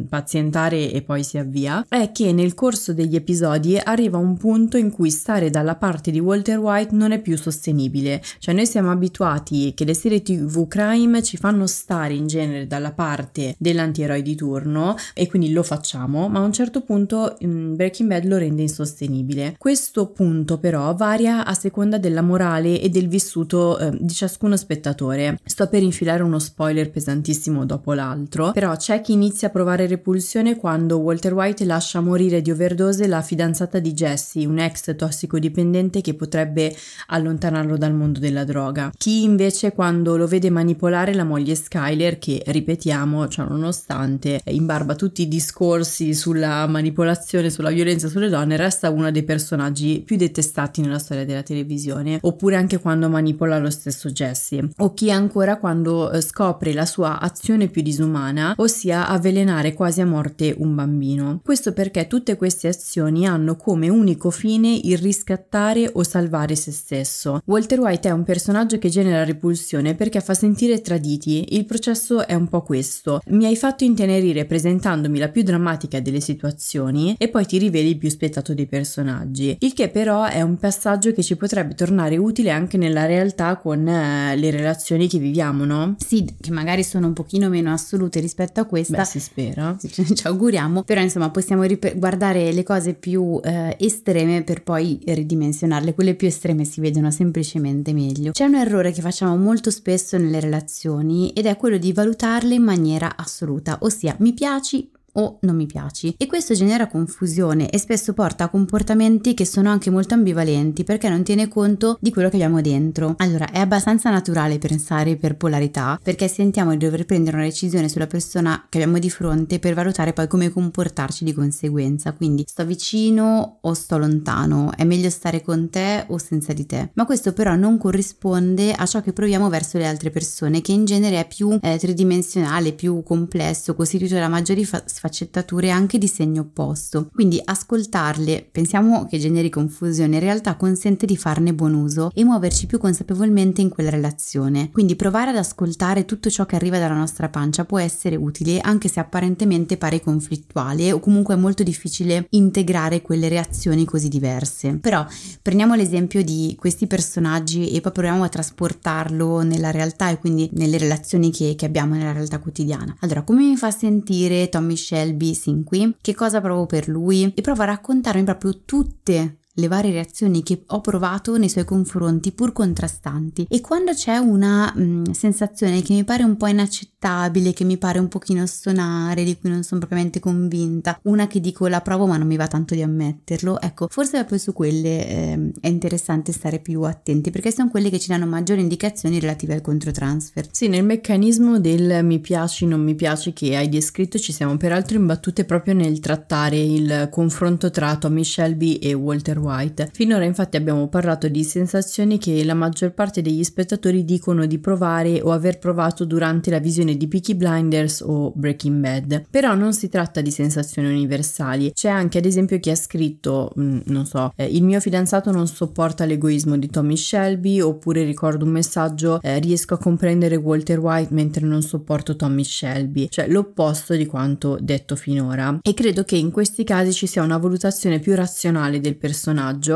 pazientare 0.08 0.92
e 0.92 1.02
poi 1.02 1.24
si 1.24 1.38
avvia, 1.38 1.86
è 1.88 2.12
che 2.12 2.32
nel 2.32 2.54
corso 2.54 2.94
degli 2.94 3.16
episodi 3.16 3.78
arriva 3.78 4.18
un 4.18 4.38
punto 4.38 4.78
in 4.78 4.92
cui 4.92 5.10
stare 5.10 5.50
dalla 5.50 5.76
parte 5.76 6.12
di 6.12 6.20
Walter 6.20 6.58
White 6.58 6.96
non 6.96 7.12
è 7.12 7.20
più 7.20 7.38
sostenibile. 7.38 8.22
Cioè 8.40 8.54
noi 8.54 8.66
siamo 8.66 8.92
abituati 8.92 9.74
che 9.74 9.86
le 9.86 9.94
serie 9.94 10.22
TV 10.22 10.68
crime 10.68 11.22
ci 11.22 11.38
fanno 11.38 11.68
stare 11.68 12.14
in 12.14 12.28
genere 12.28 12.68
dalla 12.68 12.92
parte 12.92 13.56
dell'antieroe 13.58 14.22
di 14.22 14.36
turno 14.36 14.96
e 15.14 15.28
quindi 15.28 15.52
lo 15.52 15.64
facciamo, 15.64 16.30
ma 16.30 16.40
a 16.40 16.44
un 16.44 16.54
certo 16.54 16.82
punto 16.82 17.38
mm, 17.44 17.76
Breaking 17.76 18.10
Bad 18.10 18.26
lo 18.26 18.38
rende 18.38 18.62
insostenibile. 18.62 19.56
Questo 19.58 20.08
punto 20.08 20.58
però 20.58 20.94
varia 20.96 21.46
a 21.46 21.54
seconda 21.54 21.98
della 21.98 22.22
morale 22.22 22.80
e 22.80 22.90
del 22.90 23.08
vissuto 23.08 23.78
eh, 23.78 23.92
di 24.00 24.14
ciascuno 24.14 24.56
spettatore. 24.56 25.40
Sto 25.44 25.68
per 25.68 25.84
infilare 25.84 26.24
uno 26.24 26.40
spoiler 26.40 26.90
pesantissimo 26.90 27.66
dopo 27.66 27.94
l'altro, 27.94 28.52
però 28.52 28.76
c'è 28.76 29.02
chi 29.02 29.14
inizia 29.14 29.50
a 29.50 29.52
provare 29.52 29.73
provare 29.74 29.88
repulsione 29.88 30.56
quando 30.56 30.98
Walter 30.98 31.34
White 31.34 31.66
lascia 31.66 32.00
morire 32.00 32.42
di 32.42 32.52
overdose 32.52 33.08
la 33.08 33.22
fidanzata 33.22 33.80
di 33.80 33.94
Jesse, 33.94 34.46
un 34.46 34.60
ex 34.60 34.96
tossicodipendente 34.96 36.02
che 36.02 36.14
potrebbe 36.14 36.76
allontanarlo 37.08 37.76
dal 37.78 37.94
mondo 37.94 38.20
della 38.20 38.44
droga. 38.44 38.92
Chi 38.96 39.24
invece 39.24 39.72
quando 39.72 40.16
lo 40.16 40.28
vede 40.28 40.50
manipolare 40.50 41.14
la 41.14 41.24
moglie 41.24 41.56
Skyler, 41.56 42.20
che 42.20 42.44
ripetiamo, 42.46 43.28
cioè 43.28 43.48
nonostante 43.48 44.42
imbarba 44.46 44.96
tutti 44.96 45.24
i 45.24 45.28
discorsi 45.28 46.14
sulla 46.14 46.68
manipolazione, 46.68 47.50
sulla 47.50 47.72
violenza 47.72 48.08
sulle 48.08 48.30
donne, 48.30 48.58
resta 48.58 48.90
uno 48.92 49.10
dei 49.12 49.24
personaggi 49.24 50.04
più 50.06 50.18
detestati 50.18 50.82
nella 50.82 51.00
storia 51.00 51.26
della 51.26 51.44
televisione. 51.44 52.20
Oppure 52.22 52.56
anche 52.56 52.78
quando 52.78 53.10
manipola 53.10 53.58
lo 53.58 53.72
stesso 53.72 54.12
Jesse. 54.12 54.70
O 54.78 54.94
chi 54.94 55.10
ancora 55.10 55.58
quando 55.58 56.12
eh, 56.12 56.22
scopre 56.22 56.74
la 56.74 56.86
sua 56.86 57.20
azione 57.20 57.68
più 57.68 57.82
disumana, 57.82 58.54
ossia 58.58 59.08
avvelenare 59.08 59.63
condannare 59.64 59.74
quasi 59.74 60.02
a 60.02 60.06
morte 60.06 60.54
un 60.58 60.76
bambino. 60.76 61.40
Questo 61.44 61.72
perché 61.72 62.08
tutte 62.08 62.36
queste 62.36 62.68
azioni 62.68 63.26
hanno 63.26 63.56
come 63.56 63.88
unico 63.88 64.30
fine 64.30 64.74
il 64.84 64.98
riscattare 64.98 65.90
o 65.92 66.04
salvare 66.04 66.56
se 66.56 66.72
stesso. 66.72 67.42
Walter 67.46 67.80
White 67.80 68.10
è 68.10 68.12
un 68.12 68.24
personaggio 68.24 68.78
che 68.78 68.90
genera 68.90 69.24
repulsione 69.24 69.96
perché 69.96 70.20
fa 70.20 70.34
sentire 70.34 70.82
traditi. 70.82 71.56
Il 71.56 71.66
processo 71.66 72.28
è 72.28 72.34
un 72.34 72.50
po' 72.50 72.62
questo. 72.62 73.22
Mi 73.28 73.46
hai 73.46 73.56
fatto 73.56 73.84
intenerire 73.84 74.46
presentandomi 74.46 75.18
la 75.18 75.30
più 75.30 75.44
drammatica 75.44 76.00
delle 76.02 76.20
situazioni 76.20 77.16
e 77.18 77.30
poi 77.30 77.46
ti 77.46 77.58
riveli 77.58 77.90
il 77.90 77.98
più 77.98 78.10
spettato 78.10 78.54
dei 78.54 78.68
personaggi. 78.68 79.56
Il 79.60 79.74
che 79.74 79.90
però 79.90 80.26
è 80.26 80.42
un 80.42 80.58
passaggio 80.58 81.14
che 81.14 81.24
ci 81.24 81.38
potrebbe 81.38 81.76
tornare 81.76 82.18
utile 82.18 82.52
anche 82.52 82.78
nella 82.78 83.06
realtà 83.06 83.58
con 83.58 83.88
eh, 83.88 84.36
le 84.36 84.52
relazioni 84.52 85.08
che 85.08 85.20
viviamo, 85.20 85.66
no? 85.66 85.96
Sì, 85.98 86.26
che 86.40 86.52
magari 86.52 86.84
sono 86.84 87.08
un 87.08 87.14
pochino 87.14 87.50
meno 87.50 87.72
assolute 87.72 88.20
rispetto 88.20 88.60
a 88.60 88.66
questa. 88.66 88.98
Beh, 88.98 89.06
si 89.06 89.20
spera 89.20 89.53
vero? 89.54 89.78
Ci 89.80 90.28
auguriamo, 90.28 90.84
però 90.84 91.02
insomma 91.02 91.30
possiamo 91.30 91.64
rip- 91.64 91.98
guardare 91.98 92.52
le 92.52 92.64
cose 92.64 92.94
più 92.94 93.40
eh, 93.44 93.76
estreme 93.80 94.44
per 94.44 94.64
poi 94.64 95.00
ridimensionarle, 95.04 95.94
quelle 95.94 96.16
più 96.16 96.28
estreme 96.28 96.66
si 96.66 96.82
vedono 96.82 97.12
semplicemente 97.12 97.94
meglio. 97.94 98.32
C'è 98.32 98.46
un 98.46 98.56
errore 98.56 98.92
che 98.92 99.02
facciamo 99.02 99.36
molto 99.38 99.70
spesso 99.70 100.18
nelle 100.18 100.40
relazioni 100.40 101.32
ed 101.32 101.46
è 101.46 101.58
quello 101.58 101.78
di 101.78 101.94
valutarle 101.94 102.56
in 102.56 102.64
maniera 102.64 103.16
assoluta, 103.16 103.78
ossia 103.82 104.16
mi 104.20 104.34
piaci, 104.34 104.90
o 105.14 105.38
non 105.42 105.56
mi 105.56 105.66
piaci 105.66 106.16
e 106.18 106.26
questo 106.26 106.54
genera 106.54 106.88
confusione 106.88 107.70
e 107.70 107.78
spesso 107.78 108.14
porta 108.14 108.46
a 108.46 108.50
comportamenti 108.50 109.34
che 109.34 109.46
sono 109.46 109.70
anche 109.70 109.90
molto 109.90 110.14
ambivalenti 110.14 110.84
perché 110.84 111.10
non 111.10 111.24
tiene 111.24 111.48
conto 111.48 111.98
di 112.00 112.12
quello 112.12 112.30
che 112.30 112.36
abbiamo 112.36 112.62
dentro. 112.62 113.16
Allora 113.18 113.50
è 113.52 113.60
abbastanza 113.60 114.10
naturale 114.10 114.58
pensare 114.58 115.16
per 115.16 115.36
polarità 115.36 116.00
perché 116.02 116.28
sentiamo 116.28 116.72
di 116.72 116.78
dover 116.78 117.06
prendere 117.06 117.38
una 117.38 117.46
decisione 117.46 117.90
sulla 117.90 118.08
persona 118.08 118.66
che 118.70 118.78
abbiamo 118.80 119.00
di 119.00 119.10
fronte 119.10 119.60
per 119.60 119.74
valutare 119.74 120.14
poi 120.14 120.28
come 120.28 120.50
comportarci 120.50 121.24
di 121.24 121.34
conseguenza. 121.34 122.14
Quindi 122.14 122.46
sto 122.48 122.66
vicino 122.66 123.58
o 123.62 123.74
sto 123.74 123.98
lontano, 123.98 124.72
è 124.76 124.84
meglio 124.84 125.10
stare 125.10 125.42
con 125.42 125.70
te 125.70 126.06
o 126.08 126.18
senza 126.18 126.54
di 126.54 126.66
te. 126.66 126.92
Ma 126.94 127.06
questo 127.06 127.34
però 127.34 127.56
non 127.56 127.78
corrisponde 127.78 128.74
a 128.74 128.86
ciò 128.86 129.02
che 129.02 129.14
proviamo 129.14 129.50
verso 129.50 129.78
le 129.78 129.88
altre 129.88 130.10
persone 130.10 130.62
che 130.62 130.72
in 130.72 130.86
genere 130.86 131.20
è 131.20 131.28
più 131.28 131.58
eh, 131.62 131.78
tridimensionale, 131.78 132.74
più 132.74 133.04
complesso, 133.04 133.76
costituito 133.76 134.16
da 134.16 134.28
maggiori 134.28 134.66
fa- 134.66 134.84
sfaccettature 135.04 135.70
anche 135.70 135.98
di 135.98 136.08
segno 136.08 136.42
opposto. 136.42 137.10
Quindi 137.14 137.42
ascoltarle, 137.44 138.48
pensiamo 138.50 139.06
che 139.06 139.20
generi 139.20 139.50
confusione, 139.50 140.16
in 140.16 140.22
realtà 140.22 140.56
consente 140.56 141.06
di 141.06 141.18
farne 141.18 141.54
buon 141.54 141.74
uso 141.74 142.10
e 142.14 142.24
muoverci 142.24 142.68
più 142.68 142.78
consapevolmente 142.78 143.60
in 143.60 143.70
quella 143.70 143.90
relazione. 143.90 144.72
Quindi 144.72 144.96
provare 144.96 145.32
ad 145.32 145.36
ascoltare 145.36 146.06
tutto 146.06 146.30
ciò 146.30 146.46
che 146.46 146.56
arriva 146.56 146.80
dalla 146.80 146.96
nostra 146.96 147.28
pancia 147.28 147.66
può 147.66 147.80
essere 147.80 148.16
utile 148.16 148.60
anche 148.62 148.88
se 148.88 149.02
apparentemente 149.02 149.76
pare 149.76 150.00
conflittuale 150.00 150.94
o 150.94 151.00
comunque 151.00 151.34
è 151.34 151.38
molto 151.38 151.64
difficile 151.64 152.28
integrare 152.30 153.02
quelle 153.02 153.28
reazioni 153.28 153.84
così 153.84 154.08
diverse. 154.08 154.78
Però 154.80 155.06
prendiamo 155.42 155.76
l'esempio 155.76 156.24
di 156.24 156.56
questi 156.58 156.88
personaggi 156.88 157.72
e 157.72 157.82
poi 157.82 157.92
proviamo 157.92 158.24
a 158.24 158.30
trasportarlo 158.30 159.42
nella 159.42 159.72
realtà 159.72 160.10
e 160.10 160.20
quindi 160.20 160.50
nelle 160.54 160.78
relazioni 160.78 161.32
che, 161.32 161.56
che 161.58 161.66
abbiamo 161.66 161.96
nella 161.96 162.14
realtà 162.14 162.40
quotidiana. 162.40 162.96
Allora, 163.00 163.24
come 163.24 163.44
mi 163.44 163.58
fa 163.58 163.72
sentire 163.72 164.50
Tommy 164.50 164.76
Shelby 164.94 165.34
sin 165.34 165.64
qui, 165.64 165.96
che 166.02 166.14
cosa 166.14 166.40
provo 166.40 166.68
per 166.68 166.88
lui? 166.88 167.32
E 167.34 167.42
provo 167.42 167.64
a 167.64 167.66
raccontarmi 167.66 168.24
proprio 168.24 168.62
tutte 168.64 169.40
le 169.56 169.68
varie 169.68 169.92
reazioni 169.92 170.42
che 170.42 170.64
ho 170.66 170.82
provato 170.82 171.38
nei 171.38 171.50
suoi 171.50 171.66
confronti 171.66 172.32
pur 172.32 172.54
contrastanti 172.54 173.46
e 173.50 173.62
quando 173.62 173.94
c'è 173.94 174.18
una 174.18 174.74
mh, 174.74 174.82
mm, 174.82 175.04
sensazione 175.12 175.82
che 175.82 175.94
mi 175.94 176.04
pare 176.04 176.24
un 176.24 176.38
po' 176.38 176.48
inaccettabile, 176.48 177.54
che 177.54 177.64
mi 177.64 177.78
pare 177.78 178.00
un 178.00 178.08
pochino 178.08 178.46
stonare, 178.48 179.24
di 179.24 179.38
cui 179.38 179.50
non 179.50 179.64
sono 179.64 179.80
propriamente 179.80 180.20
convinta, 180.20 181.00
una 181.04 181.28
che 181.28 181.40
dico 181.40 181.68
la 181.68 181.82
provo 181.82 182.08
ma 182.08 182.18
non 182.18 182.28
mi 182.28 182.36
va 182.36 182.48
tanto 182.48 182.74
di 182.74 182.82
ammetterlo, 182.82 183.62
ecco, 183.62 183.88
forse 183.90 184.18
proprio 184.18 184.38
su 184.40 184.54
quelle 184.54 185.08
eh, 185.08 185.52
è 185.60 185.68
interessante 185.68 186.32
stare 186.32 186.60
più 186.60 186.82
attenti 186.84 187.30
perché 187.30 187.52
sono 187.52 187.70
quelle 187.70 187.90
che 187.90 188.00
ci 188.00 188.08
danno 188.08 188.26
maggiori 188.26 188.62
indicazioni 188.62 189.20
relative 189.20 189.54
al 189.54 189.62
controtransfer. 189.62 190.48
Sì, 190.52 190.68
nel 190.68 190.84
meccanismo 190.84 191.60
del 191.60 192.04
mi 192.04 192.20
piaci, 192.20 192.66
non 192.66 192.82
mi 192.82 192.96
piaci 192.96 193.34
che 193.34 193.56
hai 193.56 193.70
descritto 193.70 194.18
ci 194.18 194.32
siamo 194.32 194.58
peraltro 194.58 194.98
imbattute 194.98 195.46
proprio 195.46 195.74
nel 195.76 196.00
trattare 196.00 196.60
il 196.60 197.10
confronto 197.12 197.70
tra 197.70 197.96
Tommy 197.98 198.24
Shelby 198.24 198.76
e 198.76 198.94
Walter 198.94 199.42
White. 199.44 199.90
Finora 199.94 200.24
infatti 200.24 200.58
abbiamo 200.58 200.88
parlato 200.88 201.28
di 201.28 201.44
sensazioni 201.44 202.18
che 202.18 202.44
la 202.44 202.54
maggior 202.54 202.94
parte 202.94 203.22
degli 203.22 203.44
spettatori 203.44 204.04
dicono 204.04 204.46
di 204.46 204.58
provare 204.60 205.22
o 205.22 205.32
aver 205.32 205.60
provato 205.60 206.06
durante 206.06 206.50
la 206.50 206.60
visione 206.60 206.96
di 206.96 207.08
Peaky 207.08 207.36
Blinders 207.36 208.02
o 208.02 208.32
Breaking 208.34 208.80
Bad. 208.80 209.24
Però 209.30 209.54
non 209.56 209.74
si 209.74 209.90
tratta 209.90 210.22
di 210.22 210.32
sensazioni 210.32 210.88
universali. 210.88 211.72
C'è 211.74 211.90
anche 211.90 212.18
ad 212.18 212.26
esempio 212.26 212.60
chi 212.60 212.70
ha 212.70 212.76
scritto, 212.76 213.52
mm, 213.60 213.80
non 213.86 214.06
so, 214.06 214.34
eh, 214.36 214.46
il 214.46 214.64
mio 214.64 214.80
fidanzato 214.80 215.32
non 215.32 215.48
sopporta 215.48 216.06
l'egoismo 216.06 216.58
di 216.58 216.70
Tommy 216.70 216.98
Shelby 216.98 217.60
oppure 217.60 218.04
ricordo 218.04 218.46
un 218.46 218.52
messaggio 218.52 219.20
eh, 219.22 219.40
riesco 219.40 219.74
a 219.74 219.78
comprendere 219.78 220.36
Walter 220.36 220.80
White 220.80 221.14
mentre 221.14 221.46
non 221.46 221.62
sopporto 221.62 222.16
Tommy 222.16 222.44
Shelby, 222.44 223.08
cioè 223.10 223.28
l'opposto 223.28 223.96
di 223.96 224.06
quanto 224.06 224.58
detto 224.60 224.96
finora. 224.96 225.60
E 225.62 225.74
credo 225.74 226.04
che 226.04 226.16
in 226.16 226.32
questi 226.32 226.64
casi 226.64 226.94
ci 226.94 227.08
sia 227.08 227.24
una 227.24 227.38
valutazione 227.38 228.00
più 228.00 228.16
razionale 228.16 228.80
del 228.80 228.96
personaggio 228.96 229.33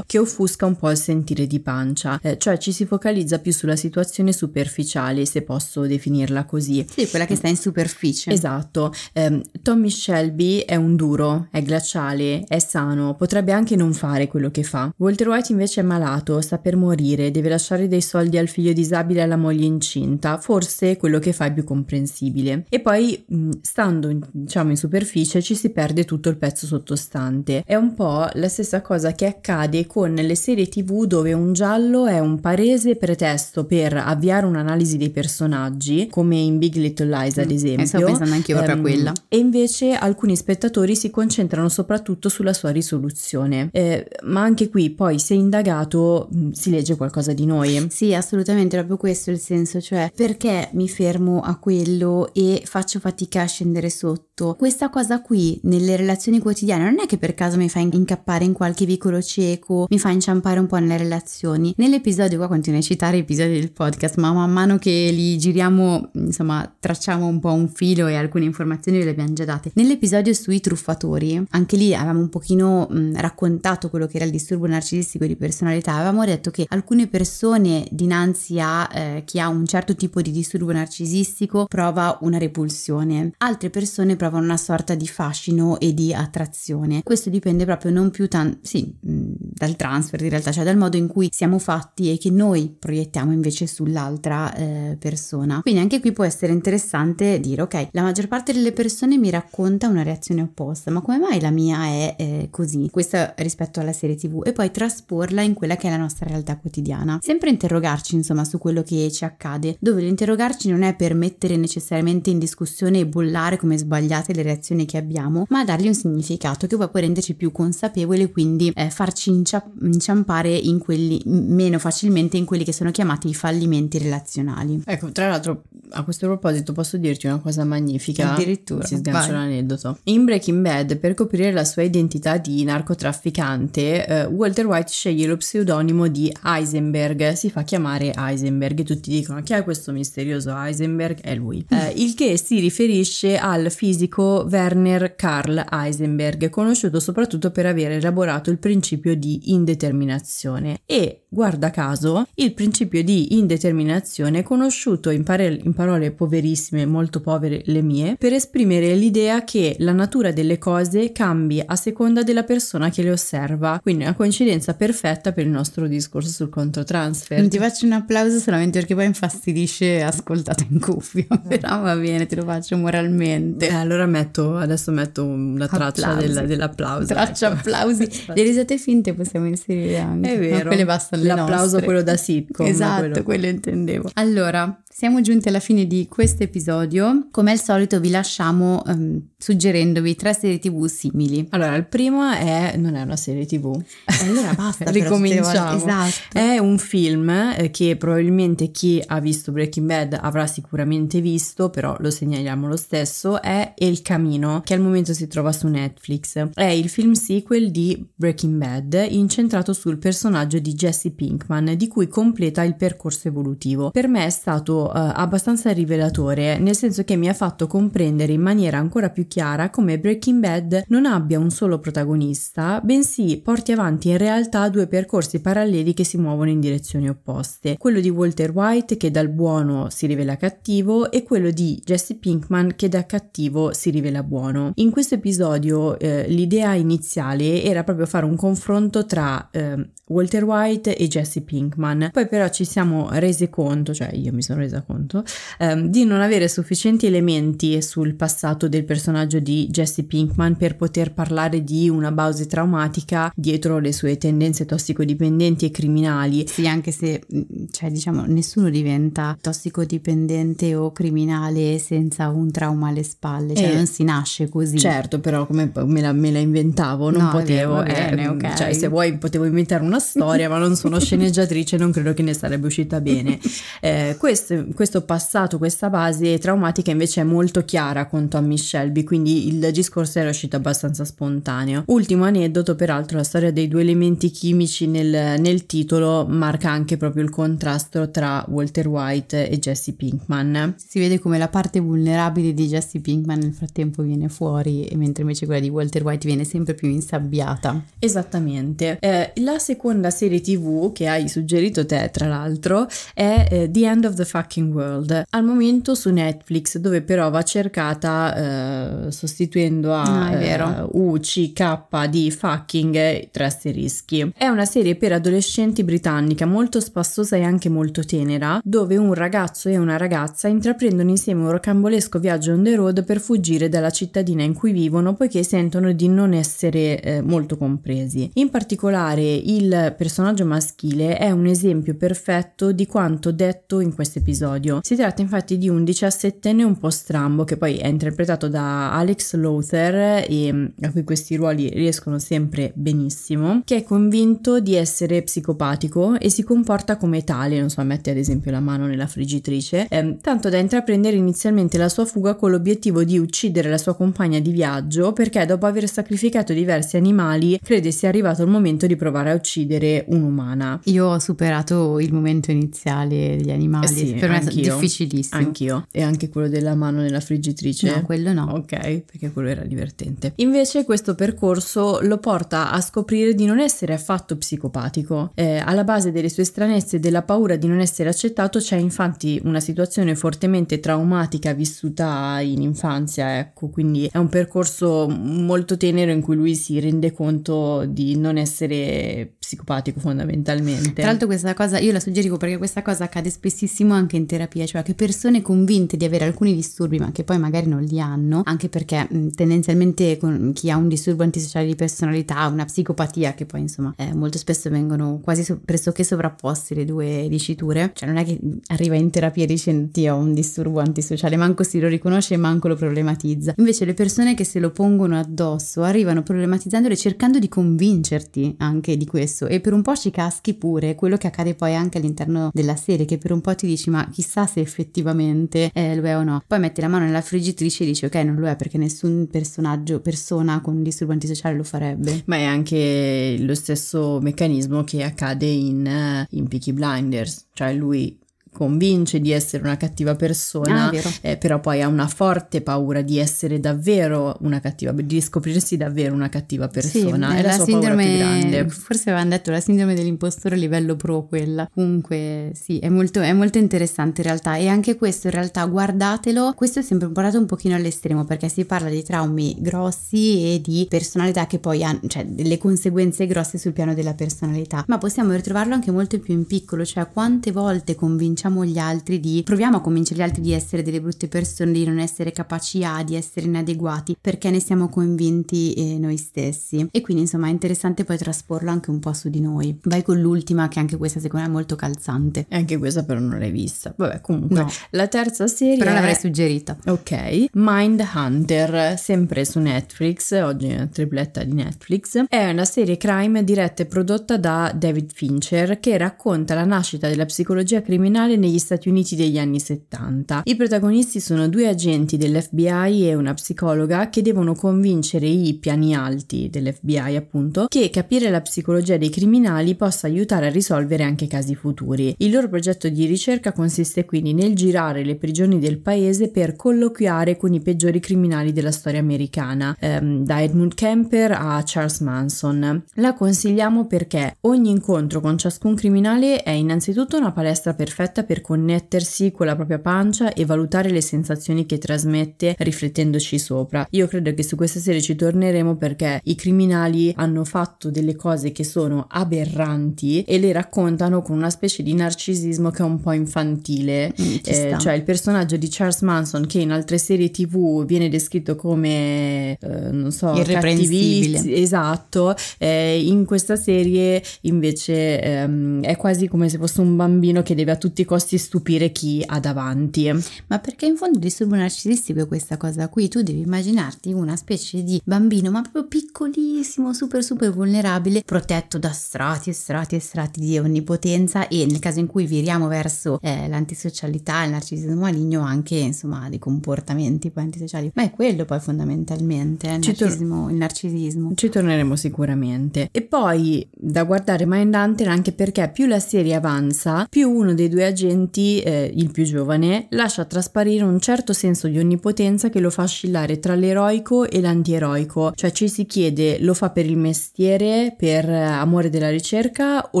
che 0.06 0.18
offusca 0.18 0.66
un 0.66 0.76
po' 0.76 0.90
il 0.90 0.96
sentire 0.96 1.46
di 1.46 1.60
pancia, 1.60 2.18
eh, 2.22 2.38
cioè 2.38 2.58
ci 2.58 2.72
si 2.72 2.86
focalizza 2.86 3.38
più 3.38 3.52
sulla 3.52 3.76
situazione 3.76 4.32
superficiale, 4.32 5.26
se 5.26 5.42
posso 5.42 5.86
definirla 5.86 6.44
così. 6.44 6.84
Sì, 6.88 7.08
quella 7.08 7.26
che 7.26 7.36
sta 7.36 7.48
in 7.48 7.56
superficie. 7.56 8.30
Esatto. 8.30 8.92
Eh, 9.12 9.42
Tommy 9.62 9.90
Shelby 9.90 10.58
è 10.58 10.76
un 10.76 10.96
duro, 10.96 11.48
è 11.50 11.62
glaciale, 11.62 12.44
è 12.46 12.58
sano, 12.58 13.14
potrebbe 13.14 13.52
anche 13.52 13.76
non 13.76 13.92
fare 13.92 14.26
quello 14.26 14.50
che 14.50 14.62
fa. 14.62 14.92
Walter 14.96 15.28
White 15.28 15.52
invece 15.52 15.80
è 15.80 15.84
malato, 15.84 16.40
sta 16.40 16.58
per 16.58 16.76
morire, 16.76 17.30
deve 17.30 17.48
lasciare 17.48 17.88
dei 17.88 18.02
soldi 18.02 18.38
al 18.38 18.48
figlio 18.48 18.72
disabile 18.72 19.20
e 19.20 19.22
alla 19.22 19.36
moglie 19.36 19.64
incinta, 19.64 20.38
forse 20.38 20.96
quello 20.96 21.18
che 21.18 21.32
fa 21.32 21.46
è 21.46 21.52
più 21.52 21.64
comprensibile. 21.64 22.64
E 22.68 22.80
poi, 22.80 23.24
stando 23.62 24.10
diciamo 24.30 24.70
in 24.70 24.76
superficie, 24.76 25.42
ci 25.42 25.54
si 25.54 25.70
perde 25.70 26.04
tutto 26.04 26.28
il 26.28 26.36
pezzo 26.36 26.66
sottostante. 26.66 27.62
È 27.64 27.74
un 27.74 27.94
po' 27.94 28.28
la 28.34 28.48
stessa 28.48 28.80
cosa 28.80 29.12
che 29.12 29.26
accade 29.44 29.86
con 29.86 30.14
le 30.14 30.34
serie 30.34 30.66
tv 30.68 31.04
dove 31.04 31.34
un 31.34 31.52
giallo 31.52 32.06
è 32.06 32.18
un 32.18 32.40
palese 32.40 32.96
pretesto 32.96 33.66
per 33.66 33.94
avviare 33.94 34.46
un'analisi 34.46 34.96
dei 34.96 35.10
personaggi, 35.10 36.08
come 36.10 36.36
in 36.36 36.56
Big 36.56 36.74
Little 36.76 37.06
Lies 37.06 37.36
ad 37.36 37.50
esempio. 37.50 37.80
Mm, 37.80 37.84
e 37.84 37.86
stavo 37.86 38.04
pensando 38.06 38.34
anche 38.34 38.52
io 38.52 38.56
proprio 38.56 38.76
a 38.76 38.80
quella. 38.80 39.12
E 39.28 39.36
invece 39.36 39.92
alcuni 39.92 40.34
spettatori 40.34 40.96
si 40.96 41.10
concentrano 41.10 41.68
soprattutto 41.68 42.30
sulla 42.30 42.54
sua 42.54 42.70
risoluzione. 42.70 43.68
Eh, 43.72 44.08
ma 44.22 44.40
anche 44.40 44.70
qui 44.70 44.88
poi 44.90 45.18
se 45.18 45.34
indagato 45.34 46.30
si 46.52 46.70
legge 46.70 46.96
qualcosa 46.96 47.34
di 47.34 47.44
noi. 47.44 47.86
Sì, 47.90 48.14
assolutamente, 48.14 48.76
proprio 48.76 48.96
questo 48.96 49.28
è 49.28 49.34
il 49.34 49.40
senso, 49.40 49.80
cioè 49.80 50.10
perché 50.14 50.70
mi 50.72 50.88
fermo 50.88 51.42
a 51.42 51.58
quello 51.58 52.30
e 52.32 52.62
faccio 52.64 52.98
fatica 52.98 53.42
a 53.42 53.46
scendere 53.46 53.90
sotto. 53.90 54.33
Questa 54.36 54.90
cosa 54.90 55.20
qui 55.20 55.60
nelle 55.62 55.94
relazioni 55.94 56.40
quotidiane 56.40 56.82
non 56.82 56.98
è 56.98 57.06
che 57.06 57.18
per 57.18 57.34
caso 57.34 57.56
mi 57.56 57.68
fa 57.68 57.78
incappare 57.78 58.44
in 58.44 58.52
qualche 58.52 58.84
vicolo 58.84 59.22
cieco, 59.22 59.86
mi 59.88 59.98
fa 60.00 60.10
inciampare 60.10 60.58
un 60.58 60.66
po' 60.66 60.76
nelle 60.76 60.96
relazioni. 60.96 61.72
Nell'episodio 61.76 62.38
qua 62.38 62.48
continuo 62.48 62.80
a 62.80 62.82
citare 62.82 63.18
episodi 63.18 63.52
del 63.60 63.70
podcast, 63.70 64.16
ma 64.16 64.32
man 64.32 64.50
mano 64.50 64.76
che 64.78 65.10
li 65.12 65.38
giriamo, 65.38 66.10
insomma, 66.14 66.68
tracciamo 66.80 67.28
un 67.28 67.38
po' 67.38 67.52
un 67.52 67.68
filo 67.68 68.08
e 68.08 68.16
alcune 68.16 68.44
informazioni 68.44 68.98
ve 68.98 69.04
le 69.04 69.10
abbiamo 69.10 69.34
già 69.34 69.44
date. 69.44 69.70
Nell'episodio 69.74 70.34
sui 70.34 70.58
truffatori, 70.58 71.40
anche 71.50 71.76
lì 71.76 71.94
avevamo 71.94 72.18
un 72.18 72.28
pochino 72.28 72.88
mh, 72.90 73.20
raccontato 73.20 73.88
quello 73.88 74.08
che 74.08 74.16
era 74.16 74.24
il 74.24 74.32
disturbo 74.32 74.66
narcisistico 74.66 75.26
di 75.26 75.36
personalità, 75.36 75.94
avevamo 75.94 76.24
detto 76.24 76.50
che 76.50 76.66
alcune 76.70 77.06
persone 77.06 77.86
dinanzi 77.88 78.58
a 78.58 78.90
eh, 78.92 79.22
chi 79.24 79.38
ha 79.38 79.46
un 79.46 79.64
certo 79.64 79.94
tipo 79.94 80.20
di 80.20 80.32
disturbo 80.32 80.72
narcisistico 80.72 81.66
prova 81.66 82.18
una 82.22 82.38
repulsione, 82.38 83.30
altre 83.38 83.70
persone 83.70 84.16
provano 84.24 84.44
una 84.44 84.56
sorta 84.56 84.94
di 84.94 85.06
fascino 85.06 85.78
e 85.78 85.92
di 85.92 86.14
attrazione. 86.14 87.02
Questo 87.02 87.28
dipende 87.28 87.66
proprio 87.66 87.92
non 87.92 88.10
più 88.10 88.26
tanto, 88.26 88.58
sì, 88.62 88.94
dal 89.00 89.76
transfer 89.76 90.22
in 90.22 90.30
realtà, 90.30 90.50
cioè 90.50 90.64
dal 90.64 90.78
modo 90.78 90.96
in 90.96 91.08
cui 91.08 91.28
siamo 91.30 91.58
fatti 91.58 92.10
e 92.10 92.16
che 92.16 92.30
noi 92.30 92.74
proiettiamo 92.76 93.32
invece 93.32 93.66
sull'altra 93.66 94.54
eh, 94.54 94.96
persona. 94.98 95.60
Quindi 95.60 95.80
anche 95.80 96.00
qui 96.00 96.12
può 96.12 96.24
essere 96.24 96.52
interessante 96.52 97.38
dire, 97.38 97.62
ok, 97.62 97.88
la 97.90 98.02
maggior 98.02 98.28
parte 98.28 98.54
delle 98.54 98.72
persone 98.72 99.18
mi 99.18 99.28
racconta 99.28 99.88
una 99.88 100.02
reazione 100.02 100.40
opposta, 100.40 100.90
ma 100.90 101.02
come 101.02 101.18
mai 101.18 101.38
la 101.40 101.50
mia 101.50 101.84
è 101.84 102.14
eh, 102.18 102.48
così? 102.50 102.88
Questo 102.90 103.34
rispetto 103.36 103.80
alla 103.80 103.92
serie 103.92 104.16
TV 104.16 104.42
e 104.46 104.52
poi 104.52 104.70
trasporla 104.70 105.42
in 105.42 105.52
quella 105.52 105.76
che 105.76 105.88
è 105.88 105.90
la 105.90 105.98
nostra 105.98 106.26
realtà 106.26 106.56
quotidiana. 106.56 107.18
Sempre 107.20 107.50
interrogarci, 107.50 108.14
insomma, 108.14 108.44
su 108.44 108.56
quello 108.56 108.82
che 108.82 109.10
ci 109.12 109.24
accade, 109.24 109.76
dove 109.80 110.00
l'interrogarci 110.00 110.70
non 110.70 110.82
è 110.82 110.94
per 110.94 111.14
mettere 111.14 111.56
necessariamente 111.56 112.30
in 112.30 112.38
discussione 112.38 113.00
e 113.00 113.06
bollare 113.06 113.58
come 113.58 113.76
sbagliate 114.14 114.32
le 114.32 114.42
reazioni 114.42 114.86
che 114.86 114.96
abbiamo, 114.96 115.46
ma 115.48 115.64
dargli 115.64 115.88
un 115.88 115.94
significato 115.94 116.66
che 116.66 116.76
poi 116.76 116.88
può 116.88 117.00
renderci 117.00 117.34
più 117.34 117.50
consapevoli 117.50 118.22
e 118.22 118.30
quindi 118.30 118.72
eh, 118.74 118.90
farci 118.90 119.30
incia- 119.30 119.64
inciampare 119.82 120.50
in 120.50 120.78
quelli 120.78 121.20
meno 121.24 121.78
facilmente 121.78 122.36
in 122.36 122.44
quelli 122.44 122.64
che 122.64 122.72
sono 122.72 122.90
chiamati 122.90 123.28
i 123.28 123.34
fallimenti 123.34 123.98
relazionali. 123.98 124.82
Ecco, 124.84 125.10
tra 125.10 125.28
l'altro 125.28 125.64
a 125.90 126.02
questo 126.02 126.26
proposito 126.26 126.72
posso 126.72 126.96
dirti 126.96 127.26
una 127.26 127.38
cosa 127.38 127.64
magnifica. 127.64 128.32
Addirittura. 128.32 128.84
Si 128.84 128.96
sgancia 128.96 129.32
vai. 129.32 129.32
l'aneddoto. 129.32 129.98
In 130.04 130.24
Breaking 130.24 130.62
Bad, 130.62 130.96
per 130.98 131.14
coprire 131.14 131.52
la 131.52 131.64
sua 131.64 131.82
identità 131.82 132.36
di 132.36 132.62
narcotrafficante, 132.64 134.06
eh, 134.06 134.24
Walter 134.26 134.66
White 134.66 134.90
sceglie 134.90 135.26
lo 135.26 135.36
pseudonimo 135.36 136.08
di 136.08 136.34
Heisenberg. 136.42 137.32
Si 137.32 137.50
fa 137.50 137.62
chiamare 137.62 138.12
Heisenberg 138.16 138.80
e 138.80 138.84
tutti 138.84 139.10
dicono 139.10 139.42
chi 139.42 139.52
è 139.52 139.62
questo 139.62 139.92
misterioso 139.92 140.54
Heisenberg? 140.56 141.20
È 141.20 141.34
lui. 141.34 141.64
Eh, 141.68 141.92
il 141.96 142.14
che 142.14 142.36
si 142.38 142.58
riferisce 142.58 143.36
al 143.36 143.70
fisico 143.70 144.03
Werner 144.12 145.14
Karl 145.16 145.64
Heisenberg, 145.70 146.50
conosciuto 146.50 147.00
soprattutto 147.00 147.50
per 147.50 147.66
aver 147.66 147.92
elaborato 147.92 148.50
il 148.50 148.58
principio 148.58 149.14
di 149.14 149.52
indeterminazione. 149.52 150.80
E, 150.86 151.24
guarda 151.28 151.70
caso, 151.70 152.26
il 152.34 152.54
principio 152.54 153.02
di 153.02 153.36
indeterminazione 153.36 154.40
è 154.40 154.42
conosciuto 154.42 155.10
in, 155.10 155.22
pare- 155.22 155.60
in 155.62 155.72
parole 155.72 156.12
poverissime, 156.12 156.86
molto 156.86 157.20
povere 157.20 157.62
le 157.66 157.82
mie, 157.82 158.16
per 158.18 158.32
esprimere 158.32 158.94
l'idea 158.94 159.44
che 159.44 159.76
la 159.78 159.92
natura 159.92 160.32
delle 160.32 160.58
cose 160.58 161.12
cambi 161.12 161.62
a 161.64 161.76
seconda 161.76 162.22
della 162.22 162.44
persona 162.44 162.90
che 162.90 163.02
le 163.02 163.10
osserva. 163.10 163.80
Quindi 163.82 164.04
una 164.04 164.14
coincidenza 164.14 164.74
perfetta 164.74 165.32
per 165.32 165.44
il 165.44 165.50
nostro 165.50 165.86
discorso 165.86 166.30
sul 166.30 166.48
controtransfer. 166.48 167.38
Non 167.38 167.48
ti 167.48 167.58
faccio 167.58 167.86
un 167.86 167.92
applauso 167.92 168.38
solamente 168.38 168.78
perché 168.78 168.94
poi 168.94 169.06
infastidisce 169.06 170.02
ascoltato 170.02 170.64
in 170.68 170.80
cuffia, 170.80 171.26
però 171.46 171.80
va 171.80 171.96
bene, 171.96 172.26
te 172.26 172.36
lo 172.36 172.44
faccio 172.44 172.76
moralmente. 172.76 173.68
Eh, 173.68 173.84
allora 173.94 174.06
metto, 174.06 174.56
adesso 174.56 174.90
metto 174.90 175.24
una 175.24 175.68
traccia 175.68 176.14
del, 176.14 176.44
dell'applauso. 176.46 177.06
Traccia 177.06 177.48
ecco. 177.48 177.58
applausi. 177.58 178.08
Le 178.34 178.42
risate 178.42 178.76
finte 178.76 179.14
possiamo 179.14 179.46
inserire 179.46 179.98
anche. 179.98 180.34
È 180.34 180.38
vero. 180.38 180.56
No, 180.56 180.64
quelle 180.64 180.84
bastano 180.84 181.22
le 181.22 181.28
L'applauso 181.28 181.62
nostre. 181.62 181.84
quello 181.84 182.02
da 182.02 182.16
sitcom. 182.16 182.66
Esatto, 182.74 183.00
quello. 183.00 183.22
quello 183.22 183.46
intendevo. 183.46 184.10
Allora, 184.14 184.82
siamo 184.88 185.20
giunti 185.20 185.48
alla 185.48 185.60
fine 185.60 185.86
di 185.86 186.08
questo 186.08 186.42
episodio. 186.42 187.28
Come 187.30 187.52
al 187.52 187.60
solito 187.60 188.00
vi 188.00 188.10
lasciamo 188.10 188.82
um, 188.86 189.20
suggerendovi 189.44 190.14
tre 190.16 190.32
serie 190.32 190.58
tv 190.58 190.86
simili. 190.86 191.46
Allora, 191.50 191.76
il 191.76 191.84
primo 191.84 192.30
è 192.32 192.76
non 192.78 192.94
è 192.94 193.02
una 193.02 193.16
serie 193.16 193.44
tv. 193.44 193.78
E 194.06 194.26
allora 194.26 194.54
basta, 194.54 194.88
ricominciamo. 194.90 195.76
Esatto. 195.76 196.38
È 196.38 196.56
un 196.56 196.78
film 196.78 197.28
eh, 197.28 197.70
che 197.70 197.96
probabilmente 197.96 198.70
chi 198.70 199.02
ha 199.06 199.20
visto 199.20 199.52
Breaking 199.52 199.86
Bad 199.86 200.18
avrà 200.18 200.46
sicuramente 200.46 201.20
visto, 201.20 201.68
però 201.68 201.94
lo 202.00 202.10
segnaliamo 202.10 202.66
lo 202.66 202.78
stesso, 202.78 203.42
è 203.42 203.74
El 203.76 204.00
Camino, 204.00 204.62
che 204.64 204.72
al 204.72 204.80
momento 204.80 205.12
si 205.12 205.26
trova 205.26 205.52
su 205.52 205.68
Netflix. 205.68 206.48
È 206.54 206.64
il 206.64 206.88
film 206.88 207.12
sequel 207.12 207.70
di 207.70 208.02
Breaking 208.14 208.56
Bad, 208.56 209.06
incentrato 209.10 209.74
sul 209.74 209.98
personaggio 209.98 210.58
di 210.58 210.72
Jesse 210.72 211.10
Pinkman, 211.10 211.74
di 211.76 211.86
cui 211.86 212.08
completa 212.08 212.62
il 212.62 212.76
percorso 212.76 213.28
evolutivo. 213.28 213.90
Per 213.90 214.08
me 214.08 214.24
è 214.24 214.30
stato 214.30 214.84
uh, 214.86 214.90
abbastanza 214.94 215.70
rivelatore, 215.70 216.58
nel 216.58 216.76
senso 216.76 217.04
che 217.04 217.16
mi 217.16 217.28
ha 217.28 217.34
fatto 217.34 217.66
comprendere 217.66 218.32
in 218.32 218.40
maniera 218.40 218.78
ancora 218.78 219.10
più 219.10 219.26
chiara 219.34 219.68
come 219.68 219.98
Breaking 219.98 220.38
Bad 220.38 220.84
non 220.90 221.06
abbia 221.06 221.40
un 221.40 221.50
solo 221.50 221.80
protagonista, 221.80 222.80
bensì 222.84 223.40
porti 223.42 223.72
avanti 223.72 224.10
in 224.10 224.16
realtà 224.16 224.68
due 224.68 224.86
percorsi 224.86 225.40
paralleli 225.40 225.92
che 225.92 226.04
si 226.04 226.18
muovono 226.18 226.50
in 226.50 226.60
direzioni 226.60 227.08
opposte. 227.08 227.76
Quello 227.76 227.98
di 227.98 228.10
Walter 228.10 228.52
White 228.52 228.96
che 228.96 229.10
dal 229.10 229.30
buono 229.30 229.90
si 229.90 230.06
rivela 230.06 230.36
cattivo 230.36 231.10
e 231.10 231.24
quello 231.24 231.50
di 231.50 231.82
Jesse 231.84 232.14
Pinkman 232.14 232.74
che 232.76 232.88
da 232.88 233.06
cattivo 233.06 233.72
si 233.72 233.90
rivela 233.90 234.22
buono. 234.22 234.70
In 234.76 234.92
questo 234.92 235.16
episodio 235.16 235.98
eh, 235.98 236.28
l'idea 236.28 236.74
iniziale 236.74 237.64
era 237.64 237.82
proprio 237.82 238.06
fare 238.06 238.26
un 238.26 238.36
confronto 238.36 239.04
tra 239.04 239.48
eh, 239.50 239.88
Walter 240.08 240.44
White 240.44 240.96
e 240.96 241.08
Jesse 241.08 241.40
Pinkman. 241.40 242.10
Poi 242.12 242.28
però 242.28 242.48
ci 242.50 242.64
siamo 242.64 243.08
resi 243.12 243.48
conto, 243.50 243.94
cioè 243.94 244.14
io 244.14 244.32
mi 244.32 244.42
sono 244.42 244.60
resa 244.60 244.82
conto, 244.82 245.24
ehm, 245.58 245.88
di 245.88 246.04
non 246.04 246.20
avere 246.20 246.46
sufficienti 246.46 247.06
elementi 247.06 247.80
sul 247.82 248.14
passato 248.14 248.68
del 248.68 248.84
personaggio 248.84 249.22
di 249.26 249.68
Jesse 249.70 250.04
Pinkman 250.04 250.56
per 250.56 250.76
poter 250.76 251.12
parlare 251.12 251.64
di 251.64 251.88
una 251.88 252.12
base 252.12 252.46
traumatica 252.46 253.32
dietro 253.34 253.78
le 253.78 253.92
sue 253.92 254.18
tendenze 254.18 254.66
tossicodipendenti 254.66 255.64
e 255.64 255.70
criminali. 255.70 256.46
Sì, 256.46 256.68
anche 256.68 256.90
se, 256.90 257.22
mm, 257.34 257.64
cioè 257.70 257.90
diciamo, 257.90 258.24
nessuno 258.26 258.68
diventa 258.68 259.36
tossicodipendente 259.40 260.74
o 260.74 260.92
criminale 260.92 261.78
senza 261.78 262.28
un 262.28 262.50
trauma 262.50 262.88
alle 262.88 263.02
spalle, 263.02 263.54
cioè 263.54 263.70
eh, 263.70 263.74
non 263.74 263.86
si 263.86 264.04
nasce 264.04 264.48
così. 264.50 264.78
Certo, 264.78 265.18
però 265.20 265.46
come 265.46 265.72
me 265.74 266.00
la, 266.02 266.12
me 266.12 266.30
la 266.30 266.38
inventavo, 266.38 267.10
non 267.10 267.22
no, 267.22 267.30
potevo, 267.30 267.76
vero, 267.76 267.84
bene, 267.84 268.22
eh, 268.24 268.28
okay. 268.28 268.56
cioè 268.56 268.72
se 268.74 268.88
vuoi 268.88 269.16
potevo 269.16 269.44
inventare 269.44 269.82
una 269.82 269.94
una 269.94 269.98
storia, 270.00 270.48
ma 270.48 270.58
non 270.58 270.74
sono 270.76 270.98
sceneggiatrice, 271.00 271.76
non 271.76 271.92
credo 271.92 272.12
che 272.14 272.22
ne 272.22 272.34
sarebbe 272.34 272.66
uscita 272.66 273.00
bene. 273.00 273.38
Eh, 273.80 274.16
questo, 274.18 274.66
questo, 274.74 275.02
passato, 275.02 275.58
questa 275.58 275.88
base 275.88 276.38
traumatica 276.38 276.90
invece 276.90 277.20
è 277.20 277.24
molto 277.24 277.64
chiara 277.64 278.06
con 278.06 278.28
Tommy 278.28 278.58
Shelby, 278.58 279.03
quindi 279.04 279.48
il 279.48 279.70
discorso 279.72 280.18
era 280.18 280.30
uscito 280.30 280.56
abbastanza 280.56 281.04
spontaneo. 281.04 281.84
Ultimo 281.86 282.24
aneddoto, 282.24 282.74
peraltro, 282.74 283.16
la 283.16 283.24
storia 283.24 283.52
dei 283.52 283.68
due 283.68 283.82
elementi 283.82 284.30
chimici 284.30 284.86
nel, 284.86 285.40
nel 285.40 285.66
titolo 285.66 286.26
marca 286.28 286.70
anche 286.70 286.96
proprio 286.96 287.22
il 287.22 287.30
contrasto 287.30 288.10
tra 288.10 288.44
Walter 288.48 288.88
White 288.88 289.48
e 289.48 289.58
Jesse 289.58 289.92
Pinkman. 289.92 290.74
Si 290.76 290.98
vede 290.98 291.18
come 291.18 291.38
la 291.38 291.48
parte 291.48 291.80
vulnerabile 291.80 292.52
di 292.54 292.66
Jesse 292.66 293.00
Pinkman 293.00 293.38
nel 293.38 293.52
frattempo 293.52 294.02
viene 294.02 294.28
fuori, 294.28 294.88
mentre 294.94 295.22
invece 295.22 295.46
quella 295.46 295.60
di 295.60 295.68
Walter 295.68 296.02
White 296.02 296.26
viene 296.26 296.44
sempre 296.44 296.74
più 296.74 296.88
insabbiata. 296.88 297.82
Esattamente. 297.98 298.98
Eh, 299.00 299.32
la 299.36 299.58
seconda 299.58 300.10
serie 300.10 300.40
tv 300.40 300.92
che 300.92 301.08
hai 301.08 301.28
suggerito 301.28 301.84
te 301.86 302.10
tra 302.12 302.26
l'altro 302.26 302.86
è 303.12 303.46
eh, 303.50 303.70
The 303.70 303.86
End 303.86 304.04
of 304.04 304.14
the 304.14 304.24
Fucking 304.24 304.72
World 304.74 305.24
al 305.30 305.44
momento 305.44 305.94
su 305.94 306.10
Netflix 306.10 306.78
dove 306.78 307.02
però 307.02 307.30
va 307.30 307.42
cercata 307.42 308.34
eh, 308.34 308.93
sostituendo 309.10 309.92
a 309.94 310.02
ah, 310.02 310.32
eh, 310.32 310.88
U, 310.92 311.18
C, 311.18 311.52
K 311.52 312.06
di 312.08 312.30
fucking 312.30 313.30
tre 313.30 313.44
asterischi. 313.44 314.32
È 314.36 314.46
una 314.46 314.64
serie 314.64 314.96
per 314.96 315.12
adolescenti 315.12 315.84
britannica 315.84 316.46
molto 316.46 316.80
spassosa 316.80 317.36
e 317.36 317.42
anche 317.42 317.68
molto 317.68 318.04
tenera 318.04 318.60
dove 318.62 318.96
un 318.96 319.14
ragazzo 319.14 319.68
e 319.68 319.76
una 319.76 319.96
ragazza 319.96 320.48
intraprendono 320.48 321.10
insieme 321.10 321.42
un 321.42 321.50
rocambolesco 321.50 322.18
viaggio 322.18 322.52
on 322.52 322.62
the 322.62 322.74
road 322.74 323.04
per 323.04 323.20
fuggire 323.20 323.68
dalla 323.68 323.90
cittadina 323.90 324.42
in 324.42 324.54
cui 324.54 324.72
vivono 324.72 325.14
poiché 325.14 325.42
sentono 325.42 325.92
di 325.92 326.08
non 326.08 326.32
essere 326.32 327.00
eh, 327.00 327.22
molto 327.22 327.56
compresi. 327.56 328.30
In 328.34 328.50
particolare 328.50 329.22
il 329.22 329.94
personaggio 329.96 330.44
maschile 330.44 331.16
è 331.18 331.30
un 331.30 331.46
esempio 331.46 331.94
perfetto 331.94 332.72
di 332.72 332.86
quanto 332.86 333.32
detto 333.32 333.80
in 333.80 333.94
questo 333.94 334.18
episodio. 334.18 334.80
Si 334.82 334.96
tratta 334.96 335.22
infatti 335.22 335.58
di 335.58 335.68
un 335.68 335.84
diciassettenne 335.84 336.62
un 336.62 336.78
po' 336.78 336.90
strambo 336.90 337.44
che 337.44 337.56
poi 337.56 337.76
è 337.76 337.86
interpretato 337.86 338.48
da 338.48 338.83
Alex 338.92 339.34
Lother 339.34 340.26
e 340.28 340.52
mm, 340.52 340.66
a 340.82 340.90
cui 340.90 341.04
questi 341.04 341.36
ruoli 341.36 341.68
riescono 341.70 342.18
sempre 342.18 342.72
benissimo, 342.74 343.62
che 343.64 343.76
è 343.76 343.82
convinto 343.82 344.60
di 344.60 344.74
essere 344.74 345.22
psicopatico 345.22 346.18
e 346.18 346.30
si 346.30 346.42
comporta 346.42 346.96
come 346.96 347.24
tale, 347.24 347.58
non 347.58 347.70
so, 347.70 347.82
mette 347.82 348.10
ad 348.10 348.16
esempio 348.16 348.50
la 348.50 348.60
mano 348.60 348.86
nella 348.86 349.06
friggitrice, 349.06 349.86
ehm, 349.88 350.18
tanto 350.20 350.48
da 350.48 350.58
intraprendere 350.58 351.16
inizialmente 351.16 351.78
la 351.78 351.88
sua 351.88 352.04
fuga 352.04 352.34
con 352.34 352.50
l'obiettivo 352.50 353.04
di 353.04 353.18
uccidere 353.18 353.70
la 353.70 353.78
sua 353.78 353.94
compagna 353.94 354.38
di 354.38 354.50
viaggio 354.50 355.12
perché 355.12 355.44
dopo 355.46 355.66
aver 355.66 355.88
sacrificato 355.88 356.52
diversi 356.52 356.96
animali 356.96 357.58
crede 357.62 357.90
sia 357.90 358.08
arrivato 358.08 358.42
il 358.42 358.48
momento 358.48 358.86
di 358.86 358.96
provare 358.96 359.30
a 359.30 359.34
uccidere 359.34 359.62
uccidere 359.64 360.04
un'umana. 360.08 360.80
Io 360.84 361.06
ho 361.06 361.18
superato 361.18 361.98
il 362.00 362.12
momento 362.12 362.50
iniziale 362.50 363.36
degli 363.36 363.50
animali, 363.50 363.86
eh 363.86 363.88
sì, 363.88 364.14
per 364.14 364.30
me 364.30 364.40
è 364.40 364.44
difficilissimo. 364.44 365.40
Anch'io, 365.40 365.86
e 365.90 366.02
anche 366.02 366.28
quello 366.28 366.48
della 366.48 366.74
mano 366.74 367.00
nella 367.00 367.20
friggitrice. 367.20 367.90
No, 367.94 368.02
quello 368.02 368.32
no. 368.32 368.52
Ok, 368.54 368.72
perché 368.76 369.30
quello 369.30 369.48
era 369.48 369.62
divertente. 369.62 370.32
Invece 370.36 370.84
questo 370.84 371.14
percorso 371.14 372.00
lo 372.02 372.18
porta 372.18 372.70
a 372.70 372.80
scoprire 372.80 373.34
di 373.34 373.44
non 373.44 373.60
essere 373.60 373.94
affatto 373.94 374.36
psicopatico. 374.36 375.32
Eh, 375.34 375.58
alla 375.58 375.84
base 375.84 376.12
delle 376.12 376.28
sue 376.28 376.44
stranezze 376.44 376.96
e 376.96 377.00
della 377.00 377.22
paura 377.22 377.56
di 377.56 377.66
non 377.66 377.80
essere 377.80 378.08
accettato 378.08 378.58
c'è 378.58 378.76
infatti 378.76 379.40
una 379.44 379.60
situazione 379.60 380.14
fortemente 380.14 380.80
traumatica 380.80 381.52
vissuta 381.52 382.40
in 382.40 382.62
infanzia, 382.62 383.38
ecco, 383.38 383.68
quindi 383.68 384.08
è 384.10 384.18
un 384.18 384.28
percorso 384.28 385.08
molto 385.08 385.76
tenero 385.76 386.12
in 386.12 386.20
cui 386.20 386.36
lui 386.36 386.54
si 386.54 386.80
rende 386.80 387.12
conto 387.12 387.84
di 387.86 388.16
non 388.16 388.36
essere 388.36 389.34
psicopatico 389.44 390.00
fondamentalmente. 390.00 390.92
Tra 390.94 391.06
l'altro 391.06 391.26
questa 391.26 391.52
cosa 391.52 391.78
io 391.78 391.92
la 391.92 392.00
suggerivo 392.00 392.36
perché 392.38 392.56
questa 392.56 392.82
cosa 392.82 393.04
accade 393.04 393.28
spessissimo 393.28 393.92
anche 393.92 394.16
in 394.16 394.26
terapia, 394.26 394.64
cioè 394.64 394.82
che 394.82 394.94
persone 394.94 395.42
convinte 395.42 395.96
di 395.96 396.04
avere 396.04 396.24
alcuni 396.24 396.54
disturbi 396.54 396.98
ma 396.98 397.12
che 397.12 397.24
poi 397.24 397.38
magari 397.38 397.66
non 397.66 397.82
li 397.82 398.00
hanno, 398.00 398.40
anche 398.44 398.68
perché 398.68 399.06
mh, 399.08 399.28
tendenzialmente 399.30 400.18
chi 400.54 400.70
ha 400.70 400.76
un 400.76 400.88
disturbo 400.88 401.22
antisociale 401.22 401.66
di 401.66 401.74
personalità, 401.74 402.46
una 402.46 402.64
psicopatia 402.64 403.34
che 403.34 403.44
poi 403.44 403.60
insomma 403.60 403.92
eh, 403.96 404.14
molto 404.14 404.38
spesso 404.38 404.70
vengono 404.70 405.20
quasi 405.22 405.44
so- 405.44 405.60
pressoché 405.62 406.04
sovrapposte 406.04 406.74
le 406.74 406.84
due 406.84 407.26
diciture, 407.28 407.92
cioè 407.94 408.08
non 408.08 408.16
è 408.16 408.24
che 408.24 408.38
arriva 408.68 408.96
in 408.96 409.10
terapia 409.10 409.44
dicendo 409.44 409.90
ti 409.92 410.08
ho 410.08 410.16
un 410.16 410.32
disturbo 410.32 410.80
antisociale, 410.80 411.36
manco 411.36 411.62
si 411.62 411.78
lo 411.78 411.88
riconosce 411.88 412.34
e 412.34 412.36
manco 412.38 412.68
lo 412.68 412.76
problematizza. 412.76 413.54
Invece 413.58 413.84
le 413.84 413.94
persone 413.94 414.34
che 414.34 414.44
se 414.44 414.58
lo 414.58 414.70
pongono 414.70 415.18
addosso 415.18 415.82
arrivano 415.82 416.22
problematizzandolo 416.22 416.94
e 416.94 416.96
cercando 416.96 417.38
di 417.38 417.48
convincerti 417.48 418.54
anche 418.58 418.96
di 418.96 419.06
questo 419.06 419.33
stesso 419.34 419.46
e 419.48 419.60
per 419.60 419.72
un 419.72 419.82
po' 419.82 419.96
ci 419.96 420.10
caschi 420.10 420.54
pure 420.54 420.94
quello 420.94 421.16
che 421.16 421.26
accade 421.26 421.54
poi 421.54 421.74
anche 421.74 421.98
all'interno 421.98 422.50
della 422.52 422.76
serie 422.76 423.04
che 423.04 423.18
per 423.18 423.32
un 423.32 423.40
po' 423.40 423.54
ti 423.56 423.66
dici 423.66 423.90
ma 423.90 424.08
chissà 424.10 424.46
se 424.46 424.60
effettivamente 424.60 425.70
eh, 425.74 425.96
lo 425.96 426.06
è 426.06 426.16
o 426.16 426.22
no. 426.22 426.42
Poi 426.46 426.60
metti 426.60 426.80
la 426.80 426.88
mano 426.88 427.04
nella 427.04 427.20
friggitrice 427.20 427.82
e 427.82 427.86
dici 427.86 428.04
ok 428.04 428.14
non 428.16 428.36
lo 428.36 428.46
è 428.46 428.54
perché 428.54 428.78
nessun 428.78 429.26
personaggio 429.30 430.00
persona 430.00 430.60
con 430.60 430.82
disturbo 430.82 431.12
antisociale 431.12 431.56
lo 431.56 431.64
farebbe. 431.64 432.22
Ma 432.26 432.36
è 432.36 432.44
anche 432.44 433.36
lo 433.40 433.54
stesso 433.54 434.20
meccanismo 434.20 434.84
che 434.84 435.02
accade 435.02 435.46
in, 435.46 436.26
uh, 436.30 436.36
in 436.36 436.46
Peaky 436.46 436.72
Blinders 436.72 437.46
cioè 437.52 437.72
lui 437.72 438.18
convince 438.54 439.18
di 439.20 439.32
essere 439.32 439.64
una 439.64 439.76
cattiva 439.76 440.14
persona, 440.14 440.88
ah, 440.88 441.12
eh, 441.20 441.36
però 441.36 441.58
poi 441.58 441.82
ha 441.82 441.88
una 441.88 442.06
forte 442.06 442.62
paura 442.62 443.02
di 443.02 443.18
essere 443.18 443.58
davvero 443.58 444.36
una 444.40 444.60
cattiva, 444.60 444.92
di 444.92 445.20
scoprirsi 445.20 445.76
davvero 445.76 446.14
una 446.14 446.28
cattiva 446.28 446.68
persona. 446.68 447.30
Sì, 447.30 447.36
è 447.36 447.42
la, 447.42 447.56
la 447.56 447.64
sindrome, 447.64 448.66
forse 448.68 449.10
avevano 449.10 449.30
detto 449.30 449.50
la 449.50 449.60
sindrome 449.60 449.94
dell'impostore 449.94 450.54
a 450.54 450.58
livello 450.58 450.94
pro 450.94 451.24
quella. 451.24 451.68
Comunque 451.74 452.52
sì, 452.54 452.78
è 452.78 452.88
molto, 452.88 453.20
è 453.20 453.32
molto 453.32 453.58
interessante 453.58 454.20
in 454.20 454.28
realtà. 454.28 454.54
E 454.54 454.68
anche 454.68 454.96
questo 454.96 455.26
in 455.26 455.32
realtà 455.32 455.64
guardatelo, 455.66 456.52
questo 456.54 456.78
è 456.78 456.82
sempre 456.82 457.08
portato 457.08 457.38
un 457.38 457.46
pochino 457.46 457.74
all'estremo 457.74 458.24
perché 458.24 458.48
si 458.48 458.64
parla 458.64 458.88
di 458.88 459.02
traumi 459.02 459.56
grossi 459.58 460.54
e 460.54 460.60
di 460.62 460.86
personalità 460.88 461.46
che 461.46 461.58
poi 461.58 461.82
hanno, 461.82 462.00
cioè 462.06 462.24
delle 462.24 462.58
conseguenze 462.58 463.26
grosse 463.26 463.58
sul 463.58 463.72
piano 463.72 463.94
della 463.94 464.14
personalità, 464.14 464.84
ma 464.86 464.98
possiamo 464.98 465.32
ritrovarlo 465.32 465.74
anche 465.74 465.90
molto 465.90 466.18
più 466.20 466.34
in 466.34 466.46
piccolo, 466.46 466.84
cioè 466.84 467.08
quante 467.12 467.50
volte 467.50 467.94
convinciamo 467.94 468.43
convinciamo 468.44 468.64
gli 468.64 468.78
altri 468.78 469.20
di 469.20 469.42
proviamo 469.44 469.78
a 469.78 469.80
convincere 469.80 470.20
gli 470.20 470.22
altri 470.22 470.42
di 470.42 470.52
essere 470.52 470.82
delle 470.82 471.00
brutte 471.00 471.28
persone, 471.28 471.72
di 471.72 471.84
non 471.84 471.98
essere 471.98 472.30
capaci 472.32 472.84
a, 472.84 473.02
di 473.02 473.14
essere 473.14 473.46
inadeguati, 473.46 474.16
perché 474.20 474.50
ne 474.50 474.60
siamo 474.60 474.88
convinti 474.88 475.72
eh, 475.74 475.98
noi 475.98 476.16
stessi. 476.16 476.86
E 476.90 477.00
quindi 477.00 477.22
insomma 477.22 477.48
è 477.48 477.50
interessante 477.50 478.04
poi 478.04 478.18
trasporlo 478.18 478.70
anche 478.70 478.90
un 478.90 478.98
po' 478.98 479.12
su 479.12 479.28
di 479.30 479.40
noi. 479.40 479.78
Vai 479.84 480.02
con 480.02 480.20
l'ultima 480.20 480.68
che 480.68 480.78
anche 480.78 480.96
questa 480.96 481.20
secondo 481.20 481.46
me 481.46 481.50
è 481.50 481.54
molto 481.54 481.76
calzante. 481.76 482.46
E 482.48 482.56
anche 482.56 482.76
questa 482.78 483.04
però 483.04 483.20
non 483.20 483.38
l'hai 483.38 483.50
vista. 483.50 483.94
Vabbè, 483.96 484.20
comunque 484.20 484.60
no. 484.60 484.70
la 484.90 485.08
terza 485.08 485.46
serie 485.46 485.78
Però 485.78 485.92
l'avrei 485.92 486.16
suggerita. 486.16 486.76
Ok, 486.86 487.46
Mind 487.52 488.04
Hunter, 488.14 488.98
sempre 488.98 489.44
su 489.44 489.58
Netflix, 489.60 490.32
oggi 490.40 490.68
è 490.68 490.74
una 490.74 490.86
tripletta 490.86 491.42
di 491.42 491.54
Netflix. 491.54 492.24
È 492.28 492.50
una 492.50 492.64
serie 492.64 492.96
crime 492.96 493.44
diretta 493.44 493.82
e 493.82 493.86
prodotta 493.86 494.36
da 494.36 494.72
David 494.74 495.12
Fincher 495.12 495.80
che 495.80 495.96
racconta 495.96 496.54
la 496.54 496.64
nascita 496.64 497.08
della 497.08 497.24
psicologia 497.24 497.80
criminale 497.82 498.33
criminale 498.34 498.36
negli 498.36 498.58
Stati 498.58 498.88
Uniti 498.88 499.16
degli 499.16 499.38
anni 499.38 499.60
70. 499.60 500.42
I 500.44 500.56
protagonisti 500.56 501.20
sono 501.20 501.48
due 501.48 501.68
agenti 501.68 502.16
dell'FBI 502.16 503.08
e 503.08 503.14
una 503.14 503.34
psicologa 503.34 504.10
che 504.10 504.22
devono 504.22 504.54
convincere 504.54 505.26
i 505.26 505.54
piani 505.54 505.94
alti 505.94 506.48
dell'FBI 506.50 507.16
appunto 507.16 507.66
che 507.68 507.90
capire 507.90 508.30
la 508.30 508.40
psicologia 508.40 508.96
dei 508.96 509.10
criminali 509.10 509.74
possa 509.74 510.06
aiutare 510.06 510.48
a 510.48 510.50
risolvere 510.50 511.04
anche 511.04 511.26
casi 511.26 511.54
futuri. 511.54 512.14
Il 512.18 512.32
loro 512.32 512.48
progetto 512.48 512.88
di 512.88 513.06
ricerca 513.06 513.52
consiste 513.52 514.04
quindi 514.04 514.34
nel 514.34 514.54
girare 514.54 515.04
le 515.04 515.16
prigioni 515.16 515.58
del 515.58 515.78
paese 515.78 516.28
per 516.28 516.56
colloquiare 516.56 517.36
con 517.36 517.52
i 517.52 517.60
peggiori 517.60 518.00
criminali 518.00 518.52
della 518.52 518.72
storia 518.72 519.00
americana, 519.00 519.76
ehm, 519.78 520.24
da 520.24 520.42
Edmund 520.42 520.74
Kemper 520.74 521.32
a 521.32 521.62
Charles 521.64 522.00
Manson. 522.00 522.84
La 522.94 523.14
consigliamo 523.14 523.86
perché 523.86 524.36
ogni 524.42 524.70
incontro 524.70 525.20
con 525.20 525.38
ciascun 525.38 525.74
criminale 525.74 526.42
è 526.42 526.50
innanzitutto 526.50 527.16
una 527.16 527.32
palestra 527.32 527.74
perfetta 527.74 528.23
per 528.24 528.40
connettersi 528.40 529.30
con 529.30 529.46
la 529.46 529.54
propria 529.54 529.78
pancia 529.78 530.32
e 530.32 530.44
valutare 530.44 530.90
le 530.90 531.00
sensazioni 531.00 531.66
che 531.66 531.78
trasmette 531.78 532.54
riflettendoci 532.58 533.38
sopra. 533.38 533.86
Io 533.90 534.06
credo 534.06 534.32
che 534.34 534.42
su 534.42 534.56
questa 534.56 534.80
serie 534.80 535.00
ci 535.00 535.14
torneremo 535.14 535.76
perché 535.76 536.20
i 536.24 536.34
criminali 536.34 537.12
hanno 537.16 537.44
fatto 537.44 537.90
delle 537.90 538.16
cose 538.16 538.52
che 538.52 538.64
sono 538.64 539.06
aberranti 539.08 540.22
e 540.22 540.38
le 540.38 540.52
raccontano 540.52 541.22
con 541.22 541.36
una 541.36 541.50
specie 541.50 541.82
di 541.82 541.94
narcisismo 541.94 542.70
che 542.70 542.82
è 542.82 542.86
un 542.86 543.00
po' 543.00 543.12
infantile. 543.12 544.12
Mm, 544.20 544.36
eh, 544.44 544.76
cioè 544.78 544.94
il 544.94 545.02
personaggio 545.02 545.56
di 545.56 545.68
Charles 545.70 546.00
Manson 546.02 546.46
che 546.46 546.60
in 546.60 546.72
altre 546.72 546.98
serie 546.98 547.30
tv 547.30 547.84
viene 547.84 548.08
descritto 548.08 548.56
come, 548.56 549.56
eh, 549.58 549.90
non 549.90 550.10
so, 550.10 550.32
irreprensibile. 550.34 551.54
Esatto, 551.54 552.34
eh, 552.58 553.00
in 553.04 553.24
questa 553.24 553.56
serie 553.56 554.22
invece 554.42 555.20
ehm, 555.20 555.82
è 555.82 555.96
quasi 555.96 556.28
come 556.28 556.48
se 556.48 556.58
fosse 556.58 556.80
un 556.80 556.96
bambino 556.96 557.42
che 557.42 557.54
deve 557.54 557.72
a 557.72 557.76
tutti 557.76 558.00
i 558.00 558.04
costi 558.04 558.13
stupire 558.18 558.92
chi 558.92 559.22
ha 559.24 559.40
davanti. 559.40 560.10
Ma 560.46 560.58
perché 560.58 560.86
in 560.86 560.96
fondo 560.96 561.18
il 561.18 561.24
disturbo 561.24 561.54
narcisistico 561.54 562.20
è 562.20 562.26
questa 562.26 562.56
cosa 562.56 562.88
qui, 562.88 563.08
tu 563.08 563.22
devi 563.22 563.40
immaginarti 563.40 564.12
una 564.12 564.36
specie 564.36 564.82
di 564.82 565.00
bambino 565.04 565.50
ma 565.50 565.62
proprio 565.62 565.86
piccolissimo, 565.86 566.92
super 566.92 567.22
super 567.22 567.52
vulnerabile, 567.52 568.22
protetto 568.24 568.78
da 568.78 568.90
strati 568.90 569.50
e 569.50 569.52
strati 569.52 569.94
e 569.94 570.00
strati 570.00 570.40
di 570.40 570.58
onnipotenza 570.58 571.48
e 571.48 571.66
nel 571.66 571.78
caso 571.78 572.00
in 572.00 572.06
cui 572.06 572.26
viriamo 572.26 572.68
verso 572.68 573.18
eh, 573.20 573.48
l'antisocialità, 573.48 574.44
il 574.44 574.50
narcisismo 574.50 575.00
maligno 575.00 575.40
anche 575.42 575.76
insomma 575.76 576.28
dei 576.28 576.38
comportamenti 576.38 577.30
poi 577.30 577.44
antisociali. 577.44 577.90
Ma 577.94 578.02
è 578.02 578.10
quello 578.10 578.44
poi 578.44 578.60
fondamentalmente 578.60 579.68
eh, 579.68 579.74
il, 579.74 579.80
narcisismo, 579.84 580.40
tor- 580.42 580.50
il 580.50 580.56
narcisismo. 580.56 581.32
Ci 581.34 581.48
torneremo 581.48 581.96
sicuramente. 581.96 582.88
E 582.90 583.02
poi 583.02 583.66
da 583.72 584.04
guardare 584.04 584.46
Mindhunter 584.46 585.08
anche 585.08 585.32
perché 585.32 585.70
più 585.72 585.86
la 585.86 586.00
serie 586.00 586.34
avanza, 586.34 587.06
più 587.08 587.30
uno 587.30 587.54
dei 587.54 587.68
due 587.68 587.84
agenti, 587.94 588.60
eh, 588.60 588.90
il 588.92 589.10
più 589.10 589.24
giovane, 589.24 589.86
lascia 589.90 590.24
trasparire 590.24 590.84
un 590.84 591.00
certo 591.00 591.32
senso 591.32 591.68
di 591.68 591.78
onnipotenza 591.78 592.50
che 592.50 592.60
lo 592.60 592.70
fa 592.70 592.82
oscillare 592.82 593.38
tra 593.38 593.54
l'eroico 593.54 594.28
e 594.28 594.40
l'antieroico, 594.40 595.32
cioè 595.34 595.52
ci 595.52 595.68
si 595.68 595.86
chiede 595.86 596.38
lo 596.40 596.54
fa 596.54 596.70
per 596.70 596.84
il 596.86 596.96
mestiere, 596.96 597.94
per 597.96 598.28
amore 598.28 598.90
della 598.90 599.10
ricerca 599.10 599.90
o 599.92 600.00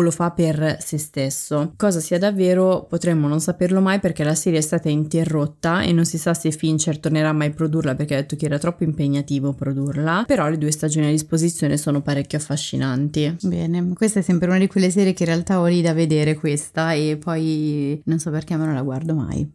lo 0.00 0.10
fa 0.10 0.32
per 0.32 0.78
se 0.80 0.98
stesso. 0.98 1.72
Cosa 1.76 2.00
sia 2.00 2.18
davvero 2.18 2.86
potremmo 2.88 3.28
non 3.28 3.40
saperlo 3.40 3.80
mai 3.80 4.00
perché 4.00 4.24
la 4.24 4.34
serie 4.34 4.58
è 4.58 4.62
stata 4.62 4.88
interrotta 4.88 5.82
e 5.82 5.92
non 5.92 6.04
si 6.04 6.18
sa 6.18 6.34
se 6.34 6.50
Fincher 6.50 6.98
tornerà 6.98 7.32
mai 7.32 7.48
a 7.48 7.52
produrla 7.52 7.94
perché 7.94 8.14
ha 8.14 8.20
detto 8.20 8.36
che 8.36 8.46
era 8.46 8.58
troppo 8.58 8.84
impegnativo 8.84 9.52
produrla, 9.52 10.24
però 10.26 10.48
le 10.48 10.58
due 10.58 10.72
stagioni 10.72 11.06
a 11.06 11.10
disposizione 11.10 11.76
sono 11.76 12.02
parecchio 12.02 12.38
affascinanti. 12.38 13.36
Bene, 13.42 13.92
questa 13.94 14.18
è 14.18 14.22
sempre 14.22 14.48
una 14.48 14.58
di 14.58 14.66
quelle 14.66 14.90
serie 14.90 15.12
che 15.12 15.22
in 15.22 15.28
realtà 15.28 15.60
ho 15.60 15.66
lì 15.66 15.80
da 15.80 15.92
vedere 15.92 16.34
questa 16.34 16.92
e 16.92 17.16
poi 17.16 17.83
non 18.04 18.18
so 18.18 18.30
perché 18.30 18.56
ma 18.56 18.64
non 18.64 18.74
la 18.74 18.82
guardo 18.82 19.14
mai. 19.14 19.48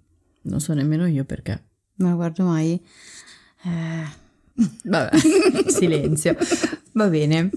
Non 0.44 0.60
so 0.60 0.74
nemmeno 0.74 1.06
io 1.06 1.26
perché. 1.26 1.64
Non 1.96 2.10
la 2.10 2.16
guardo 2.16 2.44
mai. 2.44 2.82
Eh... 3.64 4.28
Vabbè, 4.84 5.18
silenzio. 5.68 6.36
Va 6.94 7.08
bene. 7.08 7.50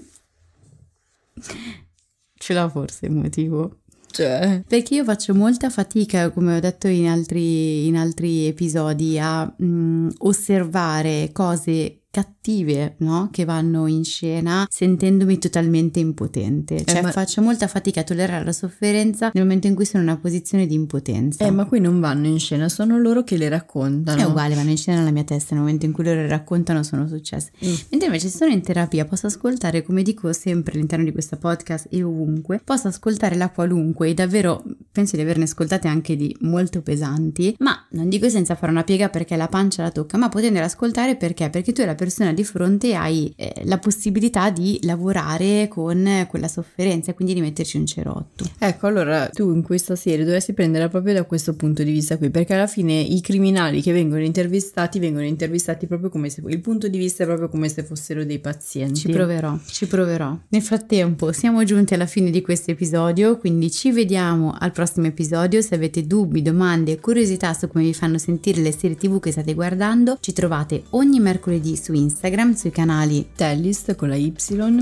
Ce 2.33 2.53
l'ha 2.53 2.69
forse 2.69 3.05
il 3.05 3.11
motivo. 3.11 3.79
Cioè. 4.13 4.63
Perché 4.67 4.95
io 4.95 5.03
faccio 5.03 5.33
molta 5.33 5.69
fatica, 5.71 6.29
come 6.29 6.57
ho 6.57 6.59
detto 6.59 6.87
in 6.87 7.07
altri, 7.07 7.87
in 7.87 7.97
altri 7.97 8.45
episodi, 8.45 9.17
a 9.17 9.43
mh, 9.43 9.65
mm, 9.65 10.09
osservare 10.19 11.31
cose 11.31 12.02
cattive, 12.13 12.93
no? 12.99 13.29
Che 13.31 13.43
vanno 13.43 13.87
in 13.87 14.05
scena 14.05 14.67
sentendomi 14.69 15.39
totalmente 15.39 15.99
impotente. 15.99 16.75
Eh, 16.75 16.85
cioè 16.85 16.99
eh, 16.99 17.01
ma... 17.01 17.11
faccio 17.11 17.41
molta 17.41 17.67
fatica 17.67 18.01
a 18.01 18.03
tollerare 18.03 18.45
la 18.45 18.51
sofferenza 18.51 19.31
nel 19.33 19.41
momento 19.41 19.65
in 19.65 19.73
cui 19.73 19.83
sono 19.83 20.03
in 20.03 20.09
una 20.09 20.19
posizione 20.19 20.67
di 20.67 20.75
impotenza. 20.75 21.43
Eh, 21.43 21.49
ma 21.49 21.65
qui 21.65 21.79
non 21.79 21.99
vanno 21.99 22.27
in 22.27 22.37
scena, 22.37 22.69
sono 22.69 22.99
loro 22.99 23.23
che 23.23 23.35
le 23.35 23.49
raccontano. 23.49 24.21
È 24.21 24.25
uguale, 24.25 24.53
vanno 24.53 24.69
in 24.69 24.77
scena 24.77 24.99
nella 24.99 25.09
mia 25.09 25.23
testa, 25.23 25.55
nel 25.55 25.63
momento 25.63 25.87
in 25.87 25.91
cui 25.91 26.03
loro 26.03 26.21
le 26.21 26.27
raccontano 26.27 26.83
sono 26.83 27.07
successe. 27.07 27.49
Mm. 27.65 27.73
Mentre 27.89 28.05
invece 28.05 28.29
se 28.29 28.37
sono 28.37 28.51
in 28.51 28.61
terapia 28.61 29.05
posso 29.05 29.25
ascoltare, 29.25 29.81
come 29.81 30.03
dico 30.03 30.31
sempre 30.33 30.75
all'interno 30.75 31.05
di 31.05 31.11
questo 31.11 31.37
podcast 31.37 31.87
e 31.89 32.03
ovunque, 32.03 32.61
posso 32.63 32.89
ascoltare 32.89 33.35
la 33.35 33.49
qualunque 33.49 34.09
e 34.09 34.13
davvero 34.13 34.63
penso 34.91 35.15
di 35.15 35.23
averne 35.23 35.45
ascoltate 35.45 35.87
anche 35.87 36.15
di 36.15 36.35
molto 36.41 36.83
pesanti, 36.83 37.55
ma 37.57 37.87
non 37.93 38.07
dico 38.07 38.29
senza 38.29 38.53
fare 38.53 38.71
una 38.71 38.83
piega 38.83 39.09
perché 39.09 39.35
la 39.35 39.47
pancia 39.47 39.81
la 39.81 39.89
tocca, 39.89 40.19
ma 40.19 40.29
potendole 40.29 40.65
ascoltare 40.65 41.15
perché? 41.15 41.49
Perché 41.49 41.73
tu 41.73 41.81
è 41.81 41.85
la 41.85 41.95
persona 42.03 42.33
di 42.33 42.43
fronte 42.43 42.95
hai 42.95 43.33
eh, 43.35 43.61
la 43.65 43.77
possibilità 43.77 44.49
di 44.49 44.79
lavorare 44.83 45.67
con 45.69 46.27
quella 46.29 46.47
sofferenza 46.47 47.11
e 47.11 47.13
quindi 47.13 47.33
di 47.33 47.41
metterci 47.41 47.77
un 47.77 47.85
cerotto. 47.85 48.45
Ecco, 48.59 48.87
allora 48.87 49.29
tu 49.29 49.53
in 49.53 49.61
questa 49.61 49.95
serie 49.95 50.25
dovresti 50.25 50.53
prenderla 50.53 50.89
proprio 50.89 51.13
da 51.13 51.23
questo 51.23 51.55
punto 51.55 51.83
di 51.83 51.91
vista 51.91 52.17
qui, 52.17 52.29
perché 52.29 52.53
alla 52.53 52.67
fine 52.67 52.99
i 52.99 53.21
criminali 53.21 53.81
che 53.81 53.91
vengono 53.93 54.21
intervistati 54.21 54.99
vengono 54.99 55.25
intervistati 55.25 55.87
proprio 55.87 56.09
come 56.09 56.29
se 56.29 56.41
il 56.45 56.59
punto 56.59 56.87
di 56.87 56.97
vista 56.97 57.23
è 57.23 57.25
proprio 57.25 57.49
come 57.49 57.69
se 57.69 57.83
fossero 57.83 58.25
dei 58.25 58.39
pazienti. 58.39 59.01
Ci 59.01 59.09
proverò, 59.09 59.57
ci 59.65 59.87
proverò. 59.87 60.37
Nel 60.49 60.61
frattempo 60.61 61.31
siamo 61.31 61.63
giunti 61.63 61.93
alla 61.93 62.05
fine 62.05 62.29
di 62.29 62.41
questo 62.41 62.71
episodio, 62.71 63.37
quindi 63.37 63.71
ci 63.71 63.91
vediamo 63.91 64.55
al 64.57 64.71
prossimo 64.71 65.07
episodio. 65.07 65.61
Se 65.61 65.75
avete 65.75 66.05
dubbi, 66.05 66.41
domande, 66.41 66.99
curiosità 66.99 67.53
su 67.53 67.67
come 67.67 67.85
vi 67.85 67.93
fanno 67.93 68.17
sentire 68.17 68.61
le 68.61 68.71
serie 68.71 68.97
TV 68.97 69.19
che 69.19 69.31
state 69.31 69.53
guardando, 69.53 70.17
ci 70.19 70.33
trovate 70.33 70.83
ogni 70.91 71.19
mercoledì 71.19 71.77
su 71.77 71.92
Instagram 71.99 72.55
sui 72.55 72.71
canali 72.71 73.29
Tellist 73.35 73.95
con 73.95 74.09
la 74.09 74.15
Y 74.15 74.33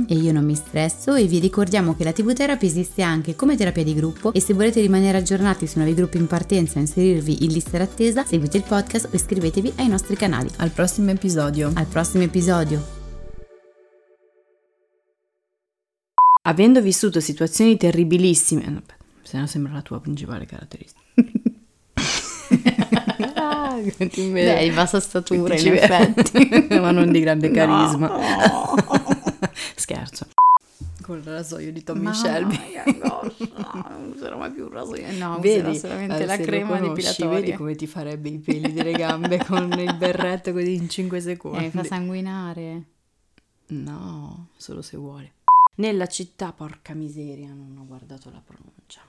e 0.08 0.16
io 0.16 0.32
non 0.32 0.46
mi 0.46 0.56
stresso 0.56 1.16
e 1.16 1.26
vi 1.26 1.40
ricordiamo 1.40 1.96
che 1.96 2.04
la 2.04 2.12
TV 2.12 2.34
Therapy 2.34 2.66
esiste 2.66 3.02
anche 3.02 3.36
come 3.36 3.56
terapia 3.56 3.84
di 3.84 3.94
gruppo 3.94 4.34
e 4.34 4.40
se 4.40 4.54
volete 4.54 4.82
rimanere 4.82 5.18
aggiornati 5.18 5.68
su 5.68 5.80
nuovi 5.80 5.94
gruppi 5.94 6.18
in 6.18 6.28
partenza 6.28 6.78
e 6.78 6.82
inserirvi 6.82 7.44
in 7.44 7.52
lista 7.52 7.78
d'attesa 7.78 8.26
seguite 8.26 8.58
il 8.58 8.64
podcast 8.64 9.10
o 9.12 9.16
iscrivetevi 9.16 9.74
ai 9.78 9.88
nostri 9.88 10.16
canali. 10.16 10.50
Al 10.58 10.72
prossimo 10.72 11.12
episodio. 11.12 11.72
Al 11.74 11.88
prossimo 11.88 12.24
episodio. 12.24 13.00
Avendo 16.44 16.82
vissuto 16.82 17.20
situazioni 17.20 17.78
terribilissime, 17.78 18.82
se 19.22 19.38
no 19.38 19.46
sembra 19.46 19.74
la 19.74 19.82
tua 19.82 20.00
principale 20.00 20.46
caratteristica. 20.46 21.00
ah, 23.54 23.78
Beh, 23.98 24.56
hai 24.56 24.72
bassa 24.72 25.00
statura 25.00 25.56
in 25.56 25.74
effetti, 25.74 26.68
ma 26.80 26.92
non 26.92 27.12
di 27.12 27.20
grande 27.20 27.52
carisma. 27.52 28.08
No. 28.08 28.76
Scherzo. 29.76 30.28
Con 31.02 31.18
il 31.18 31.24
rasoio 31.24 31.72
di 31.72 31.84
Tommy 31.84 32.04
ma 32.04 32.14
Shelby. 32.14 32.60
No, 33.02 33.22
non 33.90 34.14
userò 34.16 34.38
mai 34.38 34.52
più 34.52 34.66
un 34.66 34.72
rasoio, 34.72 35.12
no, 35.18 35.40
vedi, 35.40 35.76
solamente 35.76 36.26
la 36.26 36.38
crema 36.38 36.80
depilatoria. 36.80 37.40
Vedi 37.40 37.52
come 37.54 37.76
ti 37.76 37.88
farebbe 37.88 38.30
i 38.30 38.38
peli 38.38 38.72
delle 38.72 38.94
gambe 38.94 39.44
con 39.44 39.72
il 39.78 39.96
berretto 39.96 40.54
così 40.54 40.76
in 40.76 40.88
5 40.88 41.20
secondi. 41.20 41.66
Eh, 41.66 41.70
fa 41.72 41.84
sanguinare. 41.84 42.84
No, 43.68 44.48
solo 44.56 44.82
se 44.82 44.98
vuole. 44.98 45.34
Nella 45.76 46.08
città, 46.08 46.52
porca 46.54 46.94
miseria, 46.94 47.48
non 47.48 47.78
ho 47.80 47.86
guardato 47.86 48.30
la 48.30 48.42
pronuncia. 48.46 49.02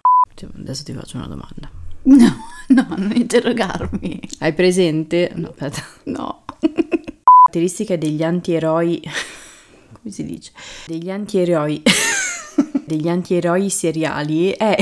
Adesso 0.59 0.85
ti 0.85 0.93
faccio 0.93 1.19
una 1.19 1.27
domanda. 1.27 1.92
No, 2.13 2.37
no, 2.69 2.87
non 2.97 3.13
interrogarmi. 3.15 4.21
Hai 4.41 4.53
presente? 4.55 5.31
No, 5.35 5.51
aspetta. 5.51 5.85
No. 6.05 6.43
Caratteristiche 6.59 7.99
degli 7.99 8.23
antieroi. 8.23 9.01
Come 10.03 10.13
si 10.13 10.25
dice? 10.25 10.53
Degli 10.87 11.11
antieroi. 11.11 11.83
degli 12.85 13.09
antieroi 13.09 13.71
seriali 13.71 14.51
è. 14.51 14.77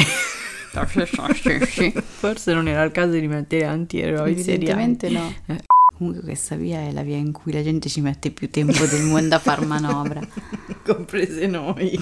Forse 1.98 2.54
non 2.54 2.68
era 2.68 2.82
il 2.84 2.92
caso 2.92 3.12
di 3.12 3.26
mettere 3.26 3.64
antieroi 3.64 4.40
seriali. 4.40 4.54
Evidentemente 4.54 5.08
no. 5.10 5.34
Eh. 5.46 5.64
Comunque 5.96 6.22
questa 6.22 6.54
via 6.56 6.78
è 6.78 6.92
la 6.92 7.02
via 7.02 7.16
in 7.16 7.32
cui 7.32 7.52
la 7.52 7.62
gente 7.62 7.90
ci 7.90 8.00
mette 8.00 8.30
più 8.30 8.48
tempo 8.48 8.86
del 8.86 9.02
mondo 9.02 9.34
a 9.34 9.38
far 9.38 9.66
manovra. 9.66 10.26
Comprese 10.82 11.46
noi. 11.46 11.98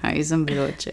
ah, 0.00 0.10
io 0.12 0.24
sono 0.24 0.42
veloce. 0.42 0.92